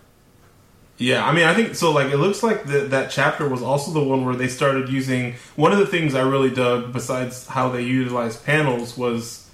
Yeah, 0.98 1.26
I 1.26 1.32
mean, 1.32 1.44
I 1.44 1.54
think 1.54 1.76
so. 1.76 1.92
Like, 1.92 2.12
it 2.12 2.18
looks 2.18 2.42
like 2.42 2.66
that 2.66 2.90
that 2.90 3.12
chapter 3.12 3.48
was 3.48 3.62
also 3.62 3.92
the 3.92 4.04
one 4.04 4.26
where 4.26 4.36
they 4.36 4.48
started 4.48 4.90
using. 4.90 5.36
One 5.56 5.72
of 5.72 5.78
the 5.78 5.86
things 5.86 6.16
I 6.16 6.22
really 6.22 6.50
dug, 6.50 6.92
besides 6.92 7.48
how 7.48 7.70
they 7.70 7.84
utilized 7.84 8.44
panels, 8.46 8.98
was 8.98 9.50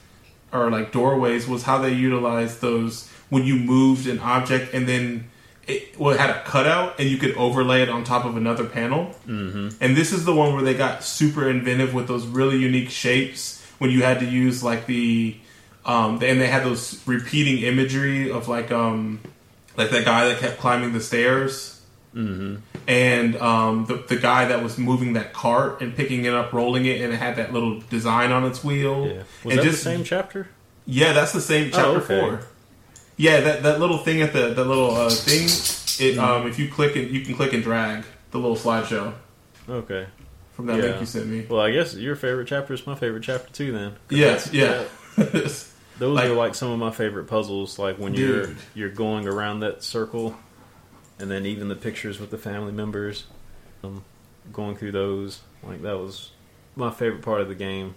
or 0.54 0.70
like 0.70 0.92
doorways, 0.92 1.48
was 1.48 1.64
how 1.64 1.80
they 1.80 1.92
utilized 1.92 2.62
those 2.62 3.10
when 3.30 3.44
you 3.44 3.56
moved 3.56 4.08
an 4.08 4.20
object 4.20 4.74
and 4.74 4.88
then 4.88 5.30
it, 5.68 5.98
well, 5.98 6.14
it 6.14 6.20
had 6.20 6.30
a 6.30 6.44
cutout, 6.44 7.00
and 7.00 7.10
you 7.10 7.18
could 7.18 7.36
overlay 7.36 7.82
it 7.82 7.90
on 7.90 8.04
top 8.04 8.26
of 8.26 8.36
another 8.36 8.66
panel. 8.66 9.16
Mm-hmm. 9.28 9.70
And 9.80 9.96
this 9.96 10.12
is 10.12 10.26
the 10.26 10.36
one 10.36 10.54
where 10.54 10.64
they 10.64 10.74
got 10.74 11.04
super 11.04 11.50
inventive 11.50 11.94
with 11.94 12.08
those 12.08 12.26
really 12.26 12.58
unique 12.58 12.90
shapes 12.90 13.66
when 13.78 13.90
you 13.90 14.04
had 14.04 14.20
to 14.20 14.26
use 14.26 14.64
like 14.64 14.86
the 14.86 15.38
um 15.86 16.14
and 16.24 16.40
they 16.40 16.48
had 16.48 16.64
those 16.64 17.02
repeating 17.08 17.64
imagery 17.64 18.32
of 18.32 18.48
like 18.48 18.72
um 18.72 19.20
like 19.78 19.90
that 19.90 20.06
guy 20.06 20.28
that 20.30 20.40
kept 20.40 20.58
climbing 20.60 20.94
the 20.94 21.02
stairs 21.02 21.70
Mm-hmm. 22.16 22.58
and 22.88 23.36
um 23.38 23.86
the, 23.88 23.96
the 24.08 24.18
guy 24.18 24.46
that 24.46 24.62
was 24.62 24.78
moving 24.78 25.14
that 25.14 25.34
cart 25.34 25.82
and 25.82 25.96
picking 25.96 26.26
it 26.26 26.34
up 26.36 26.54
rolling 26.54 26.86
it 26.86 27.02
and 27.02 27.12
it 27.12 27.18
had 27.18 27.38
that 27.38 27.52
little 27.52 27.80
design 27.90 28.32
on 28.32 28.44
its 28.46 28.64
wheel 28.64 29.08
Yeah. 29.08 29.24
Was 29.44 29.52
and 29.56 29.58
that 29.58 29.64
just 29.64 29.84
the 29.84 29.90
same 29.90 30.04
chapter? 30.04 30.48
yeah 30.86 31.14
that's 31.14 31.32
the 31.32 31.42
same 31.42 31.72
chapter 31.72 31.90
Oh, 31.90 31.96
okay. 31.96 32.20
four 32.20 32.42
yeah 33.18 33.40
that 33.42 33.64
that 33.64 33.80
little 33.80 33.98
thing 33.98 34.22
at 34.22 34.32
the 34.32 34.54
the 34.54 34.64
little 34.64 34.92
uh, 34.96 35.10
thing 35.10 35.46
it 35.46 36.18
Mm-hmm. 36.18 36.20
um 36.24 36.46
if 36.48 36.60
you 36.60 36.70
click 36.70 36.96
it 36.96 37.10
you 37.10 37.22
can 37.26 37.34
click 37.34 37.52
and 37.54 37.64
drag 37.64 38.04
the 38.30 38.38
little 38.38 38.58
slideshow 38.58 39.12
Okay. 39.68 40.06
from 40.52 40.68
that 40.68 40.78
Yeah. 40.78 40.84
link 40.84 41.00
you 41.00 41.06
sent 41.08 41.26
me 41.26 41.48
Well, 41.50 41.62
I 41.62 41.72
guess 41.72 41.96
your 41.96 42.16
favorite 42.16 42.48
chapter 42.48 42.76
is 42.76 42.86
my 42.86 42.94
favorite 42.94 43.24
chapter 43.24 43.52
too. 43.52 43.72
Then. 43.72 43.96
yes 44.12 44.52
that's- 44.52 44.88
yeah 45.18 45.64
Those 46.00 46.16
Like- 46.16 46.30
are 46.30 46.34
like 46.34 46.56
some 46.56 46.72
of 46.72 46.80
my 46.80 46.91
favorite 46.91 47.26
puzzles. 47.26 47.78
Like 47.78 47.98
when 47.98 48.14
you're 48.14 48.50
you're 48.74 48.89
going 48.89 49.28
around 49.28 49.60
that 49.62 49.84
circle, 49.84 50.36
and 51.20 51.30
then 51.30 51.46
even 51.46 51.68
the 51.68 51.76
pictures 51.76 52.20
with 52.20 52.32
the 52.32 52.38
family 52.38 52.72
members, 52.72 53.26
um, 53.84 54.04
going 54.52 54.76
through 54.76 54.91
those. 54.94 55.41
Like 55.62 55.82
that 55.84 55.98
was 56.00 56.32
my 56.76 56.89
favorite 56.89 57.22
part 57.22 57.41
of 57.41 57.48
the 57.48 57.56
game. 57.56 57.96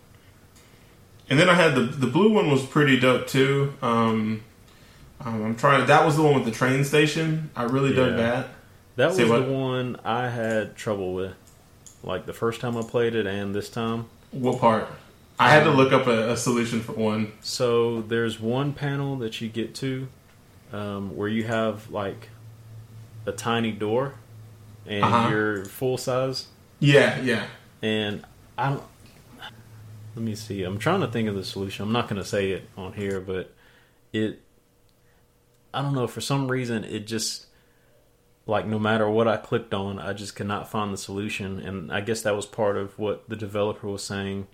And 1.28 1.38
then 1.38 1.48
I 1.48 1.54
had 1.54 1.74
the 1.74 1.82
the 1.82 2.06
blue 2.06 2.32
one 2.32 2.50
was 2.50 2.64
pretty 2.64 3.00
dope 3.00 3.26
too. 3.26 3.72
Um, 3.82 4.42
um, 5.20 5.42
I'm 5.42 5.56
trying. 5.56 5.86
That 5.86 6.04
was 6.04 6.16
the 6.16 6.22
one 6.22 6.34
with 6.34 6.44
the 6.44 6.50
train 6.52 6.84
station. 6.84 7.50
I 7.56 7.64
really 7.64 7.94
dug 7.94 8.16
that. 8.18 8.48
That 8.96 9.08
was 9.08 9.18
what? 9.28 9.46
the 9.46 9.52
one 9.52 9.98
I 10.04 10.28
had 10.28 10.76
trouble 10.76 11.14
with. 11.14 11.32
Like 12.02 12.26
the 12.26 12.32
first 12.32 12.60
time 12.60 12.76
I 12.76 12.82
played 12.82 13.14
it 13.14 13.26
and 13.26 13.54
this 13.54 13.68
time. 13.68 14.06
What 14.30 14.60
part? 14.60 14.86
I 15.38 15.50
had 15.50 15.64
to 15.64 15.70
look 15.70 15.92
up 15.92 16.06
a, 16.06 16.30
a 16.32 16.36
solution 16.36 16.80
for 16.80 16.92
one. 16.92 17.32
So 17.40 18.00
there's 18.02 18.40
one 18.40 18.72
panel 18.72 19.16
that 19.16 19.40
you 19.40 19.48
get 19.48 19.74
to 19.76 20.08
um, 20.72 21.14
where 21.16 21.28
you 21.28 21.44
have 21.44 21.90
like 21.90 22.30
a 23.26 23.32
tiny 23.32 23.72
door 23.72 24.14
and 24.86 25.04
Uh-huh. 25.04 25.28
you're 25.28 25.64
full 25.66 25.98
size. 25.98 26.46
Yeah, 26.80 27.20
yeah. 27.20 27.46
And 27.82 28.24
I 28.56 28.70
don't. 28.70 28.82
Let 30.14 30.24
me 30.24 30.34
see. 30.34 30.62
I'm 30.62 30.78
trying 30.78 31.00
to 31.02 31.08
think 31.08 31.28
of 31.28 31.34
the 31.34 31.44
solution. 31.44 31.84
I'm 31.84 31.92
not 31.92 32.08
going 32.08 32.20
to 32.20 32.26
say 32.26 32.52
it 32.52 32.68
on 32.76 32.94
here, 32.94 33.20
but 33.20 33.52
it. 34.12 34.40
I 35.74 35.82
don't 35.82 35.92
know. 35.94 36.06
For 36.06 36.22
some 36.22 36.50
reason, 36.50 36.84
it 36.84 37.06
just 37.06 37.46
like 38.46 38.66
no 38.66 38.78
matter 38.78 39.10
what 39.10 39.28
I 39.28 39.36
clicked 39.36 39.74
on, 39.74 39.98
I 39.98 40.14
just 40.14 40.34
could 40.34 40.46
not 40.46 40.70
find 40.70 40.90
the 40.92 40.96
solution. 40.96 41.58
And 41.60 41.92
I 41.92 42.00
guess 42.00 42.22
that 42.22 42.34
was 42.34 42.46
part 42.46 42.78
of 42.78 42.98
what 42.98 43.28
the 43.28 43.36
developer 43.36 43.86
was 43.88 44.02
saying 44.02 44.46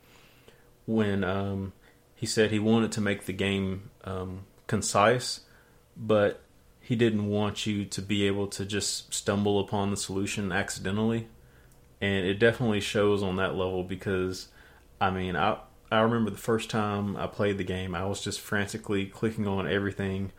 when 0.86 1.24
um, 1.24 1.72
he 2.14 2.26
said 2.26 2.50
he 2.50 2.58
wanted 2.58 2.92
to 2.92 3.00
make 3.00 3.26
the 3.26 3.32
game 3.32 3.90
um, 4.04 4.46
concise, 4.66 5.40
but 5.96 6.40
he 6.82 6.96
didn't 6.96 7.26
want 7.28 7.64
you 7.66 7.84
to 7.84 8.02
be 8.02 8.26
able 8.26 8.48
to 8.48 8.66
just 8.66 9.14
stumble 9.14 9.60
upon 9.60 9.90
the 9.90 9.96
solution 9.96 10.50
accidentally. 10.50 11.28
And 12.00 12.26
it 12.26 12.34
definitely 12.34 12.80
shows 12.80 13.22
on 13.22 13.36
that 13.36 13.54
level 13.54 13.84
because 13.84 14.48
I 15.00 15.10
mean 15.10 15.36
I 15.36 15.58
I 15.90 16.00
remember 16.00 16.30
the 16.30 16.36
first 16.36 16.70
time 16.70 17.16
I 17.16 17.28
played 17.28 17.58
the 17.58 17.64
game 17.64 17.94
I 17.94 18.06
was 18.06 18.22
just 18.22 18.40
frantically 18.40 19.06
clicking 19.06 19.46
on 19.46 19.68
everything 19.68 20.32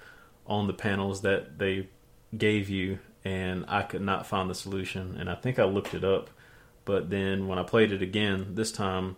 on 0.45 0.67
the 0.67 0.73
panels 0.73 1.21
that 1.21 1.57
they 1.59 1.87
gave 2.37 2.69
you 2.69 2.99
and 3.23 3.63
I 3.69 3.83
could 3.83 4.01
not 4.01 4.27
find 4.27 4.49
the 4.49 4.55
solution. 4.55 5.15
And 5.17 5.29
I 5.29 5.35
think 5.35 5.57
I 5.57 5.63
looked 5.63 5.93
it 5.93 6.03
up 6.03 6.29
but 6.83 7.09
then 7.09 7.47
when 7.47 7.57
I 7.57 7.63
played 7.63 7.93
it 7.93 8.01
again 8.01 8.55
this 8.55 8.71
time 8.73 9.15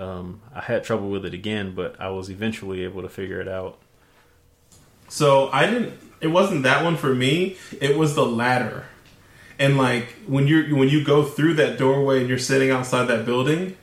um, 0.00 0.40
I 0.54 0.60
had 0.60 0.84
trouble 0.84 1.10
with 1.10 1.24
it 1.24 1.34
again 1.34 1.74
but 1.74 2.00
I 2.00 2.08
was 2.10 2.30
eventually 2.30 2.84
able 2.84 3.02
to 3.02 3.08
figure 3.08 3.40
it 3.40 3.48
out 3.48 3.78
So 5.10 5.50
I 5.52 5.66
didn't. 5.66 5.92
It 6.20 6.28
wasn't 6.28 6.62
that 6.62 6.84
one 6.84 6.96
for 6.96 7.14
me. 7.14 7.56
It 7.80 7.96
was 7.96 8.14
the 8.14 8.24
ladder. 8.24 8.84
And 9.58 9.76
like 9.76 10.06
when 10.26 10.46
you're 10.46 10.74
when 10.74 10.88
you 10.88 11.04
go 11.04 11.24
through 11.24 11.54
that 11.54 11.78
doorway 11.78 12.20
and 12.20 12.28
you're 12.28 12.38
sitting 12.38 12.70
outside 12.70 13.06
that 13.06 13.26
building, 13.26 13.76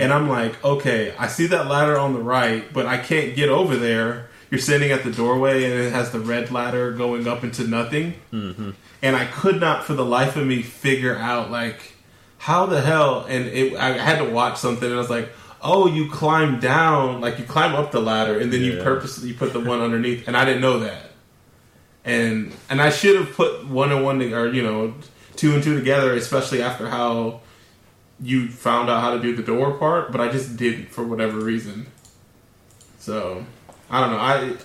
and 0.00 0.12
I'm 0.12 0.28
like, 0.28 0.62
okay, 0.64 1.14
I 1.18 1.26
see 1.26 1.46
that 1.48 1.66
ladder 1.66 1.98
on 1.98 2.14
the 2.14 2.20
right, 2.22 2.72
but 2.72 2.86
I 2.86 2.98
can't 2.98 3.34
get 3.36 3.48
over 3.48 3.76
there. 3.76 4.28
You're 4.50 4.60
sitting 4.60 4.90
at 4.92 5.04
the 5.04 5.12
doorway 5.12 5.64
and 5.64 5.74
it 5.74 5.92
has 5.92 6.10
the 6.10 6.20
red 6.20 6.50
ladder 6.50 6.92
going 6.92 7.28
up 7.28 7.44
into 7.44 7.64
nothing, 7.66 8.14
mm-hmm. 8.32 8.70
and 9.02 9.16
I 9.16 9.26
could 9.26 9.60
not 9.60 9.84
for 9.84 9.94
the 9.94 10.04
life 10.04 10.36
of 10.36 10.46
me 10.46 10.62
figure 10.62 11.16
out 11.16 11.50
like 11.50 11.94
how 12.38 12.66
the 12.66 12.80
hell. 12.80 13.26
And 13.28 13.46
it, 13.46 13.76
I 13.76 13.98
had 13.98 14.18
to 14.18 14.30
watch 14.30 14.58
something, 14.58 14.86
and 14.86 14.94
I 14.94 14.98
was 14.98 15.10
like, 15.10 15.28
oh, 15.62 15.86
you 15.86 16.10
climb 16.10 16.58
down, 16.60 17.20
like 17.20 17.38
you 17.38 17.44
climb 17.44 17.74
up 17.74 17.92
the 17.92 18.00
ladder, 18.00 18.38
and 18.38 18.52
then 18.52 18.62
you 18.62 18.74
Yeah. 18.78 18.84
purposely 18.84 19.32
put 19.32 19.52
the 19.52 19.60
one 19.60 19.80
underneath, 19.80 20.26
and 20.26 20.36
I 20.36 20.44
didn't 20.44 20.60
know 20.62 20.78
that 20.80 21.10
and 22.04 22.52
and 22.68 22.80
I 22.80 22.90
should 22.90 23.16
have 23.16 23.34
put 23.34 23.66
one 23.66 23.92
and 23.92 24.02
one 24.04 24.18
to, 24.20 24.32
or 24.32 24.48
you 24.48 24.62
know 24.62 24.94
two 25.36 25.54
and 25.54 25.62
two 25.62 25.74
together, 25.76 26.14
especially 26.14 26.62
after 26.62 26.88
how 26.88 27.40
you 28.20 28.48
found 28.48 28.90
out 28.90 29.00
how 29.00 29.14
to 29.14 29.20
do 29.20 29.34
the 29.34 29.42
door 29.42 29.72
part, 29.74 30.12
but 30.12 30.20
I 30.20 30.28
just 30.30 30.56
didn't 30.56 30.90
for 30.90 31.04
whatever 31.04 31.38
reason. 31.38 31.86
So 32.98 33.44
I 33.90 34.00
don't 34.00 34.10
know. 34.10 34.18
I 34.18 34.56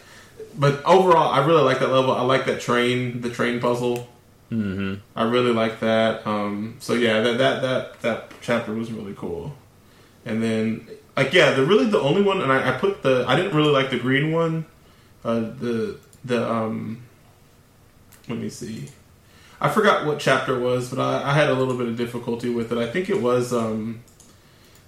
but 0.58 0.84
overall, 0.86 1.32
I 1.32 1.46
really 1.46 1.64
like 1.64 1.80
that 1.80 1.90
level. 1.90 2.12
I 2.14 2.22
like 2.22 2.46
that 2.46 2.62
train, 2.62 3.22
the 3.22 3.30
train 3.30 3.60
puzzle. 3.60 4.08
Mm-hmm. 4.52 4.96
I 5.16 5.24
really 5.24 5.52
like 5.52 5.80
that. 5.82 6.26
Um, 6.26 6.76
so 6.80 6.94
yeah, 6.94 7.22
that 7.22 7.38
that 7.38 7.62
that 7.62 8.02
that 8.02 8.32
chapter 8.42 8.74
was 8.74 8.92
really 8.92 9.14
cool. 9.16 9.54
And 10.26 10.42
then 10.42 10.88
like 11.16 11.34
yeah, 11.34 11.52
the 11.52 11.66
really 11.66 11.86
the 11.86 12.00
only 12.00 12.22
one, 12.22 12.42
and 12.42 12.52
I, 12.52 12.76
I 12.76 12.78
put 12.78 13.04
the 13.04 13.26
I 13.28 13.36
didn't 13.36 13.56
really 13.56 13.72
like 13.72 13.90
the 13.90 14.00
green 14.00 14.32
one. 14.32 14.66
Uh, 15.24 15.40
the 15.40 15.98
the 16.24 16.50
um, 16.50 17.04
let 18.28 18.40
me 18.40 18.50
see. 18.50 18.90
I 19.62 19.70
forgot 19.70 20.06
what 20.06 20.20
chapter 20.20 20.58
it 20.58 20.60
was, 20.60 20.90
but 20.90 21.00
I, 21.00 21.30
I 21.30 21.34
had 21.34 21.50
a 21.50 21.54
little 21.54 21.78
bit 21.78 21.88
of 21.88 21.96
difficulty 21.96 22.50
with 22.50 22.72
it. 22.72 22.78
I 22.78 22.88
think 22.88 23.10
it 23.10 23.22
was 23.22 23.54
um, 23.54 24.02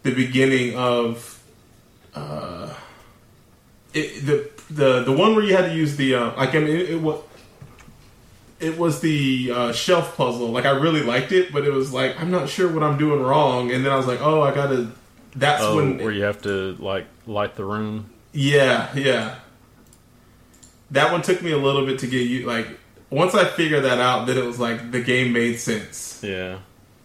the 0.04 0.14
beginning 0.14 0.76
of 0.76 1.42
uh, 2.14 2.74
it, 3.94 4.26
the 4.26 4.50
the 4.70 5.04
the 5.04 5.12
one 5.12 5.36
where 5.36 5.44
you 5.44 5.56
had 5.56 5.66
to 5.68 5.76
use 5.76 5.96
the 5.96 6.16
uh, 6.16 6.36
like 6.36 6.56
I 6.56 6.60
mean 6.60 6.76
it, 6.76 6.90
it 6.90 7.02
was 7.02 7.22
it 8.60 8.78
was 8.78 9.02
the 9.02 9.52
uh, 9.54 9.74
shelf 9.74 10.18
puzzle. 10.18 10.50
Like 10.50 10.66
I 10.66 10.72
really 10.72 11.04
liked 11.04 11.32
it, 11.32 11.54
but 11.54 11.64
it 11.66 11.72
was 11.72 11.94
like 11.94 12.20
I'm 12.20 12.32
not 12.32 12.50
sure 12.50 12.72
what 12.72 12.84
I'm 12.84 12.98
doing 12.98 13.22
wrong. 13.22 13.72
And 13.72 13.86
then 13.86 13.92
I 13.92 13.96
was 13.96 14.08
like, 14.08 14.22
oh, 14.22 14.42
I 14.42 14.54
gotta. 14.54 14.92
That's 15.38 15.62
Oh, 15.64 15.76
when 15.78 16.00
where 16.00 16.12
you 16.12 16.24
have 16.24 16.42
to 16.44 16.76
like 16.80 17.06
light 17.28 17.56
the 17.56 17.64
room. 17.64 18.10
yeah, 18.34 18.90
yeah. 18.96 19.36
That 20.92 21.12
one 21.12 21.22
took 21.22 21.42
me 21.42 21.52
a 21.52 21.58
little 21.58 21.86
bit 21.86 22.00
to 22.00 22.08
get 22.08 22.28
you 22.28 22.46
like 22.48 22.68
once 23.10 23.36
I 23.36 23.46
figured 23.46 23.84
that 23.84 24.00
out, 24.00 24.26
then 24.28 24.38
it 24.38 24.44
was 24.46 24.60
like 24.60 24.92
the 24.92 25.02
game 25.02 25.32
made 25.34 25.60
sense. 25.60 26.20
Yeah. 26.24 26.60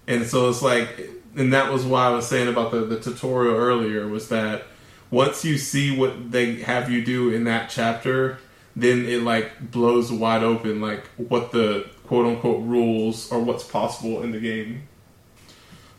And 0.07 0.27
so 0.27 0.49
it's 0.49 0.63
like 0.63 1.11
and 1.37 1.53
that 1.53 1.71
was 1.73 1.85
why 1.85 2.07
I 2.07 2.11
was 2.11 2.27
saying 2.27 2.49
about 2.49 2.71
the, 2.71 2.81
the 2.81 2.99
tutorial 3.01 3.55
earlier 3.55 4.07
was 4.09 4.29
that 4.31 4.65
once 5.11 5.45
you 5.45 5.59
see 5.59 5.95
what 5.97 6.31
they 6.33 6.57
have 6.63 6.91
you 6.91 7.05
do 7.05 7.31
in 7.35 7.45
that 7.45 7.69
chapter, 7.71 8.39
then 8.75 9.05
it 9.05 9.23
like 9.23 9.71
blows 9.71 10.11
wide 10.11 10.43
open 10.43 10.81
like 10.81 11.05
what 11.19 11.53
the 11.53 11.87
quote 12.07 12.25
unquote 12.27 12.63
rules 12.65 13.31
or 13.31 13.41
what's 13.41 13.65
possible 13.65 14.23
in 14.23 14.31
the 14.33 14.41
game. 14.41 14.85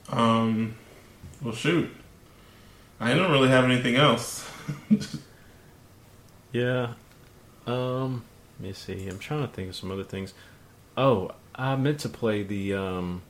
Um 0.09 0.75
well 1.41 1.53
shoot. 1.53 1.89
I 3.03 3.13
don't 3.13 3.31
really 3.31 3.49
have 3.49 3.65
anything 3.65 3.95
else. 3.95 4.49
Yeah. 6.51 6.93
Um, 7.65 8.23
let 8.59 8.67
me 8.67 8.73
see. 8.73 9.07
I'm 9.07 9.17
trying 9.17 9.41
to 9.41 9.51
think 9.51 9.69
of 9.69 9.75
some 9.75 9.91
other 9.91 10.03
things. 10.03 10.33
Oh, 10.95 11.31
I 11.55 11.75
meant 11.75 11.99
to 12.01 12.09
play 12.09 12.43
the 12.43 12.75
um 12.75 13.23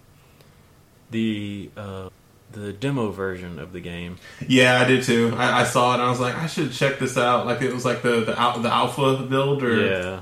the 1.10 1.70
uh 1.78 2.10
the 2.52 2.74
demo 2.74 3.12
version 3.12 3.60
of 3.60 3.72
the 3.72 3.80
game. 3.80 4.18
Yeah, 4.46 4.82
I 4.82 4.86
did 4.86 5.04
too. 5.04 5.34
I, 5.38 5.62
I 5.62 5.64
saw 5.64 5.92
it 5.92 5.94
and 5.96 6.04
I 6.04 6.10
was 6.10 6.20
like, 6.20 6.36
I 6.36 6.48
should 6.48 6.74
check 6.74 7.00
this 7.00 7.18
out. 7.18 7.46
Like 7.46 7.62
it 7.62 7.74
was 7.74 7.86
like 7.86 8.02
the 8.02 8.26
the, 8.26 8.38
al- 8.38 8.60
the 8.60 8.70
alpha 8.72 9.24
build, 9.24 9.64
or 9.64 9.74
Yeah. 9.86 10.22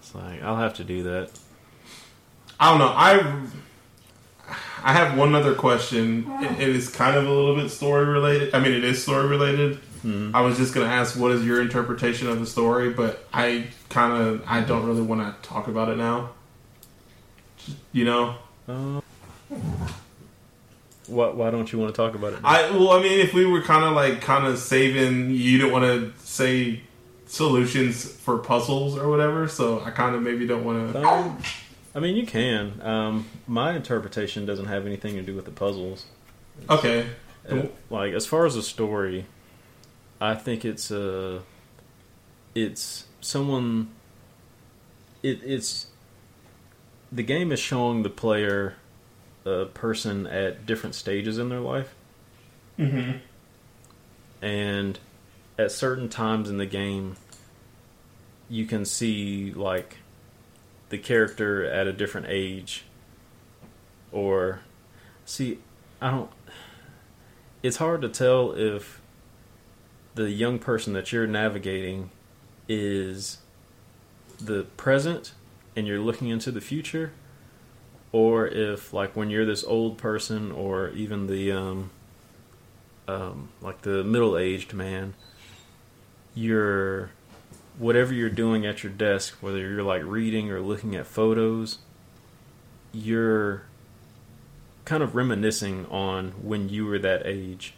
It's 0.00 0.14
like 0.14 0.42
I'll 0.42 0.56
have 0.58 0.74
to 0.74 0.84
do 0.84 1.04
that. 1.04 1.30
I 2.60 2.68
don't 2.70 2.78
know. 2.80 2.92
I 2.94 3.46
I 4.84 4.92
have 4.92 5.16
one 5.16 5.34
other 5.34 5.54
question. 5.54 6.26
It, 6.40 6.60
it 6.60 6.68
is 6.68 6.88
kind 6.90 7.16
of 7.16 7.26
a 7.26 7.30
little 7.32 7.56
bit 7.56 7.70
story 7.70 8.04
related. 8.04 8.54
I 8.54 8.58
mean, 8.60 8.72
it 8.72 8.84
is 8.84 9.02
story 9.02 9.26
related. 9.26 9.78
Mhm. 10.04 10.34
I 10.34 10.42
was 10.42 10.58
just 10.58 10.74
gonna 10.74 10.86
ask, 10.86 11.18
what 11.18 11.32
is 11.32 11.44
your 11.44 11.62
interpretation 11.62 12.28
of 12.28 12.38
the 12.38 12.44
story? 12.46 12.90
But 12.90 13.26
I 13.32 13.68
kind 13.88 14.12
of 14.22 14.42
I 14.46 14.60
don't 14.60 14.84
really 14.86 15.00
want 15.02 15.20
to 15.22 15.48
talk 15.48 15.66
about 15.68 15.88
it 15.88 15.96
now. 15.96 16.30
You 17.92 18.04
know, 18.04 18.34
Uh, 18.68 19.00
why, 21.06 21.28
why 21.28 21.50
don't 21.50 21.70
you 21.72 21.78
want 21.78 21.94
to 21.94 21.96
talk 21.96 22.14
about 22.14 22.34
it? 22.34 22.42
now? 22.42 22.48
I 22.48 22.70
well, 22.72 22.90
I 22.92 23.02
mean, 23.02 23.20
if 23.20 23.32
we 23.32 23.46
were 23.46 23.62
kind 23.62 23.84
of 23.84 23.94
like 23.94 24.20
kind 24.20 24.46
of 24.46 24.58
saving, 24.58 25.30
you 25.30 25.58
didn't 25.58 25.72
want 25.72 25.84
to 25.84 26.12
say 26.22 26.80
solutions 27.26 28.04
for 28.12 28.38
puzzles 28.38 28.98
or 28.98 29.08
whatever. 29.08 29.48
So 29.48 29.82
I 29.84 29.90
kind 29.90 30.14
of 30.14 30.20
maybe 30.22 30.46
don't 30.46 30.64
want 30.64 30.92
to. 30.92 31.34
I 31.94 32.00
mean, 32.00 32.16
you 32.16 32.26
can. 32.26 32.80
Um, 32.82 33.26
my 33.46 33.74
interpretation 33.76 34.46
doesn't 34.46 34.66
have 34.66 34.84
anything 34.86 35.14
to 35.14 35.22
do 35.22 35.34
with 35.36 35.44
the 35.44 35.50
puzzles. 35.52 36.06
Okay. 36.68 37.06
Uh, 37.48 37.66
like 37.90 38.12
as 38.14 38.26
far 38.26 38.46
as 38.46 38.54
the 38.54 38.62
story, 38.62 39.26
I 40.20 40.34
think 40.34 40.64
it's 40.64 40.90
a, 40.90 41.42
it's 42.54 43.06
someone. 43.20 43.88
It, 45.22 45.40
it's 45.44 45.86
the 47.12 47.22
game 47.22 47.52
is 47.52 47.60
showing 47.60 48.02
the 48.02 48.10
player 48.10 48.74
a 49.44 49.66
person 49.66 50.26
at 50.26 50.66
different 50.66 50.94
stages 50.94 51.38
in 51.38 51.48
their 51.48 51.60
life, 51.60 51.94
Mm-hmm. 52.78 53.18
and 54.42 54.98
at 55.58 55.70
certain 55.70 56.08
times 56.08 56.50
in 56.50 56.56
the 56.58 56.66
game, 56.66 57.16
you 58.48 58.66
can 58.66 58.84
see 58.84 59.52
like 59.52 59.98
the 60.94 60.98
character 61.02 61.64
at 61.64 61.88
a 61.88 61.92
different 61.92 62.28
age, 62.30 62.84
or 64.12 64.60
see, 65.24 65.58
I 66.00 66.12
don't. 66.12 66.30
It's 67.64 67.78
hard 67.78 68.00
to 68.02 68.08
tell 68.08 68.52
if 68.52 69.00
the 70.14 70.30
young 70.30 70.60
person 70.60 70.92
that 70.92 71.10
you're 71.10 71.26
navigating 71.26 72.10
is 72.68 73.38
the 74.40 74.62
present 74.76 75.32
and 75.74 75.84
you're 75.88 75.98
looking 75.98 76.28
into 76.28 76.52
the 76.52 76.60
future 76.60 77.12
or 78.12 78.46
if 78.46 78.92
like 78.92 79.16
when 79.16 79.30
you're 79.30 79.44
this 79.44 79.64
old 79.64 79.98
person 79.98 80.52
or 80.52 80.90
even 80.90 81.26
the 81.26 81.50
um 81.50 81.90
um 83.08 83.48
like 83.60 83.82
the 83.82 84.04
middle-aged 84.04 84.72
man 84.72 85.14
you're 86.34 87.10
whatever 87.78 88.12
you're 88.12 88.30
doing 88.30 88.64
at 88.66 88.82
your 88.82 88.92
desk 88.92 89.36
whether 89.40 89.58
you're 89.58 89.82
like 89.82 90.02
reading 90.04 90.50
or 90.50 90.60
looking 90.60 90.94
at 90.94 91.06
photos 91.06 91.78
you're 92.92 93.62
kind 94.84 95.02
of 95.02 95.14
reminiscing 95.14 95.86
on 95.86 96.30
when 96.42 96.68
you 96.68 96.84
were 96.86 96.98
that 96.98 97.22
age 97.26 97.74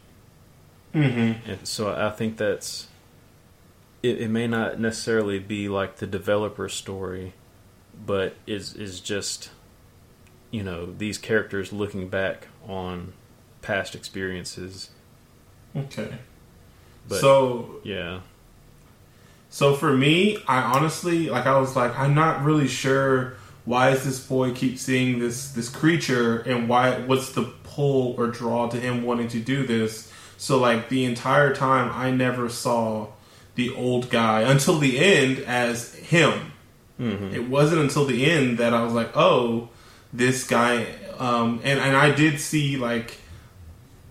Mm-hmm. 0.94 1.50
and 1.50 1.68
so 1.68 1.94
I 1.94 2.10
think 2.10 2.38
that's 2.38 2.88
it, 4.02 4.22
it 4.22 4.28
may 4.30 4.46
not 4.46 4.80
necessarily 4.80 5.38
be 5.38 5.68
like 5.68 5.96
the 5.96 6.06
developer 6.06 6.70
story, 6.70 7.34
but 8.06 8.34
is 8.46 8.74
is 8.74 9.00
just 9.00 9.50
you 10.50 10.62
know 10.62 10.86
these 10.86 11.18
characters 11.18 11.70
looking 11.70 12.08
back 12.08 12.48
on 12.66 13.12
past 13.60 13.94
experiences. 13.94 14.90
Okay. 15.74 16.14
But 17.08 17.20
so 17.20 17.80
yeah, 17.84 18.20
So 19.50 19.74
for 19.74 19.96
me, 19.96 20.38
I 20.46 20.58
honestly 20.60 21.28
like 21.30 21.46
I 21.46 21.58
was 21.58 21.76
like 21.76 21.96
I'm 21.98 22.14
not 22.14 22.44
really 22.44 22.68
sure 22.68 23.34
why 23.64 23.90
is 23.90 24.04
this 24.04 24.20
boy 24.24 24.52
keep 24.52 24.78
seeing 24.78 25.18
this 25.18 25.52
this 25.52 25.68
creature 25.68 26.38
and 26.40 26.68
why 26.68 26.98
what's 27.00 27.32
the 27.32 27.42
pull 27.64 28.14
or 28.18 28.28
draw 28.28 28.68
to 28.68 28.78
him 28.78 29.02
wanting 29.04 29.28
to 29.28 29.40
do 29.40 29.66
this. 29.66 30.12
So 30.36 30.58
like 30.58 30.88
the 30.88 31.04
entire 31.04 31.54
time 31.54 31.90
I 31.92 32.10
never 32.10 32.48
saw 32.48 33.08
the 33.54 33.74
old 33.74 34.10
guy 34.10 34.42
until 34.42 34.78
the 34.78 34.98
end 34.98 35.38
as 35.40 35.94
him. 35.94 36.52
hmm 36.98 37.32
It 37.32 37.48
wasn't 37.48 37.80
until 37.80 38.04
the 38.04 38.30
end 38.30 38.58
that 38.58 38.74
I 38.74 38.82
was 38.82 38.92
like, 38.92 39.16
oh, 39.16 39.70
this 40.12 40.46
guy. 40.46 40.86
Um, 41.18 41.60
and 41.64 41.80
and 41.80 41.96
I 41.96 42.10
did 42.10 42.38
see 42.40 42.76
like 42.76 43.18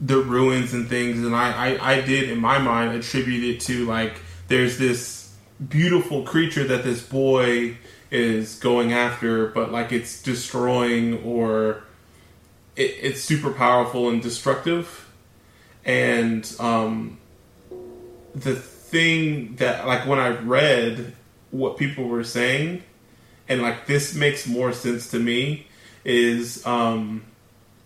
the 0.01 0.17
ruins 0.17 0.73
and 0.73 0.89
things, 0.89 1.23
and 1.23 1.35
I, 1.35 1.77
I 1.77 1.93
I 1.93 2.01
did 2.01 2.29
in 2.29 2.39
my 2.39 2.57
mind 2.57 2.95
attribute 2.95 3.43
it 3.43 3.61
to 3.61 3.85
like 3.85 4.19
there's 4.47 4.77
this 4.77 5.24
beautiful 5.69 6.23
creature 6.23 6.63
that 6.65 6.83
this 6.83 7.01
boy 7.01 7.77
is 8.11 8.59
going 8.59 8.93
after, 8.93 9.47
but 9.47 9.71
like 9.71 9.91
it's 9.91 10.21
destroying 10.21 11.23
or 11.23 11.83
it, 12.75 12.95
it's 13.01 13.21
super 13.21 13.51
powerful 13.51 14.09
and 14.09 14.21
destructive. 14.21 15.09
And 15.83 16.51
um, 16.59 17.19
the 18.33 18.55
thing 18.55 19.55
that 19.55 19.87
like 19.87 20.05
when 20.05 20.19
I 20.19 20.29
read 20.29 21.13
what 21.51 21.77
people 21.77 22.07
were 22.07 22.23
saying, 22.23 22.83
and 23.47 23.61
like 23.61 23.85
this 23.85 24.15
makes 24.15 24.47
more 24.47 24.73
sense 24.73 25.11
to 25.11 25.19
me, 25.19 25.67
is 26.03 26.65
um, 26.65 27.23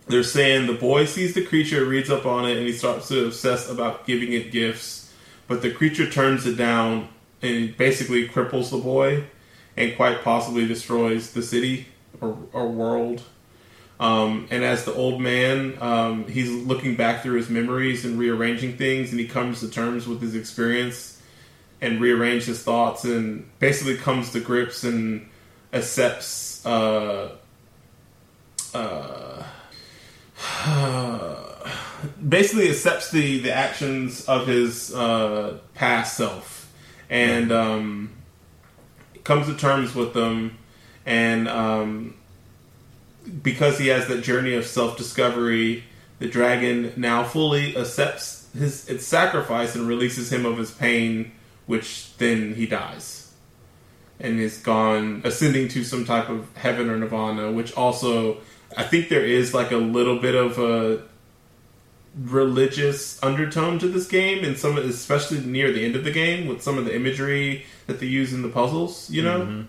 they're 0.08 0.24
saying 0.24 0.68
the 0.68 0.74
boy 0.74 1.06
sees 1.06 1.36
the 1.36 1.46
creature, 1.46 1.86
reads 1.86 2.10
up 2.10 2.26
on 2.26 2.46
it, 2.48 2.58
and 2.58 2.66
he 2.66 2.74
starts 2.74 3.10
to 3.10 3.28
obsess 3.28 3.70
about 3.70 4.06
giving 4.06 4.34
it 4.34 4.52
gifts, 4.52 5.14
but 5.48 5.62
the 5.62 5.72
creature 5.72 6.10
turns 6.10 6.46
it 6.46 6.56
down 6.56 7.10
and 7.42 7.76
basically 7.78 8.28
cripples 8.28 8.72
the 8.72 8.78
boy, 8.78 9.26
and 9.78 9.96
quite 9.96 10.24
possibly 10.24 10.68
destroys 10.68 11.32
the 11.32 11.42
city 11.42 11.88
or, 12.22 12.38
or 12.54 12.68
world. 12.68 13.24
Um, 14.00 14.48
and 14.50 14.64
as 14.64 14.86
the 14.86 14.94
old 14.94 15.20
man, 15.20 15.78
um, 15.82 16.26
he's 16.28 16.50
looking 16.50 16.96
back 16.96 17.22
through 17.22 17.36
his 17.36 17.50
memories 17.50 18.06
and 18.06 18.18
rearranging 18.18 18.78
things, 18.78 19.12
and 19.12 19.20
he 19.20 19.28
comes 19.28 19.60
to 19.60 19.70
terms 19.70 20.08
with 20.08 20.22
his 20.22 20.36
experience 20.36 21.22
and 21.82 22.00
rearranges 22.00 22.48
his 22.48 22.64
thoughts, 22.64 23.04
and 23.04 23.50
basically 23.60 23.98
comes 23.98 24.32
to 24.32 24.40
grips 24.40 24.84
and 24.84 25.28
accepts. 25.74 26.66
Uh, 26.66 27.36
uh, 28.74 29.44
basically 32.28 32.70
accepts 32.70 33.12
the 33.12 33.40
the 33.40 33.52
actions 33.52 34.26
of 34.26 34.48
his 34.48 34.94
uh, 34.94 35.58
past 35.76 36.16
self, 36.18 36.59
and 37.10 37.52
um, 37.52 38.12
comes 39.24 39.48
to 39.48 39.56
terms 39.56 39.96
with 39.96 40.14
them, 40.14 40.58
and 41.06 41.48
um, 41.48 42.16
because 43.42 43.78
he 43.80 43.88
has 43.88 44.08
that 44.08 44.24
journey 44.24 44.56
of 44.56 44.66
self 44.66 44.98
discovery, 44.98 45.84
the 46.20 46.28
dragon 46.28 46.94
now 46.96 47.24
fully 47.24 47.76
accepts 47.76 48.48
his 48.54 48.88
its 48.90 49.06
sacrifice 49.06 49.76
and 49.76 49.88
releases 49.88 50.32
him 50.32 50.46
of 50.46 50.58
his 50.58 50.72
pain, 50.72 51.32
which 51.66 52.16
then 52.18 52.56
he 52.56 52.66
dies. 52.66 53.32
And 54.22 54.38
is 54.38 54.58
gone 54.58 55.22
ascending 55.24 55.70
to 55.70 55.84
some 55.86 56.04
type 56.04 56.28
of 56.28 56.54
heaven 56.58 56.90
or 56.90 56.98
nirvana, 56.98 57.52
which 57.52 57.74
also 57.74 58.40
I 58.76 58.84
think 58.84 59.10
there 59.10 59.26
is 59.26 59.54
like 59.54 59.72
a 59.72 59.78
little 59.78 60.20
bit 60.20 60.36
of 60.36 60.60
a 60.60 61.04
religious 62.18 63.22
undertone 63.24 63.80
to 63.80 63.88
this 63.88 64.08
game, 64.08 64.44
and 64.44 64.58
some 64.58 64.78
especially 64.78 65.40
near 65.42 65.72
the 65.72 65.86
end 65.86 65.96
of 65.96 66.04
the 66.04 66.12
game 66.12 66.48
with 66.48 66.62
some 66.62 66.78
of 66.78 66.86
the 66.86 66.96
imagery 66.96 67.66
that 67.88 68.00
they 68.00 68.08
use 68.08 68.34
in 68.34 68.42
the 68.42 68.50
puzzles. 68.50 69.10
You 69.10 69.22
know, 69.24 69.66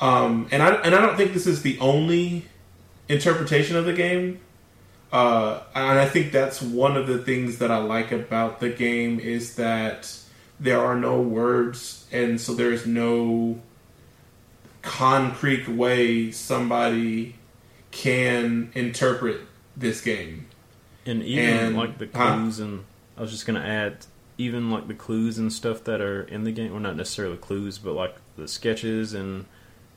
Mhm. 0.00 0.04
um, 0.04 0.48
and 0.50 0.62
I 0.62 0.74
and 0.76 0.94
I 0.94 1.00
don't 1.00 1.16
think 1.16 1.32
this 1.32 1.46
is 1.46 1.62
the 1.62 1.78
only 1.78 2.46
interpretation 3.08 3.76
of 3.76 3.84
the 3.84 3.92
game. 3.92 4.38
Uh, 5.12 5.60
and 5.76 5.98
I 6.00 6.06
think 6.06 6.32
that's 6.32 6.60
one 6.60 6.96
of 6.96 7.06
the 7.06 7.18
things 7.18 7.58
that 7.58 7.70
I 7.70 7.76
like 7.78 8.10
about 8.10 8.58
the 8.58 8.68
game 8.68 9.20
is 9.20 9.54
that 9.54 10.12
there 10.58 10.80
are 10.84 10.96
no 10.98 11.20
words, 11.20 12.04
and 12.10 12.40
so 12.40 12.52
there 12.54 12.72
is 12.72 12.84
no 12.84 13.60
concrete 14.82 15.68
way 15.68 16.30
somebody 16.32 17.36
can 17.92 18.72
interpret 18.74 19.40
this 19.76 20.00
game. 20.00 20.46
And 21.06 21.22
even 21.22 21.44
And- 21.44 21.76
like 21.76 21.98
the 21.98 22.06
clues 22.06 22.58
and 22.60 22.84
I 23.16 23.20
was 23.22 23.30
just 23.30 23.46
gonna 23.46 23.60
add 23.60 24.06
even 24.36 24.70
like 24.70 24.88
the 24.88 24.94
clues 24.94 25.38
and 25.38 25.52
stuff 25.52 25.84
that 25.84 26.00
are 26.00 26.22
in 26.22 26.44
the 26.44 26.50
game, 26.52 26.72
well 26.72 26.80
not 26.80 26.96
necessarily 26.96 27.36
clues, 27.36 27.78
but 27.78 27.92
like 27.92 28.16
the 28.36 28.48
sketches 28.48 29.12
and 29.14 29.44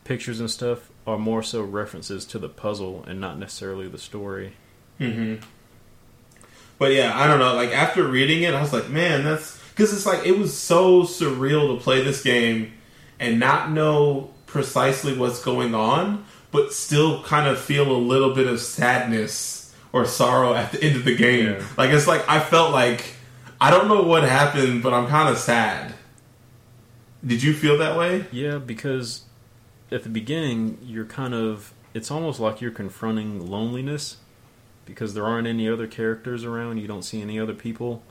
pictures 0.04 0.40
and 0.40 0.50
stuff 0.52 0.90
are 1.08 1.18
more 1.18 1.42
so 1.42 1.62
references 1.62 2.24
to 2.26 2.38
the 2.40 2.50
puzzle 2.50 3.04
and 3.08 3.20
not 3.20 3.40
necessarily 3.40 3.88
the 3.88 3.98
story. 3.98 4.54
hmm 5.00 5.36
But 6.78 6.92
yeah, 6.94 7.18
I 7.20 7.26
don't 7.28 7.40
know. 7.40 7.56
Like 7.56 7.72
after 7.72 8.08
reading 8.08 8.44
it, 8.44 8.54
I 8.54 8.62
was 8.62 8.74
like, 8.74 8.90
man, 8.90 9.24
that's 9.24 9.60
because 9.70 9.92
it's 9.94 10.06
like 10.06 10.26
it 10.26 10.38
was 10.38 10.56
so 10.58 11.04
surreal 11.04 11.76
to 11.76 11.84
play 11.84 12.04
this 12.04 12.22
game 12.22 12.74
and 13.20 13.40
not 13.40 13.72
know 13.72 14.30
precisely 14.46 15.18
what's 15.18 15.44
going 15.44 15.74
on, 15.74 16.24
but 16.52 16.72
still 16.74 17.24
kind 17.24 17.48
of 17.48 17.60
feel 17.60 17.92
a 17.92 17.98
little 17.98 18.34
bit 18.36 18.46
of 18.48 18.60
sadness 18.62 19.57
or 19.94 20.06
sorrow 20.06 20.54
at 20.54 20.72
the 20.72 20.84
end 20.84 20.96
of 20.96 21.06
the 21.06 21.16
game. 21.16 21.46
Yeah. 21.46 21.66
Like 21.78 21.92
it's 21.92 22.08
like 22.08 22.28
I 22.30 22.40
felt 22.40 22.72
like 22.72 23.16
I 23.60 23.72
don't 23.72 23.88
know 23.88 24.04
what 24.04 24.24
happened, 24.24 24.84
but 24.84 24.94
I'm 24.94 25.08
kind 25.08 25.30
of 25.30 25.38
sad. 25.38 25.94
Did 27.26 27.44
you 27.44 27.54
feel 27.54 27.78
that 27.80 27.98
way? 27.98 28.26
Yeah, 28.32 28.58
because 28.58 29.24
at 29.92 30.04
the 30.04 30.10
beginning 30.10 30.78
you're 30.84 31.06
kind 31.06 31.34
of 31.34 31.74
it's 31.94 32.12
almost 32.12 32.40
like 32.40 32.62
you're 32.62 32.72
confronting 32.72 33.50
loneliness 33.50 34.18
because 34.86 35.14
there 35.14 35.26
aren't 35.26 35.48
any 35.48 35.68
other 35.68 35.88
characters 35.88 36.44
around, 36.44 36.78
you 36.78 36.88
don't 36.88 37.04
see 37.04 37.22
any 37.22 37.40
other 37.40 37.54
people. 37.54 38.04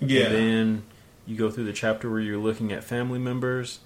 Yeah. 0.00 0.24
And 0.24 0.34
then 0.34 0.82
you 1.26 1.36
go 1.36 1.50
through 1.50 1.64
the 1.64 1.72
chapter 1.72 2.10
where 2.10 2.20
you're 2.20 2.38
looking 2.38 2.72
at 2.72 2.82
family 2.84 3.18
members 3.18 3.80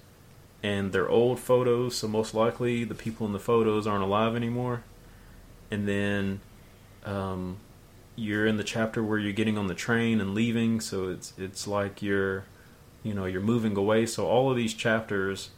and 0.61 0.91
they're 0.91 1.07
old 1.07 1.39
photos, 1.39 1.95
so 1.95 2.07
most 2.07 2.33
likely 2.33 2.83
the 2.83 2.95
people 2.95 3.25
in 3.25 3.33
the 3.33 3.39
photos 3.39 3.87
aren't 3.87 4.03
alive 4.03 4.35
anymore. 4.35 4.83
And 5.71 5.87
then 5.87 6.41
um, 7.09 7.57
you're 8.15 8.45
in 8.45 8.57
the 8.57 8.63
chapter 8.63 9.03
where 9.03 9.17
you're 9.17 9.33
getting 9.33 9.57
on 9.57 9.67
the 9.67 9.73
train 9.73 10.21
and 10.21 10.33
leaving, 10.33 10.79
so 10.79 11.09
it's 11.09 11.33
it's 11.37 11.67
like 11.67 12.01
you're 12.01 12.45
you 13.03 13.13
know 13.13 13.25
you're 13.25 13.41
moving 13.41 13.75
away. 13.75 14.05
So 14.05 14.27
all 14.27 14.51
of 14.51 14.57
these 14.57 14.73
chapters, 14.73 15.49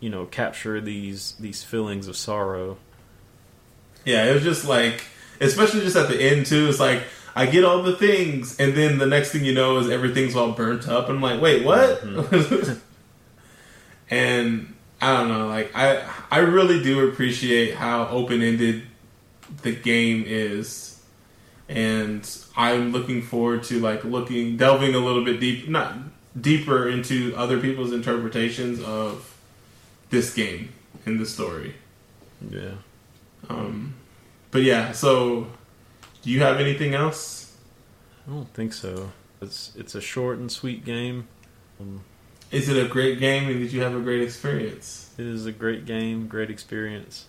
you 0.00 0.08
know, 0.08 0.24
capture 0.24 0.80
these 0.80 1.34
these 1.38 1.62
feelings 1.62 2.08
of 2.08 2.16
sorrow. 2.16 2.78
Yeah, 4.04 4.24
it 4.26 4.34
was 4.34 4.42
just 4.42 4.66
like, 4.66 5.04
especially 5.40 5.80
just 5.80 5.96
at 5.96 6.08
the 6.08 6.20
end 6.20 6.46
too. 6.46 6.68
It's 6.68 6.80
like 6.80 7.02
I 7.36 7.46
get 7.46 7.64
all 7.64 7.82
the 7.82 7.96
things, 7.96 8.58
and 8.58 8.74
then 8.74 8.98
the 8.98 9.06
next 9.06 9.32
thing 9.32 9.44
you 9.44 9.54
know 9.54 9.78
is 9.78 9.90
everything's 9.90 10.36
all 10.36 10.52
burnt 10.52 10.88
up. 10.88 11.08
I'm 11.08 11.20
like, 11.20 11.40
wait, 11.40 11.64
what? 11.64 12.00
Mm-hmm. 12.02 12.78
and 14.10 14.74
I 15.00 15.16
don't 15.18 15.28
know. 15.28 15.48
Like 15.48 15.72
I, 15.74 16.08
I 16.30 16.38
really 16.38 16.82
do 16.82 17.08
appreciate 17.08 17.74
how 17.74 18.06
open 18.08 18.40
ended 18.40 18.84
the 19.62 19.74
game 19.74 20.24
is, 20.26 20.93
and 21.68 22.28
I'm 22.56 22.92
looking 22.92 23.22
forward 23.22 23.62
to 23.64 23.80
like 23.80 24.04
looking 24.04 24.56
delving 24.56 24.94
a 24.94 24.98
little 24.98 25.24
bit 25.24 25.40
deep, 25.40 25.68
not 25.68 25.96
deeper 26.38 26.88
into 26.88 27.34
other 27.36 27.60
people's 27.60 27.92
interpretations 27.92 28.80
of 28.82 29.36
this 30.10 30.34
game 30.34 30.72
and 31.06 31.18
the 31.18 31.26
story. 31.26 31.74
Yeah. 32.50 32.72
Um, 33.48 33.94
but 34.50 34.62
yeah, 34.62 34.92
so 34.92 35.46
do 36.22 36.30
you 36.30 36.40
have 36.40 36.60
anything 36.60 36.94
else? 36.94 37.56
I 38.26 38.30
don't 38.30 38.52
think 38.54 38.72
so. 38.72 39.12
It's 39.40 39.72
it's 39.76 39.94
a 39.94 40.00
short 40.00 40.38
and 40.38 40.50
sweet 40.50 40.84
game. 40.84 41.28
Um, 41.80 42.02
Is 42.50 42.68
it 42.68 42.82
a 42.82 42.88
great 42.88 43.18
game 43.18 43.48
and 43.48 43.58
did 43.60 43.72
you 43.72 43.82
have 43.82 43.94
a 43.94 44.00
great 44.00 44.22
experience? 44.22 45.10
it 45.16 45.26
is 45.26 45.46
a 45.46 45.52
great 45.52 45.86
game, 45.86 46.26
great 46.26 46.50
experience. 46.50 47.26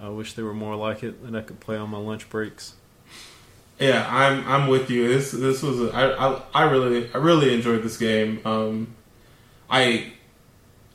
I 0.00 0.08
wish 0.08 0.32
there 0.34 0.44
were 0.44 0.54
more 0.54 0.74
like 0.76 1.02
it 1.02 1.22
that 1.24 1.34
I 1.36 1.42
could 1.42 1.60
play 1.60 1.76
on 1.76 1.90
my 1.90 1.98
lunch 1.98 2.28
breaks. 2.30 2.74
Yeah, 3.78 4.06
I'm 4.08 4.46
I'm 4.46 4.68
with 4.68 4.88
you. 4.90 5.08
This 5.08 5.32
this 5.32 5.62
was 5.62 5.80
a, 5.80 5.90
I, 5.94 6.28
I 6.34 6.42
I 6.54 6.62
really 6.70 7.12
I 7.12 7.18
really 7.18 7.52
enjoyed 7.54 7.82
this 7.82 7.96
game. 7.96 8.40
Um, 8.44 8.94
I 9.68 10.12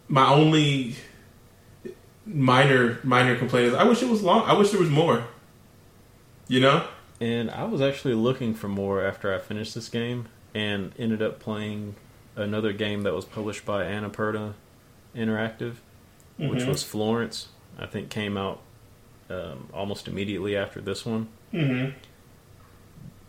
my 0.08 0.28
only 0.30 0.96
minor 2.26 3.00
minor 3.04 3.36
complaint 3.36 3.68
is 3.68 3.74
I 3.74 3.84
wish 3.84 4.02
it 4.02 4.10
was 4.10 4.22
long. 4.24 4.44
I 4.46 4.54
wish 4.54 4.72
there 4.72 4.80
was 4.80 4.90
more. 4.90 5.26
You 6.48 6.60
know? 6.62 6.86
And 7.22 7.52
I 7.52 7.66
was 7.66 7.82
actually 7.82 8.14
looking 8.16 8.54
for 8.54 8.68
more 8.70 9.04
after 9.06 9.34
I 9.34 9.40
finished 9.40 9.76
this 9.76 9.90
game 9.90 10.28
and 10.56 10.94
ended 10.98 11.22
up 11.22 11.40
playing 11.40 11.96
another 12.36 12.72
game 12.74 13.02
that 13.04 13.14
was 13.14 13.26
published 13.26 13.66
by 13.66 13.84
Annapurna 13.84 14.54
Interactive, 15.16 15.76
which 16.38 16.62
Mhm. 16.64 16.68
was 16.68 16.82
Florence. 16.84 17.50
I 17.78 17.86
think 17.86 18.10
came 18.10 18.38
out 18.38 18.62
um, 19.30 19.70
almost 19.74 20.08
immediately 20.08 20.56
after 20.56 20.82
this 20.82 21.06
one. 21.06 21.28
Mm-hmm. 21.54 21.92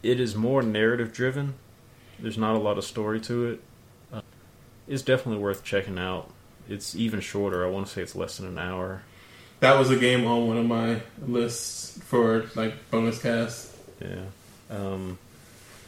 It 0.02 0.20
is 0.20 0.34
more 0.34 0.62
narrative 0.62 1.12
driven. 1.12 1.54
There's 2.18 2.38
not 2.38 2.54
a 2.54 2.58
lot 2.58 2.78
of 2.78 2.84
story 2.84 3.20
to 3.20 3.46
it. 3.46 3.60
Uh, 4.12 4.22
it's 4.88 5.02
definitely 5.02 5.42
worth 5.42 5.64
checking 5.64 5.98
out. 5.98 6.30
It's 6.68 6.94
even 6.94 7.20
shorter. 7.20 7.66
I 7.66 7.70
want 7.70 7.86
to 7.86 7.92
say 7.92 8.02
it's 8.02 8.14
less 8.14 8.36
than 8.38 8.46
an 8.46 8.58
hour. 8.58 9.02
That 9.60 9.78
was 9.78 9.90
a 9.90 9.96
game 9.96 10.26
on 10.26 10.46
one 10.46 10.56
of 10.56 10.66
my 10.66 11.02
lists 11.26 11.98
for 12.04 12.46
like 12.54 12.90
bonus 12.90 13.20
cast. 13.20 13.76
Yeah. 14.00 14.24
Um, 14.70 15.18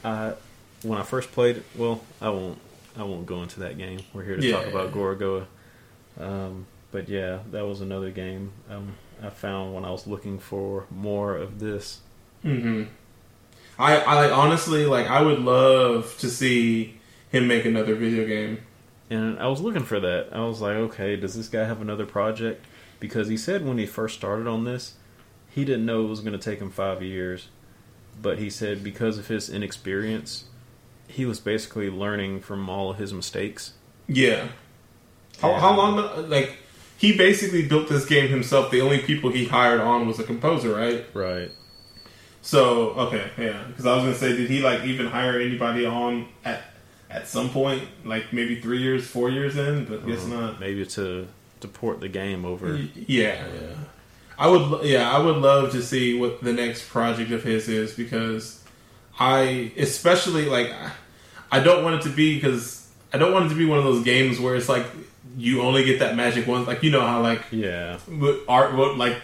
I 0.04 0.34
when 0.82 0.98
I 0.98 1.02
first 1.02 1.32
played 1.32 1.58
it, 1.58 1.64
well, 1.76 2.02
I 2.20 2.30
won't 2.30 2.58
I 2.96 3.04
won't 3.04 3.26
go 3.26 3.42
into 3.42 3.60
that 3.60 3.78
game. 3.78 4.00
We're 4.12 4.24
here 4.24 4.36
to 4.36 4.50
talk 4.50 4.66
about 4.66 4.92
Gorogoa. 4.92 5.46
Um, 6.20 6.66
but 6.90 7.08
yeah, 7.08 7.38
that 7.52 7.66
was 7.66 7.80
another 7.80 8.10
game 8.10 8.52
um, 8.70 8.94
I 9.22 9.30
found 9.30 9.74
when 9.74 9.84
I 9.84 9.90
was 9.90 10.06
looking 10.06 10.38
for 10.38 10.86
more 10.90 11.36
of 11.36 11.58
this. 11.58 12.00
Mm-hmm. 12.44 12.84
I 13.78 13.96
I 13.98 14.14
like 14.14 14.32
honestly 14.32 14.86
like 14.86 15.08
I 15.08 15.22
would 15.22 15.40
love 15.40 16.16
to 16.18 16.28
see 16.28 16.98
him 17.30 17.46
make 17.48 17.64
another 17.64 17.94
video 17.94 18.26
game. 18.26 18.58
And 19.10 19.38
I 19.38 19.46
was 19.48 19.60
looking 19.60 19.84
for 19.84 20.00
that. 20.00 20.28
I 20.32 20.40
was 20.44 20.60
like, 20.60 20.76
okay, 20.76 21.16
does 21.16 21.34
this 21.34 21.48
guy 21.48 21.64
have 21.64 21.80
another 21.80 22.06
project? 22.06 22.64
Because 23.00 23.28
he 23.28 23.36
said 23.36 23.66
when 23.66 23.76
he 23.78 23.84
first 23.86 24.16
started 24.16 24.46
on 24.46 24.64
this, 24.64 24.94
he 25.50 25.64
didn't 25.64 25.84
know 25.84 26.04
it 26.04 26.08
was 26.08 26.20
going 26.20 26.32
to 26.32 26.38
take 26.38 26.60
him 26.60 26.70
five 26.70 27.02
years. 27.02 27.48
But 28.20 28.38
he 28.38 28.48
said 28.48 28.82
because 28.84 29.18
of 29.18 29.28
his 29.28 29.50
inexperience, 29.50 30.44
he 31.08 31.24
was 31.26 31.40
basically 31.40 31.90
learning 31.90 32.40
from 32.40 32.68
all 32.70 32.90
of 32.90 32.98
his 32.98 33.12
mistakes. 33.12 33.72
Yeah. 34.06 34.48
How, 35.40 35.50
Yeah. 35.50 35.60
how 35.60 35.76
long? 35.76 36.30
Like 36.30 36.56
he 36.96 37.16
basically 37.16 37.66
built 37.66 37.88
this 37.88 38.06
game 38.06 38.28
himself. 38.28 38.70
The 38.70 38.80
only 38.80 38.98
people 38.98 39.30
he 39.30 39.46
hired 39.46 39.80
on 39.80 40.06
was 40.06 40.18
a 40.18 40.24
composer, 40.24 40.74
right? 40.74 41.04
Right. 41.12 41.50
So 42.42 42.90
okay, 42.90 43.30
yeah. 43.38 43.62
Because 43.68 43.86
I 43.86 43.94
was 43.94 44.04
gonna 44.04 44.14
say, 44.16 44.36
did 44.36 44.50
he 44.50 44.60
like 44.60 44.84
even 44.84 45.06
hire 45.06 45.38
anybody 45.40 45.86
on 45.86 46.26
at 46.44 46.62
at 47.10 47.28
some 47.28 47.50
point, 47.50 47.84
like 48.04 48.32
maybe 48.32 48.60
three 48.60 48.78
years, 48.82 49.06
four 49.06 49.30
years 49.30 49.56
in? 49.56 49.84
But 49.84 50.06
guess 50.06 50.24
Uh-huh. 50.26 50.40
not. 50.40 50.60
Maybe 50.60 50.84
to 50.86 51.28
to 51.60 51.68
port 51.68 52.00
the 52.00 52.08
game 52.08 52.44
over. 52.44 52.72
Y- 52.74 52.88
Yeah, 53.06 53.44
yeah. 53.46 53.74
I 54.38 54.48
would, 54.48 54.84
yeah, 54.84 55.08
I 55.14 55.18
would 55.20 55.36
love 55.36 55.70
to 55.72 55.82
see 55.82 56.18
what 56.18 56.42
the 56.42 56.52
next 56.52 56.88
project 56.88 57.30
of 57.30 57.44
his 57.44 57.68
is 57.68 57.92
because 57.92 58.60
I, 59.20 59.70
especially 59.76 60.46
like, 60.46 60.72
I 61.52 61.60
don't 61.60 61.84
want 61.84 61.96
it 61.96 62.02
to 62.08 62.08
be 62.08 62.34
because 62.34 62.88
I 63.12 63.18
don't 63.18 63.32
want 63.32 63.46
it 63.46 63.48
to 63.50 63.54
be 63.54 63.66
one 63.66 63.78
of 63.78 63.84
those 63.84 64.02
games 64.02 64.40
where 64.40 64.56
it's 64.56 64.68
like 64.70 64.86
you 65.36 65.62
only 65.62 65.84
get 65.84 66.00
that 66.00 66.16
magic 66.16 66.48
once. 66.48 66.66
Like 66.66 66.82
you 66.82 66.90
know 66.90 67.02
how 67.02 67.20
like 67.22 67.42
Yeah. 67.52 67.98
art, 68.48 68.74
what 68.74 68.96
like 68.98 69.18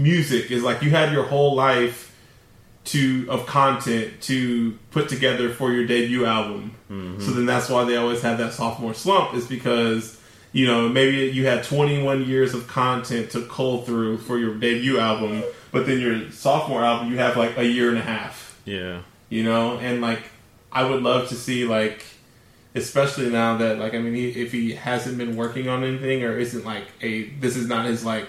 music 0.00 0.50
is 0.50 0.62
like 0.62 0.82
you 0.82 0.90
had 0.90 1.12
your 1.12 1.24
whole 1.24 1.54
life 1.54 2.06
to 2.82 3.26
of 3.28 3.46
content 3.46 4.20
to 4.22 4.76
put 4.90 5.08
together 5.08 5.50
for 5.50 5.70
your 5.72 5.86
debut 5.86 6.24
album. 6.26 6.74
Mm-hmm. 6.90 7.20
So 7.20 7.32
then 7.32 7.46
that's 7.46 7.68
why 7.68 7.84
they 7.84 7.96
always 7.96 8.22
have 8.22 8.38
that 8.38 8.52
sophomore 8.52 8.94
slump 8.94 9.34
is 9.34 9.46
because 9.46 10.18
you 10.52 10.66
know 10.66 10.88
maybe 10.88 11.16
you 11.30 11.46
had 11.46 11.62
21 11.62 12.24
years 12.24 12.54
of 12.54 12.66
content 12.66 13.30
to 13.32 13.46
cull 13.46 13.82
through 13.82 14.18
for 14.18 14.38
your 14.38 14.54
debut 14.54 14.98
album, 14.98 15.44
but 15.72 15.86
then 15.86 16.00
your 16.00 16.30
sophomore 16.30 16.82
album 16.82 17.10
you 17.12 17.18
have 17.18 17.36
like 17.36 17.56
a 17.58 17.64
year 17.64 17.90
and 17.90 17.98
a 17.98 18.02
half 18.02 18.58
Yeah. 18.64 19.02
you 19.28 19.44
know 19.44 19.78
and 19.78 20.00
like 20.00 20.22
i 20.72 20.82
would 20.84 21.02
love 21.02 21.28
to 21.28 21.34
see 21.34 21.64
like 21.64 22.02
especially 22.74 23.28
now 23.30 23.56
that 23.58 23.78
like 23.78 23.94
i 23.94 23.98
mean 23.98 24.14
he, 24.14 24.28
if 24.30 24.52
he 24.52 24.72
hasn't 24.72 25.18
been 25.18 25.36
working 25.36 25.68
on 25.68 25.82
anything 25.84 26.24
or 26.24 26.36
isn't 26.38 26.64
like 26.64 26.84
a 27.02 27.24
this 27.40 27.56
is 27.56 27.68
not 27.68 27.86
his 27.86 28.04
like 28.04 28.28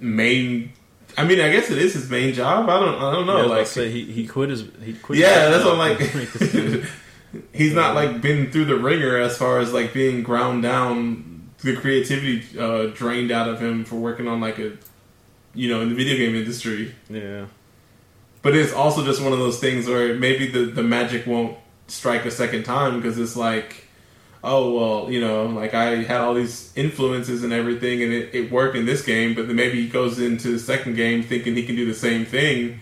main 0.00 0.72
i 1.16 1.24
mean 1.24 1.40
i 1.40 1.50
guess 1.50 1.70
it 1.70 1.78
is 1.78 1.94
his 1.94 2.10
main 2.10 2.34
job 2.34 2.68
i 2.68 2.78
don't 2.78 2.94
i 2.96 3.12
don't 3.12 3.26
know 3.26 3.36
yeah, 3.36 3.38
I 3.38 3.42
was 3.42 3.46
about 3.46 3.58
like 3.58 3.66
say 3.66 3.90
he 3.90 4.04
he 4.04 4.26
quit 4.26 4.50
his 4.50 4.64
he 4.82 4.94
quit. 4.94 5.18
yeah 5.18 5.48
that's 5.48 5.64
what 5.64 5.78
i'm 5.78 5.96
to 5.96 6.16
make 6.16 6.32
this 6.32 6.52
game. 6.52 6.80
like 6.80 6.90
he's 7.52 7.74
not 7.74 7.94
like 7.94 8.20
been 8.20 8.50
through 8.50 8.66
the 8.66 8.76
ringer 8.76 9.18
as 9.18 9.36
far 9.36 9.58
as 9.58 9.72
like 9.72 9.92
being 9.92 10.22
ground 10.22 10.62
down 10.62 11.50
the 11.58 11.74
creativity 11.76 12.58
uh 12.58 12.86
drained 12.86 13.30
out 13.30 13.48
of 13.48 13.60
him 13.60 13.84
for 13.84 13.96
working 13.96 14.28
on 14.28 14.40
like 14.40 14.58
a 14.58 14.72
you 15.54 15.68
know 15.68 15.80
in 15.80 15.88
the 15.88 15.94
video 15.94 16.16
game 16.16 16.34
industry 16.34 16.94
yeah. 17.08 17.46
but 18.42 18.54
it's 18.54 18.72
also 18.72 19.04
just 19.04 19.22
one 19.22 19.32
of 19.32 19.38
those 19.38 19.58
things 19.58 19.86
where 19.86 20.14
maybe 20.14 20.46
the, 20.46 20.66
the 20.66 20.82
magic 20.82 21.26
won't 21.26 21.56
strike 21.88 22.24
a 22.24 22.30
second 22.30 22.64
time 22.64 23.00
because 23.00 23.18
it's 23.18 23.36
like, 23.36 23.85
oh, 24.42 24.72
well, 24.72 25.10
you 25.10 25.20
know, 25.20 25.46
like 25.46 25.74
I 25.74 26.02
had 26.02 26.20
all 26.20 26.34
these 26.34 26.72
influences 26.76 27.42
and 27.42 27.52
everything 27.52 28.02
and 28.02 28.12
it, 28.12 28.34
it 28.34 28.50
worked 28.50 28.76
in 28.76 28.86
this 28.86 29.04
game, 29.04 29.34
but 29.34 29.46
then 29.46 29.56
maybe 29.56 29.82
he 29.82 29.88
goes 29.88 30.18
into 30.18 30.52
the 30.52 30.58
second 30.58 30.96
game 30.96 31.22
thinking 31.22 31.54
he 31.54 31.64
can 31.64 31.76
do 31.76 31.86
the 31.86 31.94
same 31.94 32.24
thing, 32.24 32.80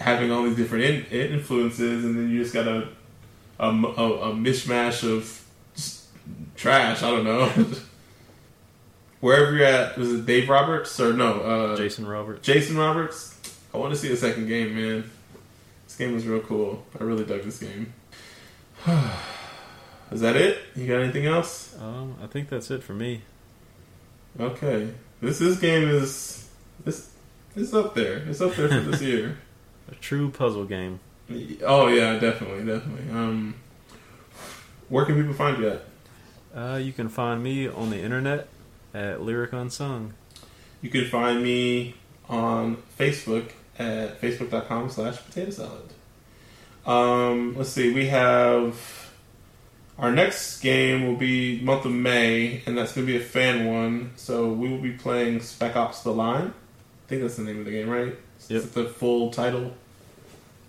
having 0.00 0.30
all 0.30 0.42
these 0.44 0.56
different 0.56 0.84
in, 0.84 1.04
influences, 1.32 2.04
and 2.04 2.16
then 2.16 2.30
you 2.30 2.42
just 2.42 2.54
got 2.54 2.68
a, 2.68 2.88
a, 3.58 3.68
a, 3.68 4.30
a 4.30 4.34
mishmash 4.34 5.02
of 5.02 5.44
trash. 6.56 7.02
I 7.02 7.10
don't 7.10 7.24
know. 7.24 7.48
Wherever 9.20 9.56
you're 9.56 9.66
at, 9.66 9.98
was 9.98 10.12
it 10.12 10.26
Dave 10.26 10.48
Roberts 10.48 11.00
or 11.00 11.12
no? 11.12 11.40
Uh, 11.40 11.76
Jason 11.76 12.06
Roberts. 12.06 12.46
Jason 12.46 12.76
Roberts. 12.76 13.34
I 13.74 13.78
want 13.78 13.92
to 13.92 13.98
see 13.98 14.08
the 14.08 14.16
second 14.16 14.46
game, 14.46 14.76
man. 14.76 15.10
This 15.86 15.96
game 15.96 16.14
was 16.14 16.24
real 16.24 16.40
cool. 16.40 16.84
I 16.98 17.02
really 17.02 17.24
dug 17.24 17.42
this 17.42 17.58
game. 17.58 17.92
Is 20.10 20.20
that 20.22 20.36
it? 20.36 20.58
You 20.74 20.86
got 20.86 21.00
anything 21.00 21.26
else? 21.26 21.76
Um, 21.80 22.16
I 22.22 22.26
think 22.26 22.48
that's 22.48 22.70
it 22.70 22.82
for 22.82 22.94
me. 22.94 23.22
Okay. 24.40 24.88
This 25.20 25.38
this 25.38 25.58
game 25.58 25.88
is 25.88 26.48
this 26.84 27.10
it's 27.56 27.74
up 27.74 27.94
there. 27.94 28.18
It's 28.18 28.40
up 28.40 28.54
there 28.54 28.68
for 28.68 28.80
this 28.90 29.02
year. 29.12 29.38
A 29.90 29.94
true 29.96 30.30
puzzle 30.30 30.64
game. 30.64 31.00
Oh 31.64 31.88
yeah, 31.88 32.18
definitely, 32.18 32.64
definitely. 32.64 33.10
Um, 33.10 33.54
where 34.88 35.04
can 35.04 35.16
people 35.16 35.34
find 35.34 35.58
you 35.58 35.68
at? 35.68 35.84
Uh, 36.54 36.76
you 36.76 36.92
can 36.92 37.08
find 37.08 37.42
me 37.42 37.68
on 37.68 37.90
the 37.90 37.98
internet 37.98 38.48
at 38.94 39.20
Lyric 39.22 39.52
Unsung. 39.52 40.14
You 40.80 40.88
can 40.90 41.04
find 41.06 41.42
me 41.42 41.94
on 42.28 42.76
Facebook 42.98 43.50
at 43.78 44.20
facebook.com 44.20 44.88
slash 44.90 45.16
potato 45.24 45.50
salad. 45.50 45.92
Um, 46.86 47.54
let's 47.56 47.70
see, 47.70 47.92
we 47.92 48.06
have 48.06 49.07
our 49.98 50.12
next 50.12 50.60
game 50.60 51.06
will 51.06 51.16
be 51.16 51.60
month 51.60 51.84
of 51.84 51.92
May, 51.92 52.62
and 52.66 52.78
that's 52.78 52.92
going 52.92 53.06
to 53.06 53.12
be 53.12 53.18
a 53.18 53.24
fan 53.24 53.66
one. 53.66 54.12
So 54.16 54.48
we 54.48 54.68
will 54.68 54.78
be 54.78 54.92
playing 54.92 55.40
Spec 55.40 55.74
Ops: 55.74 56.02
The 56.02 56.12
Line. 56.12 56.46
I 56.46 57.08
think 57.08 57.22
that's 57.22 57.36
the 57.36 57.42
name 57.42 57.58
of 57.58 57.64
the 57.64 57.72
game, 57.72 57.88
right? 57.88 58.14
Yep. 58.48 58.62
It's 58.62 58.72
the 58.72 58.84
full 58.84 59.30
title. 59.30 59.74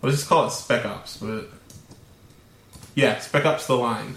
Let's 0.01 0.17
just 0.17 0.29
call 0.29 0.47
it 0.47 0.51
Spec 0.51 0.85
Ops, 0.85 1.17
but 1.17 1.49
yeah, 2.95 3.19
Spec 3.19 3.45
Ops: 3.45 3.67
The 3.67 3.75
Line. 3.75 4.15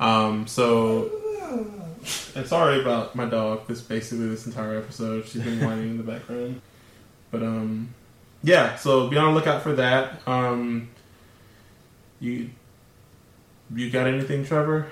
Um, 0.00 0.46
so, 0.46 1.10
and 2.34 2.46
sorry 2.46 2.80
about 2.80 3.14
my 3.14 3.26
dog. 3.26 3.66
This 3.68 3.82
basically 3.82 4.28
this 4.28 4.46
entire 4.46 4.78
episode, 4.78 5.26
she's 5.26 5.42
been 5.42 5.62
whining 5.64 5.90
in 5.90 5.96
the 5.98 6.02
background. 6.02 6.62
But 7.30 7.42
um, 7.42 7.94
yeah. 8.42 8.76
So 8.76 9.08
be 9.08 9.18
on 9.18 9.34
the 9.34 9.38
lookout 9.38 9.62
for 9.62 9.74
that. 9.74 10.26
Um, 10.26 10.88
you 12.20 12.50
you 13.74 13.90
got 13.90 14.06
anything, 14.06 14.44
Trevor? 14.44 14.88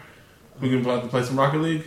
We 0.61 0.71
can 0.71 0.83
play, 0.83 1.01
play 1.09 1.23
some 1.23 1.39
Rocket 1.39 1.59
League. 1.59 1.85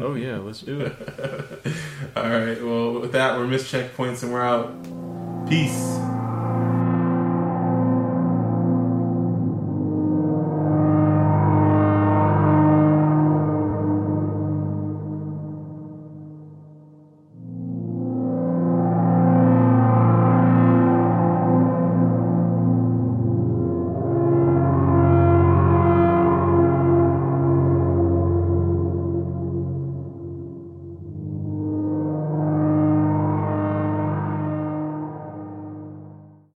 Oh 0.00 0.14
yeah, 0.14 0.38
let's 0.38 0.60
do 0.60 0.80
it. 0.80 0.92
All 2.16 2.28
right. 2.28 2.62
Well, 2.62 3.00
with 3.00 3.12
that, 3.12 3.36
we're 3.36 3.46
missed 3.46 3.72
checkpoints 3.72 4.22
and 4.22 4.32
we're 4.32 4.42
out. 4.42 5.48
Peace. 5.48 6.17